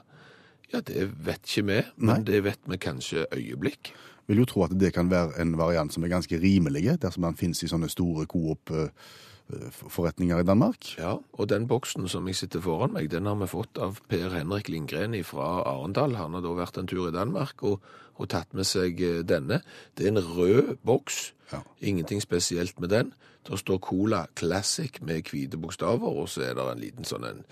Ja, 0.71 0.79
det 0.81 1.09
vet 1.25 1.45
ikke 1.45 1.67
vi, 1.67 1.79
men 1.97 2.21
Nei. 2.21 2.23
det 2.25 2.43
vet 2.47 2.65
vi 2.65 2.79
kanskje 2.81 3.27
øyeblikk. 3.35 3.91
Vil 4.31 4.39
jo 4.39 4.45
tro 4.47 4.61
at 4.63 4.71
det 4.79 4.93
kan 4.95 5.09
være 5.11 5.35
en 5.43 5.57
variant 5.59 5.91
som 5.91 6.05
er 6.07 6.13
ganske 6.13 6.37
rimelig, 6.39 6.85
dersom 7.03 7.27
den 7.27 7.35
finnes 7.35 7.59
i 7.65 7.67
sånne 7.67 7.89
store 7.91 8.23
Coop-forretninger 8.31 10.39
i 10.39 10.45
Danmark. 10.47 10.87
Ja, 10.95 11.19
og 11.19 11.51
den 11.51 11.67
boksen 11.67 12.07
som 12.07 12.23
jeg 12.31 12.39
sitter 12.39 12.63
foran 12.63 12.95
meg, 12.95 13.11
den 13.11 13.27
har 13.27 13.35
vi 13.41 13.49
fått 13.51 13.75
av 13.83 13.99
Per 14.07 14.31
Henrik 14.31 14.71
Lindgren 14.71 15.11
fra 15.27 15.67
Arendal. 15.67 16.15
Han 16.15 16.31
har 16.37 16.45
da 16.45 16.53
vært 16.61 16.79
en 16.79 16.87
tur 16.87 17.09
i 17.09 17.17
Danmark 17.17 17.59
og, 17.67 17.83
og 18.15 18.31
tatt 18.31 18.55
med 18.55 18.63
seg 18.69 19.01
eh, 19.03 19.19
denne. 19.27 19.59
Det 19.99 20.07
er 20.07 20.11
en 20.13 20.23
rød 20.23 20.79
boks. 20.87 21.35
Ja. 21.51 21.59
Ingenting 21.83 22.23
spesielt 22.23 22.79
med 22.79 22.95
den. 22.95 23.11
Der 23.49 23.57
står 23.59 23.83
Cola 23.83 24.31
Classic 24.39 24.95
med 25.01 25.27
hvite 25.27 25.59
bokstaver, 25.59 26.07
og 26.07 26.31
så 26.31 26.47
er 26.47 26.55
det 26.55 26.63
en 26.71 26.85
liten 26.87 27.03
sånn 27.03 27.27
en 27.27 27.43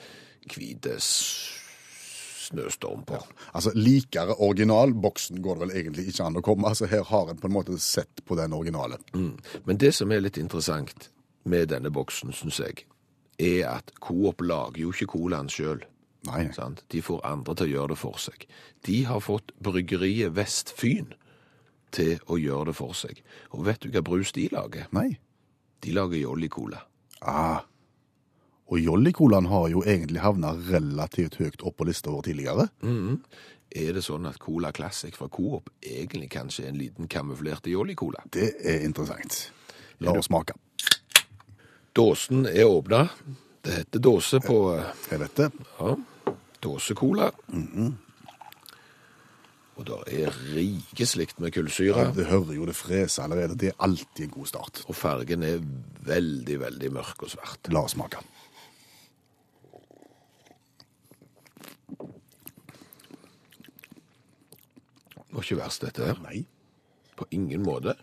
hvite 0.48 0.96
snøstorm 2.50 3.06
på. 3.08 3.20
Altså, 3.54 3.74
likere 3.78 4.36
originalboksen 4.42 5.42
går 5.46 5.60
det 5.60 5.66
vel 5.66 5.76
egentlig 5.82 6.08
ikke 6.12 6.28
an 6.28 6.40
å 6.40 6.44
komme. 6.46 6.70
Altså, 6.72 6.90
her 6.92 7.06
har 7.10 7.32
en 7.32 7.40
på 7.40 7.50
en 7.50 7.56
måte 7.56 7.78
sett 7.82 8.24
på 8.26 8.38
den 8.40 8.54
originale. 8.58 9.00
Men 9.14 9.82
det 9.82 9.94
som 9.98 10.12
er 10.12 10.26
litt 10.26 10.38
interessant 10.42 11.10
med 11.50 11.70
denne 11.74 11.92
boksen, 11.94 12.34
syns 12.36 12.60
jeg, 12.60 12.84
er 13.40 13.70
at 13.72 13.94
Coop 14.04 14.44
lager 14.44 14.82
jo 14.82 14.92
ikke 14.94 15.14
colaen 15.16 15.50
sjøl. 15.52 15.86
De 16.92 17.02
får 17.02 17.24
andre 17.26 17.56
til 17.56 17.70
å 17.70 17.74
gjøre 17.74 17.94
det 17.94 18.00
for 18.02 18.20
seg. 18.20 18.44
De 18.86 18.98
har 19.08 19.24
fått 19.24 19.54
bryggeriet 19.64 20.36
Vestfyn 20.36 21.14
til 21.96 22.20
å 22.28 22.38
gjøre 22.38 22.70
det 22.70 22.78
for 22.78 22.98
seg. 22.98 23.22
Og 23.56 23.64
vet 23.66 23.82
du 23.82 23.90
hva 23.94 24.04
brus 24.06 24.34
de 24.36 24.50
lager? 24.52 24.90
nei. 24.92 25.18
De 25.80 25.94
lager 25.96 26.20
Jolly 26.20 26.50
Cola. 26.52 26.82
Ah. 27.22 27.64
Og 28.70 28.78
Jolly-colaen 28.78 29.48
har 29.50 29.68
jo 29.74 29.82
egentlig 29.82 30.22
havna 30.22 30.52
relativt 30.70 31.40
høyt 31.42 31.64
opp 31.66 31.80
på 31.80 31.88
lista 31.90 32.12
vår 32.14 32.28
tidligere. 32.30 32.68
Er 33.70 33.94
det 33.94 34.04
sånn 34.06 34.26
at 34.30 34.38
Cola 34.42 34.72
Classic 34.74 35.16
fra 35.18 35.28
Coop 35.30 35.70
egentlig 35.82 36.30
kanskje 36.34 36.66
er 36.68 36.72
en 36.74 36.80
liten 36.82 37.10
kamuflerte 37.10 37.70
Jolly 37.74 37.96
Cola? 37.98 38.22
Det 38.34 38.52
er 38.66 38.86
interessant. 38.86 39.52
La 40.06 40.14
oss 40.18 40.30
smake. 40.30 40.54
Dåsen 41.98 42.46
er 42.50 42.70
åpna. 42.70 43.08
Det 43.66 43.74
heter 43.82 44.00
dåse 44.00 44.40
på 44.40 44.60
Jeg 45.12 45.20
vet 45.20 45.36
det. 45.42 45.50
ja, 45.80 45.96
dåsecola. 46.62 47.32
Og 49.80 49.86
det 49.88 49.98
er 50.22 50.40
rikeslikt 50.54 51.40
med 51.40 51.54
kullsyre. 51.56 52.10
Ja, 52.10 52.12
det 52.16 52.26
hører 52.28 52.54
jo 52.58 52.66
det 52.68 52.76
frese 52.76 53.24
allerede. 53.24 53.56
Det 53.60 53.72
er 53.72 53.78
alltid 53.86 54.26
en 54.26 54.34
god 54.34 54.48
start. 54.52 54.82
Og 54.88 54.96
fargen 54.96 55.44
er 55.48 55.62
veldig, 56.06 56.58
veldig 56.60 56.92
mørk 56.98 57.24
og 57.24 57.32
svart. 57.32 57.70
La 57.72 57.86
oss 57.88 57.96
smake. 57.96 58.20
Det 65.30 65.36
var 65.38 65.46
ikke 65.46 65.60
verst, 65.60 65.84
dette 65.86 66.06
her. 66.08 66.18
Nei. 66.26 66.44
På 67.20 67.28
ingen 67.36 67.62
måte. 67.66 67.94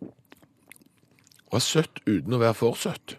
Det 0.00 1.52
var 1.52 1.64
søtt 1.64 2.00
uten 2.06 2.36
å 2.36 2.40
være 2.40 2.56
for 2.56 2.78
søtt. 2.78 3.16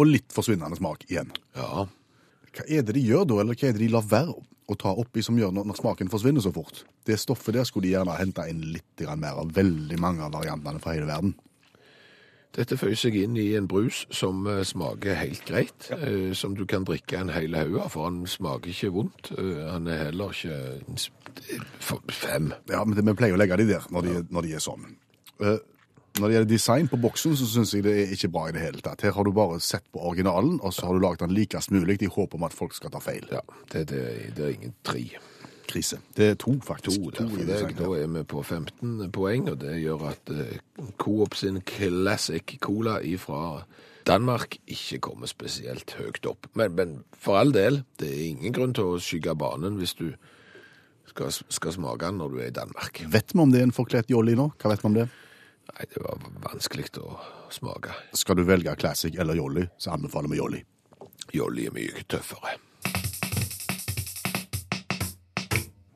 Og 0.00 0.08
litt 0.08 0.32
forsvinnende 0.32 0.78
smak 0.80 1.04
igjen. 1.10 1.30
Ja, 1.56 1.86
Hva 2.50 2.64
er 2.66 2.82
det 2.82 2.96
de 2.96 3.02
gjør 3.04 3.26
da, 3.28 3.36
eller 3.42 3.54
hva 3.54 3.68
er 3.68 3.76
det 3.76 3.84
de 3.84 3.92
lar 3.92 4.06
være 4.10 4.34
å 4.70 4.76
ta 4.78 4.90
oppi 4.98 5.22
som 5.22 5.38
gjør 5.38 5.52
når, 5.54 5.68
når 5.68 5.78
smaken 5.78 6.10
forsvinner 6.10 6.42
så 6.42 6.50
fort? 6.54 6.82
Det 7.06 7.18
stoffet 7.20 7.54
der 7.54 7.68
skulle 7.68 7.86
de 7.86 7.92
gjerne 7.94 8.16
hente 8.18 8.46
inn 8.50 8.64
litt 8.74 9.04
mer 9.20 9.38
av. 9.38 9.52
Veldig 9.54 9.98
mange 10.02 10.24
av 10.26 10.34
variantene 10.34 10.82
fra 10.82 10.96
hele 10.96 11.06
verden. 11.10 11.36
Dette 12.56 12.74
føyer 12.74 12.98
seg 12.98 13.14
inn 13.14 13.36
i 13.38 13.52
en 13.54 13.68
brus 13.70 14.02
som 14.14 14.42
eh, 14.50 14.64
smaker 14.66 15.18
helt 15.20 15.44
greit, 15.46 15.86
ja. 15.92 15.98
som 16.34 16.56
du 16.58 16.64
kan 16.66 16.86
drikke 16.86 17.20
en 17.20 17.30
hel 17.30 17.54
haug 17.54 17.76
av, 17.78 17.92
for 17.94 18.08
han 18.08 18.24
smaker 18.26 18.72
ikke 18.72 18.90
vondt. 18.96 19.30
Eh, 19.38 19.60
han 19.70 19.86
er 19.86 20.08
heller 20.08 20.34
ikke 20.34 22.08
fem. 22.10 22.50
Ja, 22.70 22.82
men 22.84 22.98
Vi 22.98 23.14
pleier 23.14 23.38
å 23.38 23.40
legge 23.40 23.60
de 23.60 23.68
der 23.70 23.86
når 23.94 24.08
de, 24.08 24.16
når 24.34 24.48
de 24.48 24.56
er 24.58 24.64
sånn. 24.64 24.88
Eh, 25.38 25.60
når 26.18 26.26
det 26.26 26.34
gjelder 26.34 26.50
design 26.50 26.88
på 26.90 26.98
boksen, 26.98 27.36
så 27.38 27.46
syns 27.46 27.72
jeg 27.74 27.84
det 27.86 27.92
er 28.02 28.14
ikke 28.16 28.32
bra 28.34 28.48
i 28.50 28.54
det 28.56 28.64
hele 28.64 28.82
tatt. 28.82 29.04
Her 29.06 29.14
har 29.14 29.24
du 29.24 29.30
bare 29.34 29.60
sett 29.62 29.86
på 29.94 30.02
originalen, 30.10 30.58
og 30.58 30.74
så 30.74 30.88
har 30.88 30.98
du 30.98 31.04
laget 31.04 31.22
den 31.22 31.36
likest 31.36 31.70
mulig 31.70 32.00
i 32.02 32.10
håp 32.10 32.34
om 32.34 32.48
at 32.48 32.56
folk 32.56 32.74
skal 32.74 32.90
ta 32.90 32.98
feil. 33.02 33.28
Ja, 33.30 33.44
det, 33.72 33.86
det, 33.92 34.02
det 34.34 34.48
er 34.48 34.56
ingen 34.56 34.74
tre. 34.82 35.04
Krise. 35.70 36.00
Det 36.16 36.26
er 36.32 36.38
to, 36.40 36.56
faktisk. 36.66 36.98
To 37.00 37.12
to 37.14 37.28
i 37.38 37.46
dag. 37.48 37.74
Da 37.78 37.90
er 37.96 38.10
vi 38.10 38.24
på 38.28 38.42
15 38.42 39.10
poeng, 39.14 39.48
og 39.52 39.60
det 39.62 39.76
gjør 39.80 40.08
at 40.10 40.34
eh, 40.34 40.58
Coop 40.98 41.38
sin 41.38 41.60
Classic 41.66 42.56
Cola 42.62 42.98
fra 43.22 43.62
Danmark 44.06 44.56
ikke 44.66 44.98
kommer 45.04 45.30
spesielt 45.30 45.94
høyt 45.98 46.26
opp. 46.26 46.48
Men, 46.58 46.74
men 46.74 46.94
for 47.14 47.38
all 47.38 47.52
del, 47.54 47.82
det 48.00 48.10
er 48.10 48.28
ingen 48.30 48.54
grunn 48.56 48.74
til 48.74 48.94
å 48.94 49.00
skygge 49.02 49.36
banen 49.38 49.78
hvis 49.78 49.94
du 49.98 50.08
skal, 51.10 51.30
skal 51.30 51.74
smake 51.76 52.06
den 52.06 52.20
når 52.20 52.32
du 52.32 52.40
er 52.40 52.50
i 52.50 52.56
Danmark. 52.56 53.02
Vet 53.12 53.34
vi 53.34 53.42
om 53.42 53.52
det 53.52 53.60
er 53.60 53.68
en 53.68 53.76
forkledt 53.76 54.10
jolly 54.12 54.36
nå? 54.38 54.50
Hva 54.60 54.72
vet 54.72 54.82
vi 54.84 54.90
om 54.90 54.96
det? 54.96 55.06
Nei, 55.70 55.86
det 55.92 56.02
var 56.02 56.24
vanskelig 56.48 56.88
å 57.02 57.14
smake. 57.54 57.94
Skal 58.18 58.40
du 58.40 58.46
velge 58.48 58.74
classic 58.80 59.18
eller 59.20 59.38
jolly, 59.38 59.68
så 59.78 59.94
anbefaler 59.94 60.32
vi 60.32 60.40
jolly. 60.40 60.64
Jolly 61.36 61.68
er 61.68 61.76
mye 61.76 62.08
tøffere. 62.10 62.56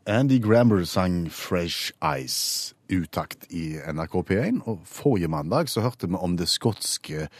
Andy 0.07 0.39
Grammer 0.39 0.85
sang 0.85 1.31
Fresh 1.31 1.93
Ice 2.03 2.75
utakt 2.93 3.47
i 3.49 3.79
NRK 3.89 4.15
P1, 4.29 4.59
og 4.69 4.83
forrige 4.85 5.31
mandag 5.33 5.71
så 5.73 5.81
hørte 5.81 6.11
vi 6.13 6.19
om 6.21 6.37
det 6.37 6.49
skotske 6.53 7.31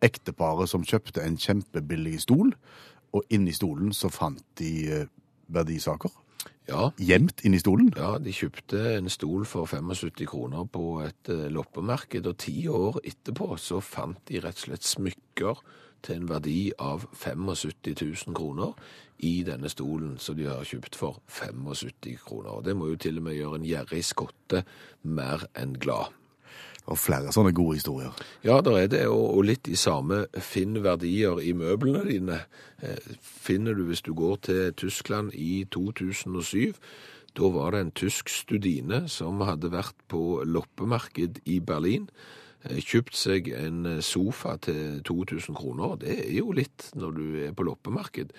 ekteparet 0.00 0.70
som 0.72 0.86
kjøpte 0.88 1.20
en 1.20 1.36
kjempebillig 1.36 2.22
stol, 2.24 2.54
og 3.12 3.28
inni 3.28 3.52
stolen 3.52 3.92
så 3.92 4.08
fant 4.08 4.40
de 4.58 4.70
eh, 4.88 5.10
verdisaker. 5.52 6.16
Ja, 6.64 6.88
Gjemt 6.96 7.44
inni 7.44 7.60
stolen. 7.60 7.92
ja, 7.92 8.16
de 8.16 8.32
kjøpte 8.32 8.80
en 8.94 9.12
stol 9.12 9.44
for 9.44 9.68
75 9.68 10.24
kroner 10.24 10.64
på 10.64 11.02
et 11.04 11.28
eh, 11.28 11.50
loppemarked, 11.52 12.24
og 12.24 12.40
ti 12.40 12.64
år 12.72 13.02
etterpå 13.04 13.52
så 13.60 13.84
fant 13.84 14.24
de 14.32 14.40
rett 14.40 14.64
og 14.64 14.70
slett 14.70 14.88
smykker 14.88 15.60
til 16.04 16.20
en 16.20 16.28
verdi 16.28 16.58
av 16.78 17.06
75 17.12 17.94
000 18.28 18.36
kroner 18.36 18.74
i 19.24 19.42
denne 19.46 19.70
stolen 19.72 20.18
som 20.20 20.36
de 20.36 20.48
har 20.48 20.66
kjøpt 20.68 20.98
for 20.98 21.22
75 21.28 22.20
kroner. 22.26 22.60
Det 22.64 22.76
må 22.76 22.90
jo 22.92 23.00
til 23.00 23.20
og 23.20 23.28
med 23.28 23.38
gjøre 23.38 23.60
en 23.60 23.68
gjerrig 23.68 24.04
skotte 24.04 24.64
mer 25.02 25.46
enn 25.58 25.78
glad. 25.80 26.12
Og 26.84 26.98
flere 27.00 27.32
sånne 27.32 27.54
gode 27.56 27.78
historier. 27.78 28.12
Ja, 28.44 28.58
det 28.60 28.74
er 28.76 28.90
det, 28.92 29.02
og, 29.08 29.40
litt 29.48 29.70
i 29.72 29.78
samme 29.80 30.26
finn 30.44 30.82
verdier 30.84 31.40
i 31.40 31.54
møblene 31.56 32.04
dine. 32.04 32.42
Eh, 32.84 33.16
finner 33.24 33.72
du 33.72 33.86
hvis 33.88 34.04
du 34.04 34.12
går 34.12 34.36
til 34.50 34.74
Tyskland 34.76 35.32
i 35.32 35.64
2007. 35.72 36.76
Da 37.34 37.50
var 37.50 37.72
det 37.72 37.80
en 37.80 37.94
tysk 37.96 38.28
studine 38.28 39.06
som 39.08 39.40
hadde 39.42 39.72
vært 39.72 39.96
på 40.12 40.44
loppemarked 40.44 41.40
i 41.48 41.58
Berlin. 41.64 42.10
Eh, 42.68 42.80
Kjøpt 42.82 43.16
seg 43.18 43.50
en 43.54 43.84
eh, 43.86 44.02
sofa 44.04 44.56
til 44.62 45.02
2000 45.06 45.56
kroner. 45.58 45.96
Det 46.00 46.18
er 46.26 46.32
jo 46.38 46.54
litt 46.56 46.90
når 46.98 47.16
du 47.18 47.24
er 47.46 47.56
på 47.56 47.66
loppemarked. 47.66 48.34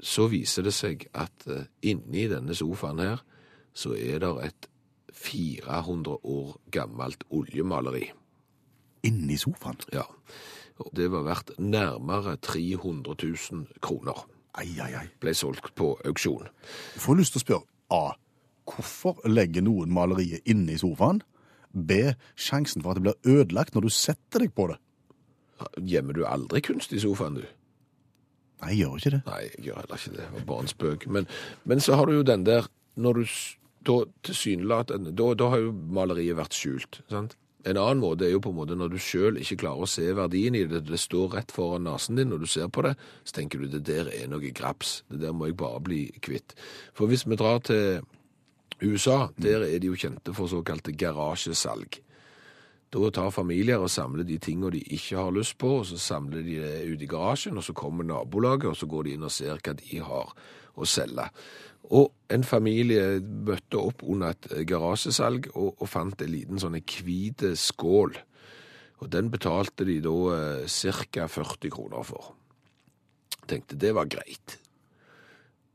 Så 0.00 0.30
viser 0.32 0.66
det 0.66 0.74
seg 0.76 1.06
at 1.12 1.46
eh, 1.50 1.68
inni 1.90 2.28
denne 2.30 2.56
sofaen 2.56 3.02
her, 3.02 3.24
så 3.72 3.94
er 3.96 4.22
det 4.22 4.32
et 4.48 4.70
400 5.20 6.16
år 6.24 6.56
gammelt 6.72 7.24
oljemaleri. 7.30 8.08
Inni 9.06 9.36
sofaen. 9.40 9.80
Ja, 9.92 10.06
og 10.80 10.92
det 10.96 11.10
var 11.12 11.26
verdt 11.26 11.54
nærmere 11.58 12.36
300 12.36 13.16
000 13.16 13.66
kroner. 13.84 14.24
Ai, 14.58 14.72
ai, 14.82 14.92
ai. 14.98 15.06
Ble 15.20 15.34
solgt 15.36 15.74
på 15.78 15.92
auksjon. 16.08 16.48
Jeg 16.94 17.02
får 17.04 17.18
lyst 17.20 17.36
til 17.36 17.42
å 17.42 17.44
spørre 17.44 17.66
A. 17.90 18.16
Hvorfor 18.70 19.20
legger 19.28 19.64
noen 19.66 19.92
maleriet 19.94 20.46
i 20.46 20.78
sofaen? 20.78 21.22
B. 21.72 22.12
Sjansen 22.34 22.82
for 22.82 22.92
at 22.92 23.00
det 23.00 23.06
blir 23.06 23.38
ødelagt 23.38 23.76
når 23.76 23.86
du 23.86 23.94
setter 23.94 24.44
deg 24.44 24.54
på 24.56 24.70
det. 24.72 24.78
Gjemmer 25.84 26.16
du 26.16 26.24
aldri 26.24 26.62
kunst 26.64 26.92
i 26.96 27.00
sofaen, 27.02 27.40
du? 27.40 27.46
Nei, 28.60 28.74
jeg 28.74 28.82
gjør 28.82 29.00
ikke 29.00 29.14
det. 29.14 29.22
Nei, 29.28 29.40
jeg 29.46 29.64
gjør 29.68 29.80
heller 29.82 30.02
ikke 30.02 30.14
det. 30.16 30.20
Det 30.24 30.34
var 30.34 30.46
bare 30.50 30.64
en 30.66 30.74
spøk. 30.74 31.08
Men, 31.16 31.28
men 31.64 31.82
så 31.84 31.96
har 31.96 32.08
du 32.08 32.18
jo 32.18 32.26
den 32.26 32.44
der 32.48 32.68
Når 33.00 33.20
du 33.20 33.24
da 33.86 34.02
tilsynelatende 34.26 35.12
da, 35.16 35.30
da 35.38 35.46
har 35.54 35.62
jo 35.62 35.70
maleriet 35.72 36.36
vært 36.36 36.56
skjult. 36.56 37.00
sant? 37.08 37.36
En 37.68 37.76
annen 37.76 38.00
måte 38.00 38.24
er 38.24 38.32
jo 38.32 38.40
på 38.40 38.52
en 38.54 38.56
måte 38.56 38.76
når 38.76 38.94
du 38.94 38.98
sjøl 39.00 39.36
ikke 39.40 39.58
klarer 39.62 39.84
å 39.84 39.88
se 39.88 40.06
verdien 40.16 40.56
i 40.56 40.62
det, 40.68 40.82
det 40.88 41.00
står 41.00 41.34
rett 41.36 41.52
foran 41.52 41.84
nesen 41.84 42.16
din 42.16 42.30
når 42.32 42.44
du 42.44 42.48
ser 42.48 42.70
på 42.72 42.84
det, 42.86 42.94
så 43.24 43.36
tenker 43.36 43.60
du 43.60 43.68
det 43.68 43.82
der 43.88 44.08
er 44.12 44.30
noe 44.32 44.52
graps. 44.56 45.02
Det 45.12 45.20
der 45.20 45.36
må 45.36 45.50
jeg 45.50 45.58
bare 45.60 45.82
bli 45.84 46.00
kvitt. 46.24 46.56
For 46.96 47.10
hvis 47.10 47.26
vi 47.28 47.36
drar 47.40 47.60
til 47.68 48.00
USA, 48.82 49.28
der 49.36 49.66
er 49.66 49.78
de 49.78 49.90
jo 49.90 49.98
kjente 49.98 50.32
for 50.36 50.48
såkalte 50.48 50.94
garasjesalg. 50.96 52.00
Da 52.90 53.10
tar 53.14 53.30
familier 53.30 53.78
og 53.78 53.90
samler 53.92 54.26
de 54.26 54.38
tingene 54.42 54.72
de 54.74 54.80
ikke 54.96 55.18
har 55.20 55.34
lyst 55.34 55.58
på, 55.60 55.76
og 55.80 55.84
så 55.86 55.98
samler 56.00 56.42
de 56.42 56.56
det 56.58 56.88
ut 56.90 57.02
i 57.04 57.10
garasjen, 57.10 57.58
og 57.60 57.64
så 57.64 57.74
kommer 57.76 58.06
nabolaget, 58.06 58.72
og 58.72 58.76
så 58.76 58.88
går 58.90 59.06
de 59.06 59.12
inn 59.14 59.26
og 59.26 59.34
ser 59.34 59.60
hva 59.60 59.74
de 59.78 60.00
har 60.02 60.32
å 60.74 60.88
selge. 60.88 61.28
Og 61.90 62.10
en 62.30 62.46
familie 62.46 63.20
møtte 63.20 63.78
opp 63.78 64.02
under 64.06 64.34
et 64.34 64.50
garasjesalg 64.66 65.50
og, 65.54 65.76
og 65.78 65.90
fant 65.90 66.22
en 66.22 66.32
liten 66.32 66.62
sånn 66.62 66.78
hvit 66.80 67.44
skål. 67.58 68.16
Og 69.00 69.12
den 69.12 69.30
betalte 69.32 69.86
de 69.88 70.00
da 70.04 70.16
eh, 70.34 70.80
ca. 71.14 71.28
40 71.30 71.72
kroner 71.72 72.04
for. 72.06 72.34
Tenkte 73.50 73.78
det 73.80 73.94
var 73.96 74.10
greit. 74.10 74.58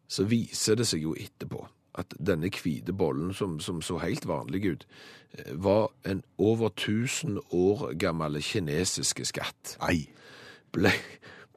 Så 0.08 0.28
viser 0.30 0.80
det 0.80 0.88
seg 0.88 1.04
jo 1.04 1.16
etterpå 1.18 1.66
at 2.00 2.16
denne 2.20 2.50
hvite 2.52 2.94
bollen, 2.94 3.34
som, 3.34 3.60
som 3.60 3.82
så 3.82 3.98
helt 4.04 4.28
vanlig 4.28 4.66
ut, 4.66 4.88
eh, 5.38 5.54
var 5.54 5.92
en 6.06 6.24
over 6.38 6.70
1000 6.70 7.40
år 7.52 7.94
gammel 8.00 8.42
kinesiske 8.42 9.26
skatt. 9.26 9.78
Nei. 9.82 10.08
Ble, 10.76 10.92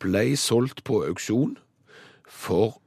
ble 0.00 0.36
solgt 0.36 0.84
på 0.86 1.02
auksjon 1.06 1.56
for 2.28 2.78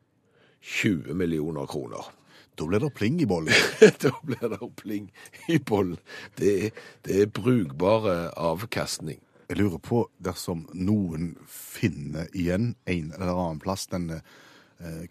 20 0.61 1.13
millioner 1.17 1.65
kroner. 1.65 2.11
Da 2.59 2.67
blir 2.67 2.79
det 2.79 2.93
pling 2.93 3.19
i 3.21 3.25
bollen. 3.25 3.53
da 4.03 4.11
blir 4.23 4.47
det 4.53 4.75
pling 4.75 5.11
i 5.49 5.57
bollen. 5.57 5.97
Det, 6.37 6.71
det 7.05 7.21
er 7.21 7.33
brukbare 7.33 8.31
avkastning. 8.37 9.19
Jeg 9.49 9.59
lurer 9.59 9.81
på 9.83 10.05
dersom 10.23 10.63
noen 10.71 11.33
finner 11.49 12.29
igjen 12.31 12.75
en 12.87 13.11
eller 13.17 13.33
annen 13.33 13.59
plass 13.59 13.89
denne 13.91 14.21
eh, 14.21 14.37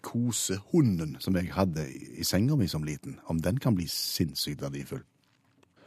kosehunden 0.03 1.15
som 1.23 1.37
jeg 1.39 1.53
hadde 1.55 1.85
i, 1.87 2.25
senga 2.27 2.57
mi 2.59 2.67
som 2.67 2.83
liten, 2.83 3.15
om 3.31 3.39
den 3.41 3.61
kan 3.61 3.77
bli 3.77 3.87
sinnssykt 3.89 4.63
verdifull. 4.63 5.05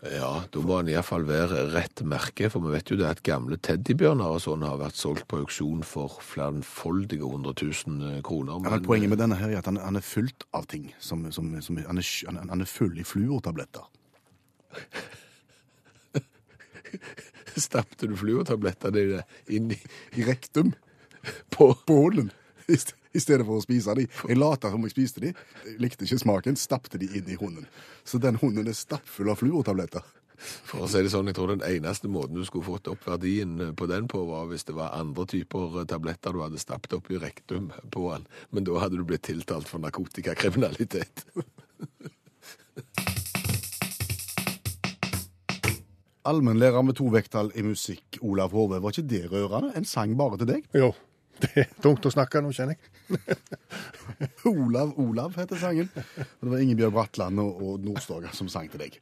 Ja, 0.05 0.43
da 0.53 0.61
må 0.61 0.74
han 0.76 0.89
iallfall 0.93 1.22
være 1.24 1.62
rett 1.72 2.03
merke, 2.05 2.51
for 2.53 2.61
vi 2.66 2.74
vet 2.74 2.91
jo 2.93 2.99
det 3.01 3.07
at 3.09 3.22
gamle 3.24 3.57
teddybjørner 3.64 4.35
og 4.37 4.43
sånn 4.45 4.61
har 4.66 4.76
vært 4.76 4.99
solgt 5.01 5.24
på 5.30 5.39
auksjon 5.41 5.80
for 5.89 6.18
flerfoldige 6.20 7.24
hundre 7.24 7.55
tusen 7.57 8.03
kroner. 8.03 8.20
kroner. 8.26 8.68
Ja, 8.68 8.74
men 8.74 8.85
poenget 8.85 9.14
med 9.14 9.22
denne 9.22 9.39
her 9.41 9.55
er 9.55 9.62
at 9.62 9.70
han, 9.70 9.78
han 9.80 9.97
er 9.97 10.05
fullt 10.05 10.45
av 10.53 10.68
ting. 10.68 10.91
Som, 11.01 11.24
som, 11.32 11.49
som, 11.64 11.80
han, 11.80 12.03
er, 12.03 12.11
han, 12.28 12.53
han 12.53 12.61
er 12.61 12.68
full 12.68 13.01
i 13.01 13.07
fluortabletter. 13.09 13.89
Stappte 17.64 18.11
du 18.11 18.16
fluortablettene 18.18 18.99
dine 18.99 19.22
inn 19.49 19.72
i 19.72 19.78
I 20.20 20.28
rektum. 20.28 20.74
på 21.55 21.72
På 21.87 21.95
hunden. 22.03 22.28
I, 23.19 23.23
stedet 23.23 23.47
for 23.47 23.61
å 23.61 23.65
spise 23.65 23.95
de. 23.95 24.09
Jeg 24.29 24.39
lata 24.41 24.71
som 24.73 24.83
jeg 24.87 24.95
spiste 24.95 25.23
de. 25.23 25.31
Jeg 25.65 25.79
likte 25.83 26.07
ikke 26.07 26.19
smaken. 26.25 26.59
Stappte 26.59 26.99
de 26.99 27.07
inn 27.07 27.31
i 27.31 27.39
hunden. 27.39 27.67
Så 28.05 28.19
den 28.23 28.39
hunden 28.43 28.67
er 28.67 28.77
stappfull 28.77 29.31
av 29.31 29.39
fluortabletter. 29.43 30.03
For 30.67 30.85
å 30.85 30.89
si 30.91 31.01
det 31.05 31.12
sånn, 31.12 31.29
jeg 31.31 31.37
tror 31.39 31.53
den 31.53 31.62
eneste 31.65 32.11
måten 32.11 32.37
du 32.37 32.45
skulle 32.47 32.67
fått 32.67 32.91
opp 32.91 33.07
verdien 33.07 33.71
på 33.79 33.87
den 33.89 34.09
på, 34.11 34.25
var 34.29 34.49
hvis 34.51 34.67
det 34.69 34.75
var 34.77 34.97
andre 34.99 35.25
typer 35.31 35.79
eh, 35.81 35.87
tabletter 35.89 36.35
du 36.35 36.43
hadde 36.43 36.61
stappet 36.61 36.97
opp 36.99 37.07
i 37.15 37.21
rektum 37.23 37.71
på 37.95 38.09
den. 38.11 38.27
Men 38.51 38.67
da 38.67 38.83
hadde 38.83 38.99
du 38.99 39.07
blitt 39.07 39.25
tiltalt 39.31 39.71
for 39.71 39.83
narkotikakriminalitet. 39.85 41.25
Allmennlærer 46.25 46.83
med 46.83 46.97
to 46.99 47.07
vekttall 47.12 47.51
i 47.55 47.62
musikk, 47.62 48.19
Olav 48.25 48.55
Hove. 48.57 48.83
Var 48.83 48.95
ikke 48.95 49.11
det 49.11 49.25
rørende? 49.31 49.75
En 49.79 49.87
sang 49.89 50.15
bare 50.19 50.41
til 50.41 50.49
deg? 50.55 50.71
Jo, 50.75 50.91
det 51.43 51.51
er 51.64 51.70
tungt 51.82 52.07
å 52.07 52.12
snakke 52.14 52.41
nå, 52.45 52.53
kjenner 52.55 52.76
jeg. 52.76 53.39
Olav 54.51 54.95
Olav 55.01 55.35
heter 55.39 55.59
sangen. 55.61 55.91
Og 55.95 56.47
det 56.47 56.53
var 56.53 56.62
Ingebjørg 56.64 56.95
Bratland 56.95 57.43
og, 57.43 57.59
og 57.62 57.85
Nordstoga 57.85 58.32
som 58.37 58.49
sang 58.53 58.70
til 58.72 58.85
deg. 58.85 58.99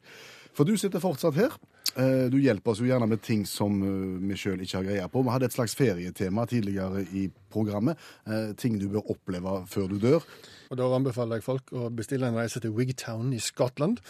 For 0.53 0.67
du 0.69 0.75
sitter 0.77 1.01
fortsatt 1.01 1.37
her. 1.39 1.53
Eh, 1.97 2.27
Du 2.29 2.37
hjelper 2.41 2.73
oss 2.73 2.81
jo 2.81 2.85
gjerne 2.89 3.07
med 3.09 3.21
ting 3.25 3.41
som 3.49 3.79
eh, 3.85 4.19
vi 4.29 4.37
sjøl 4.37 4.61
ikke 4.65 4.79
har 4.79 4.85
greie 4.89 5.07
på. 5.13 5.23
Vi 5.25 5.33
hadde 5.33 5.49
et 5.49 5.55
slags 5.55 5.73
ferietema 5.77 6.45
tidligere 6.49 7.01
i 7.13 7.27
programmet. 7.53 7.97
Eh, 8.27 8.51
Ting 8.57 8.77
du 8.81 8.87
bør 8.93 9.09
oppleve 9.15 9.59
før 9.69 9.89
du 9.93 9.97
dør. 10.01 10.25
Og 10.69 10.77
da 10.79 10.89
anbefaler 10.97 11.39
jeg 11.41 11.47
folk 11.47 11.73
å 11.73 11.89
bestille 11.93 12.29
en 12.29 12.37
reise 12.37 12.61
til 12.61 12.73
Wigtown 12.77 13.33
i 13.33 13.41
Skottland. 13.41 14.01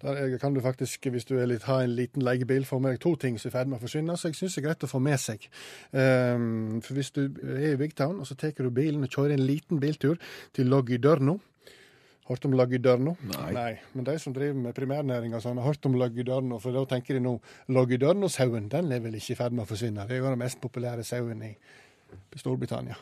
Der 0.00 0.16
er- 0.16 0.38
kan 0.38 0.54
du 0.54 0.60
faktisk, 0.60 1.06
hvis 1.10 1.24
du 1.24 1.38
er 1.38 1.46
litt, 1.46 1.62
har 1.62 1.82
en 1.82 1.96
liten 1.96 2.22
leiebil, 2.22 2.64
få 2.64 2.80
med 2.80 2.92
deg 2.92 3.00
to 3.00 3.16
ting 3.16 3.38
som 3.38 3.48
er 3.48 3.52
i 3.52 3.56
ferd 3.58 3.68
med 3.68 3.80
å 3.80 3.82
forsvinne. 3.82 4.16
Så 4.16 4.28
jeg 4.28 4.34
syns 4.34 4.54
det 4.54 4.64
er 4.64 4.68
greit 4.68 4.84
å 4.84 4.88
få 4.88 5.00
med 5.00 5.18
seg. 5.18 5.48
Um, 5.92 6.80
for 6.80 6.94
hvis 6.94 7.10
du 7.12 7.28
er 7.42 7.74
i 7.74 7.76
Wigtown, 7.76 8.20
og 8.20 8.26
så 8.26 8.36
tar 8.36 8.52
du 8.52 8.70
bilen 8.70 9.02
og 9.02 9.10
kjører 9.10 9.32
en 9.32 9.46
liten 9.46 9.80
biltur 9.80 10.16
til 10.54 10.66
Loggydørno 10.66 11.40
Hørt 12.30 12.44
om 12.46 12.52
Loggydørno? 12.54 13.16
Nei. 13.26 13.52
Nei. 13.56 13.70
Men 13.96 14.06
de 14.06 14.12
som 14.22 14.34
driver 14.34 14.54
med 14.54 14.74
primærnæring 14.76 15.32
og 15.34 15.42
sånn, 15.42 15.58
har 15.58 15.66
hørt 15.66 15.86
om 15.88 15.96
Loggydørno, 15.98 16.60
for 16.62 16.76
da 16.76 16.84
tenker 16.92 17.18
de 17.18 17.22
nå 17.24 17.32
Loggydørno-sauen, 17.74 18.68
den 18.70 18.92
er 18.94 19.00
vel 19.02 19.16
ikke 19.18 19.34
i 19.34 19.38
ferd 19.40 19.56
med 19.56 19.64
å 19.64 19.70
forsvinne. 19.72 20.04
Det 20.06 20.14
er 20.14 20.22
jo 20.22 20.30
den 20.30 20.38
mest 20.38 20.60
populære 20.62 21.02
sauen 21.06 21.42
i 21.42 21.50
Storbritannia. 22.38 22.94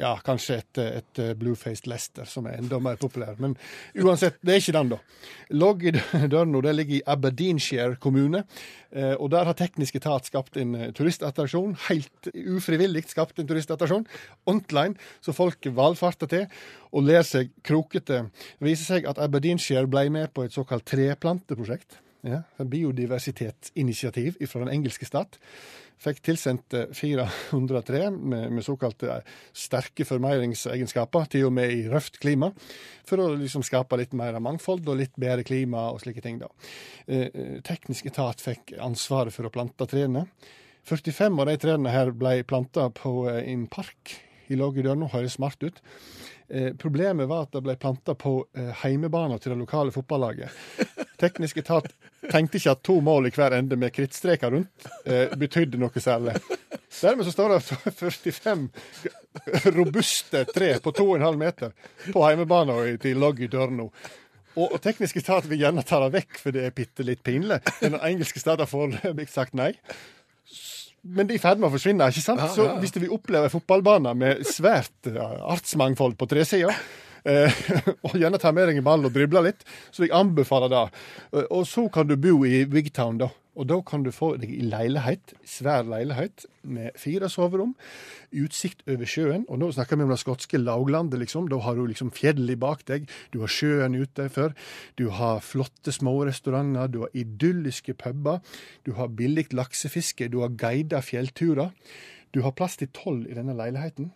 Ja, 0.00 0.16
kanskje 0.26 0.56
et, 0.58 0.78
et 0.82 1.20
bluefaced 1.38 1.86
Leicester, 1.86 2.26
som 2.26 2.48
er 2.50 2.58
enda 2.58 2.80
mer 2.82 2.96
populær. 2.98 3.36
Men 3.38 3.54
uansett, 3.94 4.40
det 4.42 4.56
er 4.56 4.62
ikke 4.62 4.74
den, 4.74 4.90
da. 4.96 4.98
Logg 5.54 5.84
i 5.86 5.92
Loggydørno 5.94 6.62
det 6.64 6.74
ligger 6.74 6.96
i 6.96 7.04
Aberdeenshire 7.14 7.96
kommune. 8.02 8.44
eh, 8.90 9.14
Og 9.14 9.30
der 9.30 9.44
har 9.46 9.54
teknisk 9.54 9.96
etat 10.00 10.26
skapt 10.26 10.58
en 10.58 10.74
eh, 10.74 10.92
turistattraksjon. 10.92 11.76
Helt 11.88 12.30
ufrivillig 12.34 13.04
skapt 13.08 13.38
en 13.38 13.46
turistattraksjon. 13.46 14.06
Online, 14.50 14.98
så 15.22 15.32
folk 15.32 15.70
valfarter 15.70 16.26
til 16.26 16.46
og 16.92 17.06
ler 17.06 17.22
seg 17.22 17.50
krokete. 17.62 18.24
Det 18.58 18.66
viser 18.66 18.96
seg 18.96 19.06
at 19.10 19.18
Aberdeenshire 19.22 19.86
ble 19.90 20.08
med 20.10 20.34
på 20.34 20.44
et 20.44 20.54
såkalt 20.54 20.86
treplanteprosjekt. 20.90 22.00
Ja, 22.24 22.40
biodiversitetsinitiativ 22.56 24.38
fra 24.48 24.62
den 24.64 24.72
engelske 24.72 25.04
stat. 25.04 25.36
Fikk 26.00 26.22
tilsendt 26.24 26.74
eh, 26.74 26.88
400 26.96 27.82
tre 27.86 28.00
med, 28.10 28.48
med 28.56 28.64
såkalte 28.64 29.10
eh, 29.18 29.36
sterke 29.52 30.06
formeiringsegenskaper, 30.08 31.28
til 31.30 31.50
og 31.50 31.54
med 31.58 31.72
i 31.74 31.84
røft 31.92 32.18
klima, 32.22 32.50
for 33.06 33.20
å 33.22 33.28
liksom 33.36 33.64
skape 33.66 34.00
litt 34.00 34.16
mer 34.16 34.40
mangfold 34.42 34.88
og 34.88 34.98
litt 35.02 35.14
bedre 35.20 35.44
klima 35.46 35.90
og 35.92 36.00
slike 36.02 36.24
ting. 36.24 36.40
da. 36.42 36.50
Eh, 37.06 37.28
eh, 37.28 37.56
Teknisk 37.64 38.08
etat 38.10 38.42
fikk 38.42 38.74
ansvaret 38.80 39.34
for 39.34 39.46
å 39.46 39.52
plante 39.54 39.88
trærne. 39.90 40.26
45 40.84 41.40
av 41.40 41.48
de 41.48 41.56
trærne 41.60 41.92
her 41.92 42.12
ble 42.12 42.38
planta 42.48 42.90
på 42.92 43.24
eh, 43.30 43.44
en 43.52 43.68
park 43.72 44.16
i 44.48 44.58
Lågedørno, 44.58 45.08
høres 45.12 45.36
smart 45.38 45.62
ut. 45.64 45.80
Eh, 46.48 46.74
problemet 46.74 47.28
var 47.28 47.46
at 47.46 47.54
det 47.56 47.62
ble 47.64 47.76
planta 47.80 48.14
på 48.18 48.36
eh, 48.56 48.72
heimebanen 48.82 49.40
til 49.40 49.54
det 49.54 49.60
lokale 49.62 49.94
fotballaget. 49.94 50.52
Teknisk 51.22 51.62
etat 51.62 51.88
tenkte 52.28 52.60
ikke 52.60 52.74
at 52.74 52.82
to 52.84 52.98
mål 53.04 53.30
i 53.30 53.32
hver 53.32 53.56
ende 53.56 53.78
med 53.80 53.94
krittstreker 53.96 54.52
rundt 54.52 54.88
eh, 55.08 55.32
betydde 55.40 55.80
noe 55.80 56.02
særlig. 56.02 56.36
Dermed 57.00 57.26
så 57.26 57.32
står 57.32 57.54
det 57.54 57.62
45 58.02 58.68
robuste 59.74 60.44
tre 60.52 60.74
på 60.84 60.92
2,5 60.92 61.40
meter 61.40 61.72
på 62.12 62.26
heimebanen 62.26 63.00
til 63.02 63.18
Lågedørno. 63.24 63.88
Og, 64.54 64.68
og 64.68 64.78
teknisk 64.82 65.16
etat 65.18 65.48
vil 65.50 65.64
gjerne 65.64 65.82
ta 65.86 65.98
det 66.04 66.12
vekk, 66.14 66.36
for 66.38 66.54
det 66.54 66.68
er 66.68 66.76
bitte 66.76 67.06
litt 67.06 67.24
pinlig. 67.26 67.58
Men 67.80 67.96
den 67.96 68.04
engelske 68.12 68.38
stat 68.42 68.62
har 68.62 68.70
foreløpig 68.70 69.26
sagt 69.32 69.56
nei. 69.58 69.72
Men 71.04 71.28
det 71.28 71.34
er 71.34 71.38
i 71.38 71.42
ferd 71.42 71.60
med 71.60 71.68
å 71.68 71.74
forsvinne, 71.74 72.06
ikke 72.08 72.24
sant? 72.24 72.40
Så 72.54 72.64
hvis 72.80 72.94
du 72.94 73.00
vil 73.02 73.12
oppleve 73.12 73.50
fotballbaner 73.52 74.16
med 74.16 74.44
svært 74.48 75.08
artsmangfold 75.12 76.16
på 76.16 76.28
tresida, 76.30 76.72
eh, 77.28 77.52
og 78.08 78.16
gjerne 78.16 78.40
ta 78.40 78.52
med 78.56 78.70
deg 78.70 78.80
en 78.80 78.86
ball 78.86 79.04
og 79.04 79.12
drible 79.12 79.42
litt, 79.44 79.64
så 79.92 80.00
vil 80.02 80.08
jeg 80.10 80.16
anbefale 80.16 80.70
det. 80.72 80.84
Eh, 81.34 81.44
Og 81.50 81.66
så 81.68 81.84
kan 81.92 82.08
du 82.08 82.16
bo 82.16 82.38
i 82.48 82.64
Wigtown, 82.64 83.20
da. 83.20 83.28
Og 83.54 83.68
da 83.70 83.78
kan 83.86 84.02
du 84.02 84.10
få 84.14 84.32
deg 84.40 84.50
i 84.50 84.64
leilighet, 84.66 85.34
svær 85.46 85.86
leilighet, 85.86 86.46
med 86.64 86.96
fire 86.98 87.28
soverom, 87.30 87.74
utsikt 88.34 88.82
over 88.90 89.06
sjøen. 89.08 89.44
Og 89.52 89.60
nå 89.60 89.68
snakker 89.76 90.00
vi 90.00 90.06
om 90.06 90.10
det 90.10 90.18
skotske 90.22 90.58
lavlandet, 90.58 91.20
liksom. 91.22 91.46
Da 91.52 91.60
har 91.62 91.78
du 91.78 91.84
liksom 91.86 92.10
fjellet 92.14 92.58
bak 92.60 92.82
deg, 92.90 93.06
du 93.30 93.40
har 93.44 93.52
sjøen 93.52 93.94
ute 93.94 94.26
før, 94.32 94.56
du 94.98 95.06
har 95.14 95.44
flotte 95.44 95.94
små 95.94 96.16
restauranter, 96.26 96.90
du 96.90 97.04
har 97.04 97.14
idylliske 97.14 97.94
puber, 98.00 98.42
du 98.82 98.94
har 98.98 99.14
billig 99.14 99.52
laksefiske, 99.54 100.30
du 100.32 100.40
har 100.42 100.56
guida 100.58 101.02
fjellturer. 101.04 101.70
Du 102.34 102.40
har 102.42 102.54
plass 102.58 102.74
til 102.80 102.90
tolv 102.90 103.28
i 103.30 103.36
denne 103.36 103.54
leiligheten, 103.54 104.08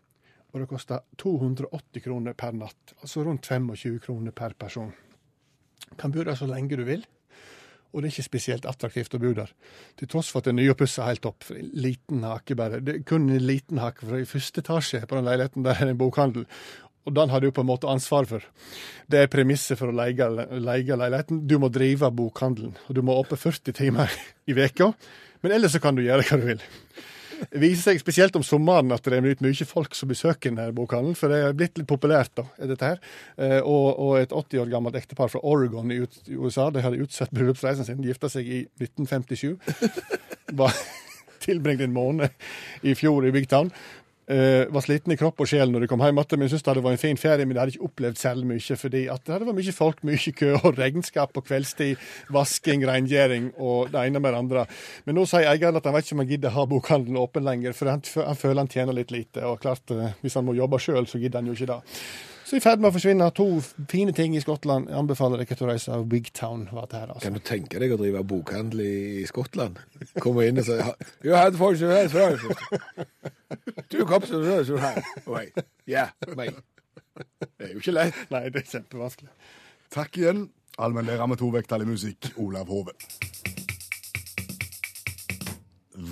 og 0.51 0.59
det 0.59 0.67
koster 0.67 1.05
280 1.23 2.03
kroner 2.03 2.35
per 2.35 2.57
natt. 2.57 2.97
Altså 2.99 3.23
rundt 3.23 3.47
25 3.47 4.01
kroner 4.03 4.35
per 4.35 4.57
person. 4.59 4.91
Kan 5.99 6.11
bo 6.13 6.25
der 6.27 6.35
så 6.35 6.49
lenge 6.51 6.77
du 6.77 6.83
vil. 6.89 7.05
Og 7.93 8.03
det 8.03 8.09
er 8.09 8.15
ikke 8.17 8.27
spesielt 8.27 8.67
attraktivt 8.69 9.15
å 9.17 9.21
bo 9.23 9.31
der. 9.37 9.53
Til 9.97 10.11
tross 10.13 10.29
for 10.33 10.43
at 10.43 10.49
det 10.49 10.53
er 10.53 10.59
nyoppussa 10.59 11.07
helt 11.09 11.25
opp. 11.29 11.47
En 11.55 11.71
liten 11.73 12.27
hake 12.29 12.57
bare. 12.59 12.83
Det 12.85 12.95
er 12.95 13.07
kun 13.09 13.31
en 13.33 13.47
liten 13.49 13.81
hake, 13.81 14.05
for 14.05 14.19
i 14.19 14.29
første 14.29 14.61
etasje 14.65 15.01
på 15.09 15.17
den 15.17 15.29
leiligheten 15.29 15.65
der 15.65 15.81
er 15.81 15.93
en 15.93 16.01
bokhandel. 16.01 16.45
Og 17.09 17.15
den 17.17 17.33
har 17.33 17.41
du 17.41 17.49
på 17.55 17.65
en 17.65 17.71
måte 17.71 17.89
ansvar 17.89 18.29
for. 18.29 18.45
Det 19.09 19.23
er 19.23 19.31
premisset 19.33 19.81
for 19.81 19.89
å 19.89 19.97
leie 19.97 20.29
leiligheten. 20.61 21.47
Du 21.49 21.57
må 21.63 21.71
drive 21.73 22.11
bokhandelen, 22.13 22.77
og 22.85 22.99
du 22.99 23.01
må 23.01 23.17
oppe 23.17 23.41
40 23.41 23.73
timer 23.79 24.13
i 24.45 24.57
veka. 24.59 24.91
Men 25.41 25.55
ellers 25.57 25.73
så 25.77 25.81
kan 25.81 25.97
du 25.97 26.05
gjøre 26.05 26.27
hva 26.29 26.37
du 26.41 26.45
vil. 26.51 26.67
Det 27.53 27.61
viser 27.65 27.83
seg 27.93 28.03
spesielt 28.03 28.37
om 28.39 28.45
sommeren 28.47 28.93
at 28.95 29.05
det 29.07 29.19
er 29.19 29.25
blitt 29.25 29.43
mye 29.45 29.69
folk 29.69 29.95
som 29.99 30.11
besøker 30.11 30.51
denne 30.51 30.73
bokhandelen, 30.77 31.17
for 31.19 31.33
det 31.33 31.41
er 31.45 31.57
blitt 31.59 31.79
litt 31.79 31.89
populært, 31.91 32.35
da, 32.39 32.47
dette 32.75 32.93
her. 32.93 33.03
Eh, 33.39 33.59
Og, 33.63 33.89
og 33.99 34.15
et 34.21 34.33
80 34.33 34.63
år 34.65 34.71
gammelt 34.73 34.97
ektepar 34.99 35.31
fra 35.33 35.43
Oregon 35.43 35.91
i 35.95 35.99
i 36.29 36.37
USA, 36.39 36.69
de 36.71 36.83
hadde 36.85 37.03
utsatt 37.03 37.33
bryllupsreisen 37.35 37.85
sin, 37.87 38.03
gifta 38.05 38.31
seg 38.33 38.47
i 38.47 38.63
1957. 38.81 39.59
Var, 40.61 40.79
tilbringte 41.45 41.87
en 41.87 41.95
måned 41.95 42.29
i 42.87 42.95
fjor 42.99 43.27
i 43.27 43.33
Big 43.35 43.49
Town. 43.51 43.71
Eh, 44.29 44.67
var 44.69 44.85
sliten 44.85 45.15
i 45.15 45.17
kropp 45.17 45.41
og 45.41 45.49
sjel 45.49 45.71
når 45.73 45.87
de 45.87 45.89
kom 45.89 46.03
hjem 46.05 46.19
igjen, 46.21 46.41
men 46.43 46.51
syntes 46.53 46.67
det 46.67 46.83
var 46.85 46.93
en 46.93 47.01
fin 47.01 47.17
ferie. 47.21 47.47
Men 47.47 47.57
de 47.57 47.63
hadde 47.63 47.73
ikke 47.75 47.89
opplevd 47.89 48.21
særlig 48.21 48.49
mye, 48.51 48.77
fordi 48.77 49.03
at 49.09 49.25
det 49.25 49.35
hadde 49.35 49.49
vært 49.49 49.61
mye 49.61 49.77
folk, 49.77 50.03
mye 50.05 50.35
kø 50.37 50.51
og 50.59 50.77
regnskap 50.77 51.33
på 51.33 51.45
kveldstid. 51.47 52.09
Vasking, 52.35 52.85
rengjøring 52.89 53.55
og 53.57 53.95
det 53.95 54.05
ene 54.05 54.21
med 54.21 54.37
det 54.37 54.43
andre. 54.45 54.67
Men 55.09 55.17
nå 55.17 55.25
sier 55.29 55.49
eieren 55.49 55.81
at 55.81 55.89
han 55.89 55.97
vet 55.97 56.05
ikke 56.05 56.19
om 56.19 56.25
han 56.27 56.33
gidder 56.35 56.57
ha 56.59 56.67
bokhandelen 56.69 57.21
åpen 57.23 57.49
lenger, 57.49 57.77
for 57.79 57.89
han, 57.95 58.05
han 58.05 58.41
føler 58.43 58.61
han 58.67 58.73
tjener 58.75 59.01
litt 59.01 59.15
lite. 59.15 59.47
Og 59.49 59.63
klart, 59.65 59.97
eh, 59.97 60.19
hvis 60.21 60.37
han 60.37 60.45
må 60.45 60.59
jobbe 60.59 60.83
sjøl, 60.83 61.09
så 61.09 61.23
gidder 61.23 61.41
han 61.41 61.49
jo 61.49 61.57
ikke 61.57 61.73
det. 61.73 61.81
Så 62.49 62.57
i 62.57 62.63
ferd 62.65 62.81
med 62.81 62.89
å 62.89 62.95
forsvinne. 62.95 63.27
To 63.37 63.45
fine 63.93 64.13
ting 64.17 64.33
i 64.33 64.41
Skottland. 64.41 64.87
Jeg 64.89 64.97
anbefaler 64.97 65.43
deg 65.43 65.51
å 65.53 65.67
reise 65.69 65.93
av 65.93 66.07
Big 66.09 66.31
Town. 66.33 66.63
Var 66.73 66.87
det 66.89 66.97
her, 67.03 67.11
altså. 67.13 67.27
Kan 67.27 67.37
du 67.37 67.43
tenke 67.45 67.83
deg 67.83 67.93
å 67.93 67.99
drive 68.01 68.23
bokhandel 68.25 68.81
i, 68.81 68.93
Skottland? 69.29 69.77
Komme 70.25 70.47
inn 70.49 70.57
og 70.63 70.65
si 70.65 70.79
You 71.27 71.37
had 71.37 71.59
you 71.61 71.91
had 71.93 72.09
first. 72.09 72.49
Two 73.93 74.07
cups 74.09 74.33
of 74.33 74.49
you 74.49 74.79
had. 74.81 75.03
Wait. 75.27 75.61
Yeah, 75.85 76.09
me. 76.41 76.49
Det 77.59 77.69
er 77.69 77.75
jo 77.75 77.83
ikke 77.83 77.97
lett. 77.99 78.25
Nei, 78.33 78.47
det 78.49 78.65
er 78.65 78.73
kjempevanskelig. 78.73 79.29
Takk 79.93 80.17
igjen, 80.17 80.47
allmennlærer 80.81 81.29
med 81.29 81.43
to 81.45 81.53
vekttall 81.53 81.85
i 81.85 81.91
musikk, 81.93 82.33
Olav 82.41 82.73
Hove. 82.73 82.97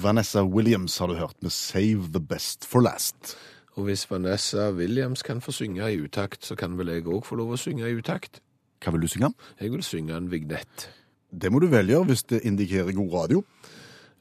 Vanessa 0.04 0.44
Williams 0.44 0.98
har 1.00 1.08
du 1.08 1.16
hørt 1.16 1.40
med 1.40 1.54
Save 1.54 2.12
the 2.12 2.20
Best 2.20 2.68
for 2.68 2.84
Last. 2.84 3.38
Og 3.76 3.84
hvis 3.84 4.06
Vanessa 4.10 4.70
Williams 4.72 5.22
kan 5.22 5.42
få 5.44 5.52
synge 5.52 5.84
i 5.92 6.00
utakt, 6.00 6.44
så 6.44 6.56
kan 6.56 6.78
vel 6.78 6.94
jeg 6.94 7.04
òg 7.04 7.26
få 7.28 7.36
lov 7.36 7.52
å 7.52 7.60
synge 7.60 7.84
i 7.84 7.96
utakt? 7.98 8.40
Hva 8.80 8.92
vil 8.94 9.04
du 9.04 9.10
synge? 9.12 9.34
Jeg 9.60 9.72
vil 9.72 9.82
synge 9.84 10.16
en 10.16 10.30
vignett. 10.32 10.88
Det 11.28 11.50
må 11.52 11.60
du 11.60 11.68
velge 11.68 12.00
hvis 12.08 12.24
det 12.30 12.44
indikerer 12.48 12.96
god 12.96 13.12
radio. 13.12 13.42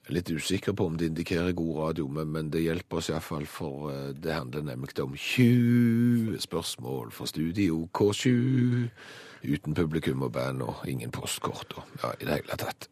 Jeg 0.05 0.11
er 0.11 0.17
litt 0.19 0.31
usikker 0.35 0.75
på 0.77 0.85
om 0.85 0.97
det 0.99 1.07
indikerer 1.09 1.55
god 1.57 1.77
radio, 1.79 2.07
men, 2.11 2.27
men 2.33 2.49
det 2.53 2.65
hjelper 2.65 2.99
oss 2.99 3.07
iallfall, 3.09 3.47
for 3.49 3.87
eh, 3.89 4.11
det 4.13 4.35
handler 4.35 4.65
nemlig 4.67 4.99
om 5.01 5.15
20 5.17 6.35
spørsmål 6.43 7.13
for 7.15 7.31
Studio 7.31 7.87
K7. 7.95 8.27
Uten 9.45 9.77
publikum 9.77 10.27
og 10.27 10.35
band 10.35 10.61
og 10.65 10.83
ingen 10.89 11.13
postkort 11.15 11.77
og 11.79 11.95
ja, 12.03 12.11
i 12.19 12.27
det 12.27 12.37
hele 12.41 12.59
tatt. 12.59 12.89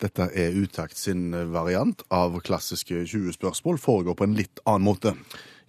Dette 0.00 0.26
er 0.32 0.56
Utakt 0.56 0.96
sin 0.96 1.30
variant 1.52 2.02
av 2.12 2.38
klassiske 2.44 3.04
20 3.04 3.36
spørsmål. 3.36 3.80
Foregår 3.80 4.16
på 4.16 4.28
en 4.28 4.36
litt 4.36 4.62
annen 4.64 4.88
måte. 4.88 5.14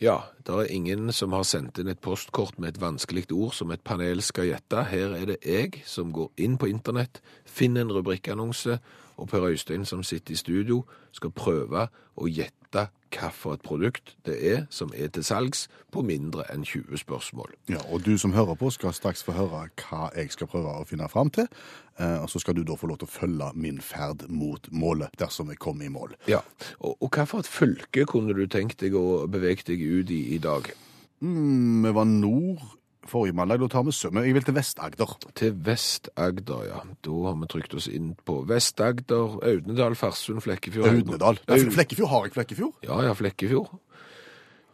Ja, 0.01 0.17
det 0.47 0.49
er 0.49 0.71
ingen 0.73 1.11
som 1.13 1.33
har 1.37 1.43
sendt 1.45 1.77
inn 1.77 1.91
et 1.91 1.99
postkort 2.01 2.55
med 2.57 2.71
et 2.71 2.79
vanskelig 2.81 3.27
ord 3.37 3.51
som 3.53 3.69
et 3.69 3.83
panel 3.85 4.23
skal 4.25 4.47
gjette. 4.49 4.87
Her 4.89 5.13
er 5.13 5.27
det 5.29 5.35
jeg 5.45 5.83
som 5.85 6.09
går 6.09 6.31
inn 6.41 6.55
på 6.57 6.71
internett, 6.71 7.19
finner 7.45 7.85
en 7.85 7.93
rubrikkannonse, 7.93 8.79
og 9.21 9.29
Per 9.29 9.45
Øystein 9.45 9.85
som 9.85 10.01
sitter 10.01 10.33
i 10.33 10.39
studio 10.41 10.79
skal 11.13 11.29
prøve 11.29 11.85
å 12.17 12.25
gjette 12.25 12.60
gjette 12.71 12.89
hvilket 13.11 13.61
produkt 13.63 14.15
det 14.25 14.37
er 14.39 14.65
som 14.69 14.91
er 14.95 15.09
til 15.11 15.23
salgs, 15.23 15.67
på 15.91 16.01
mindre 16.01 16.45
enn 16.53 16.63
20 16.63 16.97
spørsmål. 16.97 17.51
Ja, 17.69 17.81
og 17.91 18.05
du 18.05 18.17
som 18.17 18.31
hører 18.31 18.55
på 18.55 18.69
skal 18.71 18.93
straks 18.93 19.23
få 19.23 19.33
høre 19.35 19.67
hva 19.81 20.09
jeg 20.15 20.31
skal 20.31 20.47
prøve 20.47 20.71
å 20.79 20.85
finne 20.87 21.09
fram 21.11 21.29
til. 21.29 21.49
Eh, 21.99 22.21
og 22.23 22.29
så 22.31 22.39
skal 22.39 22.55
du 22.55 22.63
da 22.63 22.77
få 22.79 22.87
lov 22.87 23.01
til 23.01 23.09
å 23.09 23.11
følge 23.11 23.51
min 23.55 23.81
ferd 23.81 24.29
mot 24.29 24.67
målet, 24.71 25.11
dersom 25.19 25.51
jeg 25.51 25.59
kommer 25.59 25.85
i 25.85 25.91
mål. 25.91 26.15
Ja, 26.27 26.39
Og, 26.79 26.95
og 27.01 27.09
hvilket 27.11 27.47
fylke 27.47 28.05
kunne 28.05 28.33
du 28.33 28.47
tenkt 28.47 28.79
deg 28.79 28.95
å 28.95 29.27
bevege 29.27 29.67
deg 29.67 29.81
ut 29.81 30.09
i 30.09 30.35
i 30.35 30.39
dag? 30.39 30.71
Mm, 31.19 31.83
vi 31.83 31.91
var 31.93 32.05
nord 32.07 32.63
forrige 33.07 33.35
mandag, 33.35 33.59
da 33.59 33.67
tar 33.67 33.83
vi 33.87 33.93
sømme. 33.95 34.23
Jeg 34.25 34.35
vil 34.37 34.43
til 34.45 34.55
Vest-Agder. 34.55 35.13
Til 35.35 35.55
Vest-Agder, 35.65 36.65
ja. 36.67 36.81
Da 37.05 37.15
har 37.25 37.37
vi 37.41 37.47
trykt 37.49 37.73
oss 37.77 37.87
inn 37.89 38.13
på 38.25 38.41
Vest-Agder, 38.49 39.39
Audnedal, 39.41 39.95
Farsund, 39.95 40.41
Flekkefjord. 40.45 40.89
Audnedal. 40.91 41.39
Flekkefjord, 41.47 42.09
har 42.09 42.27
jeg 42.27 42.35
Flekkefjord? 42.37 42.75
Ja, 42.85 43.01
ja, 43.07 43.13
Flekkefjord. 43.17 43.73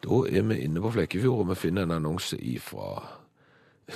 Da 0.04 0.24
er 0.30 0.44
vi 0.50 0.60
inne 0.66 0.84
på 0.84 0.92
Flekkefjord, 0.94 1.46
og 1.46 1.54
vi 1.54 1.62
finner 1.68 1.88
en 1.88 1.96
annonse 1.98 2.38
ifra 2.38 2.90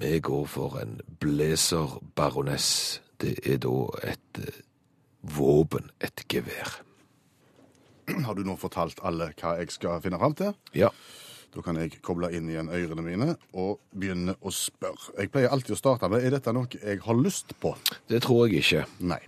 Vi 0.00 0.20
går 0.20 0.44
for 0.46 0.78
en 0.78 1.00
Blazer 1.20 1.98
Baroness. 2.14 3.00
Det 3.20 3.38
er 3.42 3.58
da 3.58 3.88
et 4.06 4.38
eh, 4.38 4.60
våpen, 5.22 5.90
et 6.00 6.22
gevær. 6.30 6.78
Har 8.24 8.34
du 8.34 8.44
nå 8.46 8.54
fortalt 8.58 9.02
alle 9.06 9.32
hva 9.40 9.56
jeg 9.58 9.72
skal 9.74 10.00
finne 10.04 10.18
fram 10.20 10.36
til? 10.38 10.54
Ja. 10.74 10.92
Da 11.50 11.62
kan 11.66 11.78
jeg 11.80 11.98
koble 12.06 12.30
inn 12.36 12.46
igjen 12.50 12.70
ørene 12.70 13.02
mine 13.02 13.32
og 13.58 13.80
begynne 13.90 14.36
å 14.46 14.52
spørre. 14.54 15.16
Jeg 15.18 15.32
pleier 15.34 15.50
alltid 15.50 15.74
å 15.74 15.80
starte 15.80 16.10
med 16.10 16.22
er 16.22 16.36
dette 16.36 16.54
noe 16.54 16.70
jeg 16.76 17.00
har 17.02 17.18
lyst 17.18 17.56
på. 17.62 17.74
Det 18.10 18.22
tror 18.22 18.46
jeg 18.46 18.62
ikke. 18.62 18.84
Nei. 19.10 19.20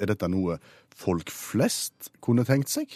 Er 0.00 0.08
dette 0.08 0.30
noe 0.32 0.56
folk 0.96 1.28
flest 1.32 2.08
kunne 2.24 2.46
tenkt 2.48 2.72
seg? 2.72 2.94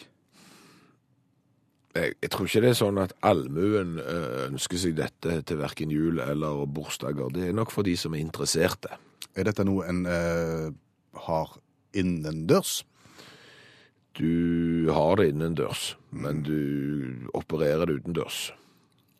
Jeg, 1.95 2.15
jeg 2.25 2.31
tror 2.33 2.49
ikke 2.49 2.63
det 2.65 2.71
er 2.73 2.79
sånn 2.79 3.03
at 3.05 3.13
allmuen 3.23 3.99
eh, 4.03 4.47
ønsker 4.49 4.81
seg 4.81 4.97
dette 4.99 5.37
til 5.47 5.61
verken 5.61 5.93
jul 5.95 6.23
eller 6.25 6.65
bursdager. 6.67 7.29
Det 7.37 7.51
er 7.51 7.55
nok 7.55 7.71
for 7.75 7.87
de 7.87 7.95
som 8.01 8.17
er 8.17 8.25
interesserte. 8.25 8.97
Er 9.37 9.47
dette 9.47 9.67
noe 9.67 9.85
en 9.91 10.03
eh, 10.09 10.73
har 11.29 11.55
innendørs? 11.95 12.81
Du 14.15 14.91
har 14.95 15.17
det 15.19 15.31
innendørs, 15.33 15.95
men 16.15 16.43
du 16.47 17.27
opererer 17.35 17.89
det 17.91 17.97
utendørs. 18.01 18.53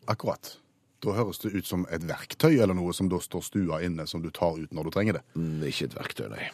Akkurat. 0.07 0.53
Da 1.03 1.13
høres 1.17 1.41
det 1.43 1.51
ut 1.53 1.67
som 1.67 1.83
et 1.93 2.05
verktøy 2.07 2.53
eller 2.55 2.73
noe 2.77 2.93
som 2.95 3.09
da 3.11 3.19
står 3.21 3.43
stua 3.45 3.81
inne, 3.85 4.05
som 4.07 4.23
du 4.23 4.29
tar 4.33 4.55
ut 4.57 4.71
når 4.73 4.87
du 4.87 4.93
trenger 4.95 5.17
det. 5.19 5.23
Mm, 5.35 5.59
Ikke 5.67 5.89
et 5.89 5.97
verktøy, 5.97 6.29
nei. 6.31 6.47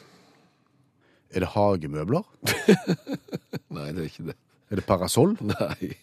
Er 1.32 1.46
det 1.46 1.52
hagemøbler? 1.54 2.26
Nei, 3.72 3.86
det 3.96 4.02
er 4.02 4.08
ikke 4.10 4.26
det. 4.32 4.36
Er 4.72 4.80
det 4.82 4.84
parasoll? 4.90 5.38
Nei, 5.48 5.94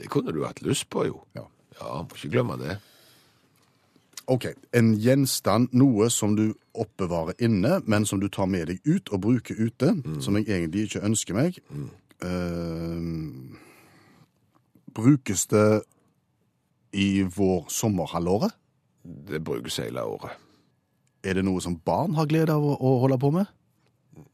det 0.00 0.06
kunne 0.12 0.32
du 0.32 0.38
hatt 0.46 0.62
lyst 0.64 0.86
på, 0.92 1.02
jo. 1.10 1.18
Ja. 1.36 1.42
Ja, 1.76 1.98
må 2.06 2.16
ikke 2.16 2.30
glemme 2.32 2.56
det. 2.62 2.78
Ok, 4.26 4.48
en 4.74 4.94
gjenstand, 4.98 5.70
noe 5.78 6.08
som 6.10 6.34
du 6.34 6.48
oppbevarer 6.74 7.38
inne, 7.46 7.80
men 7.86 8.06
som 8.06 8.18
du 8.20 8.26
tar 8.32 8.48
med 8.50 8.66
deg 8.66 8.80
ut 8.82 9.12
og 9.14 9.22
bruker 9.22 9.54
ute, 9.60 9.92
som 10.20 10.34
jeg 10.38 10.48
egentlig 10.50 10.88
ikke 10.88 11.04
ønsker 11.06 11.36
meg. 11.38 11.60
Eh, 12.26 13.06
brukes 14.96 15.46
det 15.52 15.68
i 16.96 17.22
vår 17.22 17.68
sommerhalvåret? 17.70 18.56
Det 19.04 19.44
brukes 19.44 19.78
hele 19.78 20.02
året. 20.02 20.34
Er 21.22 21.38
det 21.38 21.44
noe 21.46 21.62
som 21.62 21.78
barn 21.78 22.14
har 22.18 22.26
glede 22.30 22.54
av 22.54 22.64
å, 22.64 22.74
å 22.78 22.98
holde 23.02 23.18
på 23.22 23.30
med? 23.34 23.46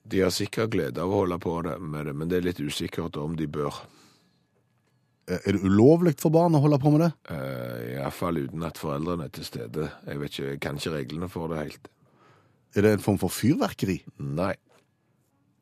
De 0.09 0.23
har 0.23 0.33
sikkert 0.35 0.73
glede 0.73 1.03
av 1.03 1.13
å 1.13 1.23
holde 1.23 1.39
på 1.43 1.59
med 1.81 2.07
det, 2.07 2.15
men 2.17 2.31
det 2.31 2.39
er 2.39 2.49
litt 2.49 2.61
usikkert 2.61 3.17
om 3.21 3.37
de 3.37 3.49
bør. 3.49 3.83
Eh, 5.29 5.39
Er 5.47 5.53
det 5.57 5.63
ulovlig 5.63 6.17
for 6.21 6.35
barn 6.35 6.57
å 6.59 6.63
holde 6.65 6.81
på 6.83 6.91
med 6.95 7.05
det? 7.05 7.13
Uh, 7.31 7.99
Iallfall 7.99 8.41
uten 8.43 8.65
at 8.67 8.81
foreldrene 8.81 9.29
er 9.29 9.35
til 9.37 9.47
stede. 9.47 9.91
Jeg 10.07 10.21
vet 10.21 10.35
ikke, 10.35 10.49
jeg 10.51 10.61
kan 10.65 10.81
ikke 10.81 10.95
reglene 10.97 11.29
for 11.31 11.53
det 11.53 11.61
helt. 11.63 11.89
Er 12.75 12.87
det 12.87 12.93
en 12.97 13.05
form 13.05 13.21
for 13.21 13.33
fyrverkeri? 13.33 14.01
Nei. 14.25 14.55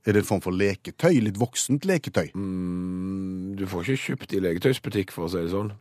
Er 0.06 0.16
det 0.16 0.22
en 0.22 0.28
form 0.30 0.40
for 0.40 0.56
leketøy? 0.56 1.18
Litt 1.26 1.36
voksent 1.40 1.84
leketøy? 1.84 2.30
Mm, 2.38 3.56
du 3.58 3.66
får 3.68 3.90
ikke 3.90 4.04
kjøpt 4.06 4.32
i 4.32 4.40
leketøysbutikk, 4.46 5.12
for 5.12 5.26
å 5.26 5.32
si 5.32 5.42
det 5.42 5.52
sånn. 5.52 5.74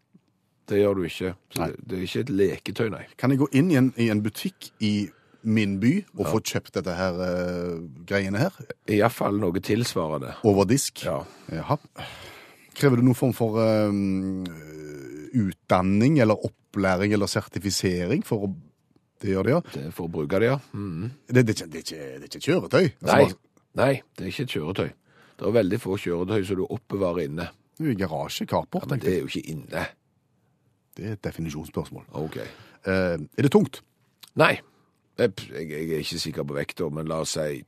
Det 0.69 0.81
gjør 0.81 0.99
du 0.99 1.05
ikke. 1.07 1.31
Det, 1.55 1.69
det 1.79 1.97
er 1.97 2.03
ikke 2.05 2.23
et 2.25 2.33
leketøy, 2.41 2.89
nei. 2.93 3.05
Kan 3.17 3.31
jeg 3.33 3.39
gå 3.41 3.47
inn 3.57 3.71
i 3.71 3.77
en, 3.79 3.93
i 3.97 4.09
en 4.11 4.19
butikk 4.25 4.73
i 4.83 5.07
min 5.47 5.77
by 5.79 5.93
og 6.17 6.25
få 6.27 6.41
kjøpt 6.51 6.75
dette 6.75 6.97
her 6.97 7.15
uh, 7.15 7.77
greiene 8.09 8.41
her? 8.41 8.57
Iallfall 8.91 9.39
noe 9.39 9.63
tilsvarende. 9.63 10.35
Over 10.43 10.67
disk? 10.67 11.05
Ja. 11.07 11.21
Jaha. 11.53 11.79
Krever 12.77 12.99
det 12.99 13.05
noen 13.07 13.17
form 13.17 13.33
for 13.35 13.57
um, 13.59 14.45
utdanning 15.35 16.19
eller 16.23 16.39
opplæring 16.49 17.13
eller 17.15 17.29
sertifisering 17.31 18.25
for 18.27 18.47
å 18.47 18.51
det 19.19 19.33
gjør 19.33 19.43
det, 19.43 19.51
ja? 19.51 19.61
Det 19.73 19.81
for 19.91 20.07
å 20.07 20.11
bruke 20.13 20.39
det, 20.39 20.47
ja. 20.47 20.55
Mm. 20.71 21.09
Det, 21.27 21.41
det, 21.43 21.55
det, 21.59 21.81
det 21.91 21.97
er 22.07 22.23
ikke 22.23 22.39
et 22.39 22.45
kjøretøy? 22.45 22.85
Altså, 23.03 23.15
Nei. 23.17 23.25
nei, 23.75 23.89
det 24.15 24.23
er 24.23 24.29
ikke 24.31 24.45
et 24.45 24.53
kjøretøy. 24.55 24.91
Det 25.39 25.47
er 25.49 25.55
veldig 25.57 25.79
få 25.83 25.97
kjøretøy 25.99 26.45
som 26.47 26.59
du 26.59 26.63
oppbevarer 26.63 27.25
inne. 27.25 27.49
Det 27.75 27.83
er 27.83 27.89
jo 27.89 27.95
i 27.95 27.99
garasje, 27.99 28.47
carport, 28.47 28.85
Men 28.87 28.93
tenkte 28.95 29.09
det 29.09 29.17
er 29.17 29.25
jo 29.25 29.31
ikke 29.33 29.51
inne. 29.51 29.83
Det 30.95 31.03
er 31.03 31.17
et 31.17 31.23
definisjonsspørsmål. 31.27 32.07
OK. 32.21 32.37
Eh, 32.39 33.17
er 33.19 33.47
det 33.47 33.51
tungt? 33.51 33.81
Nei, 34.39 34.53
jeg, 35.19 35.35
jeg, 35.51 35.67
jeg 35.67 35.91
er 35.97 36.05
ikke 36.05 36.23
sikker 36.23 36.47
på 36.47 36.55
vekta, 36.55 36.87
men 36.95 37.11
la 37.11 37.19
oss 37.25 37.35
si 37.35 37.59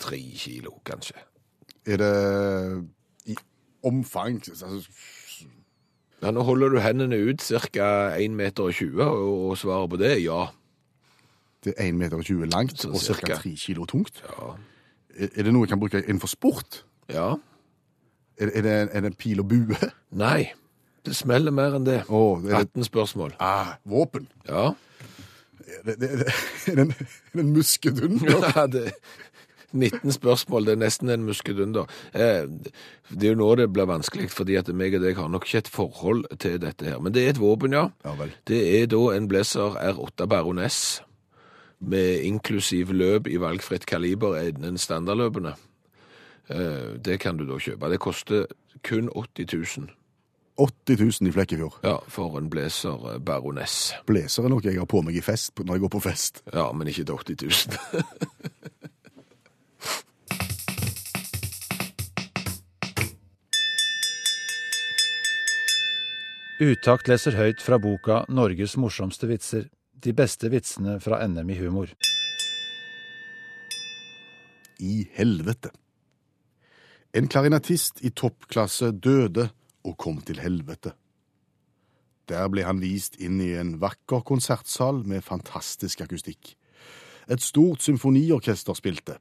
tre 0.00 0.22
kilo, 0.40 0.78
kanskje. 0.86 1.16
Er 1.88 2.00
det 2.00 2.12
omfang 3.84 4.40
altså, 4.48 4.88
Ja, 6.22 6.30
nå 6.34 6.42
holder 6.42 6.68
du 6.74 6.80
hendene 6.82 7.18
ut 7.30 7.42
ca. 7.42 8.16
1,20 8.18 8.28
meter, 8.34 8.62
og, 9.06 9.50
og 9.50 9.58
svaret 9.58 9.90
på 9.90 9.96
det 10.00 10.12
er 10.12 10.22
ja. 10.24 10.46
Det 11.64 11.74
er 11.76 11.92
1,20 11.92 11.92
meter 11.92 12.50
langt 12.50 12.84
og 12.86 12.96
ca. 12.96 13.04
cirka. 13.04 13.36
3 13.36 13.54
kilo 13.56 13.84
tungt? 13.84 14.22
Ja. 14.26 14.54
Er 15.18 15.42
det 15.42 15.52
noe 15.52 15.66
jeg 15.66 15.68
kan 15.74 15.80
bruke 15.80 16.02
innenfor 16.04 16.28
sport? 16.30 16.84
ja. 17.10 17.34
Er, 18.38 18.50
er, 18.54 18.62
det, 18.62 18.72
er 18.92 19.00
det 19.02 19.06
en 19.10 19.14
pil 19.18 19.40
og 19.42 19.48
bue? 19.50 19.74
Nei, 20.14 20.52
det 21.06 21.16
smeller 21.18 21.50
mer 21.50 21.74
enn 21.74 21.86
det. 21.86 21.96
Er 22.06 22.42
det 22.44 22.52
18 22.54 22.84
spørsmål. 22.86 23.32
ah, 23.42 23.72
våpen? 23.84 24.28
Ja. 24.46 24.68
Er 25.66 25.82
det, 25.84 25.96
det, 26.00 26.10
det, 26.20 26.34
er 26.70 26.74
det 26.78 26.84
en, 26.84 26.92
en 27.34 27.50
muskedund? 27.52 28.20
ja 28.30 28.66
det, 28.70 28.92
19 29.72 30.12
spørsmål, 30.12 30.66
det 30.66 30.72
er 30.72 30.80
nesten 30.80 31.10
en 31.12 31.26
muskedunder. 31.28 31.90
Eh, 32.14 32.46
det 33.10 33.26
er 33.26 33.34
jo 33.34 33.40
nå 33.40 33.48
det 33.60 33.68
blir 33.72 33.88
vanskelig, 33.88 34.30
fordi 34.32 34.56
at 34.56 34.70
meg 34.72 34.96
og 34.96 35.04
deg 35.04 35.18
har 35.18 35.28
nok 35.28 35.44
ikke 35.44 35.58
et 35.64 35.68
forhold 35.72 36.24
til 36.40 36.56
dette 36.62 36.88
her. 36.88 37.00
Men 37.00 37.12
det 37.14 37.24
er 37.24 37.34
et 37.34 37.40
våpen, 37.40 37.76
ja. 37.76 37.88
Ja 38.04 38.14
vel. 38.18 38.32
Det 38.48 38.62
er 38.80 38.88
da 38.88 39.02
en 39.16 39.28
Blazer 39.28 39.76
R8 39.76 40.26
Baroness, 40.26 41.02
med 41.80 42.24
inklusiv 42.26 42.90
løp 42.90 43.28
i 43.30 43.36
valgfritt 43.38 43.86
kaliber 43.86 44.34
innen 44.40 44.78
standardløpene. 44.78 45.54
Eh, 46.50 46.96
det 47.04 47.20
kan 47.20 47.36
du 47.36 47.44
da 47.46 47.60
kjøpe. 47.60 47.90
Det 47.92 48.00
koster 48.02 48.46
kun 48.82 49.08
80 49.14 49.78
000 49.78 49.94
80 50.58 51.20
000 51.20 51.28
i 51.28 51.32
Flekkefjord. 51.32 51.78
ja, 51.84 51.96
for 52.08 52.38
en 52.38 52.50
Blazer 52.50 53.14
eh, 53.14 53.18
Baroness. 53.20 53.92
Blazer 54.06 54.42
er 54.42 54.50
noe 54.50 54.64
jeg 54.64 54.78
har 54.78 54.88
på 54.90 55.02
meg 55.06 55.14
i 55.14 55.22
fest 55.22 55.54
når 55.60 55.76
jeg 55.76 55.84
går 55.84 55.92
på 55.94 56.00
fest. 56.02 56.42
Ja, 56.52 56.72
men 56.72 56.88
ikke 56.90 57.04
til 57.04 57.14
80 57.14 57.68
000. 57.68 58.02
Utakt 66.58 67.06
leser 67.06 67.36
høyt 67.38 67.60
fra 67.62 67.76
boka 67.78 68.24
'Norges 68.26 68.72
morsomste 68.82 69.28
vitser'. 69.30 69.68
De 69.94 70.10
beste 70.10 70.48
vitsene 70.50 70.96
fra 70.98 71.20
NM 71.22 71.50
i 71.50 71.54
humor. 71.54 71.88
I 74.80 75.06
helvete. 75.14 75.70
En 77.14 77.28
klarinettist 77.28 78.02
i 78.02 78.10
toppklasse 78.10 78.90
døde 78.90 79.50
og 79.84 79.96
kom 79.98 80.18
til 80.20 80.40
helvete. 80.42 80.96
Der 82.26 82.48
ble 82.48 82.64
han 82.66 82.82
vist 82.82 83.20
inn 83.22 83.38
i 83.40 83.52
en 83.54 83.78
vakker 83.78 84.24
konsertsal 84.26 85.04
med 85.06 85.22
fantastisk 85.22 86.00
akustikk. 86.00 86.56
Et 87.30 87.40
stort 87.40 87.82
symfoniorkester 87.82 88.74
spilte. 88.74 89.20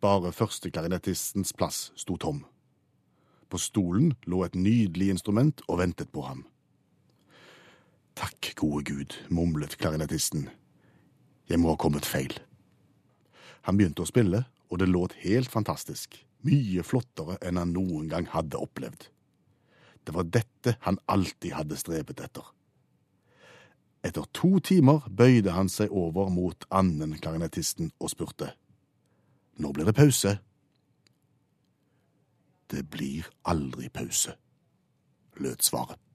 Bare 0.00 0.30
førsteklarinettistens 0.30 1.52
plass 1.52 1.90
sto 1.96 2.16
tom. 2.16 2.44
På 3.50 3.58
stolen 3.58 4.14
lå 4.26 4.44
et 4.44 4.54
nydelig 4.54 5.10
instrument 5.10 5.60
og 5.66 5.78
ventet 5.82 6.12
på 6.14 6.22
ham. 6.22 6.46
Takk, 8.18 8.52
gode 8.56 8.82
Gud, 8.84 9.14
mumlet 9.30 9.76
klarinettisten. 9.78 10.48
Jeg 11.46 11.60
må 11.62 11.70
ha 11.70 11.78
kommet 11.78 12.06
feil. 12.06 12.32
Han 13.62 13.78
begynte 13.78 14.02
å 14.02 14.08
spille, 14.08 14.40
og 14.72 14.80
det 14.80 14.88
låt 14.90 15.14
helt 15.22 15.52
fantastisk. 15.52 16.16
Mye 16.42 16.82
flottere 16.82 17.36
enn 17.46 17.60
han 17.60 17.70
noen 17.76 18.08
gang 18.10 18.26
hadde 18.32 18.58
opplevd. 18.58 19.06
Det 20.02 20.14
var 20.16 20.26
dette 20.34 20.74
han 20.82 20.98
alltid 21.06 21.54
hadde 21.60 21.78
strebet 21.78 22.24
etter. 22.24 22.42
Etter 24.02 24.26
to 24.34 24.58
timer 24.66 25.06
bøyde 25.06 25.54
han 25.54 25.70
seg 25.70 25.94
over 25.94 26.26
mot 26.34 26.66
annen 26.74 27.14
klarinettisten 27.22 27.92
og 28.02 28.10
spurte. 28.16 28.50
Nå 29.62 29.70
blir 29.74 29.86
det 29.86 29.94
pause? 29.94 30.34
Det 32.66 32.82
blir 32.90 33.30
aldri 33.46 33.94
pause, 33.94 34.34
lød 35.38 35.62
svaret. 35.62 36.07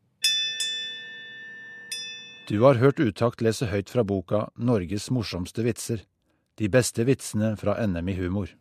Du 2.44 2.60
har 2.62 2.76
hørt 2.76 3.00
Utakt 3.00 3.40
lese 3.40 3.70
høyt 3.72 3.88
fra 3.88 4.04
boka 4.04 4.50
Norges 4.60 5.06
morsomste 5.16 5.64
vitser. 5.64 6.02
De 6.60 6.68
beste 6.68 7.06
vitsene 7.08 7.54
fra 7.56 7.78
NM 7.88 8.10
i 8.12 8.16
humor. 8.18 8.52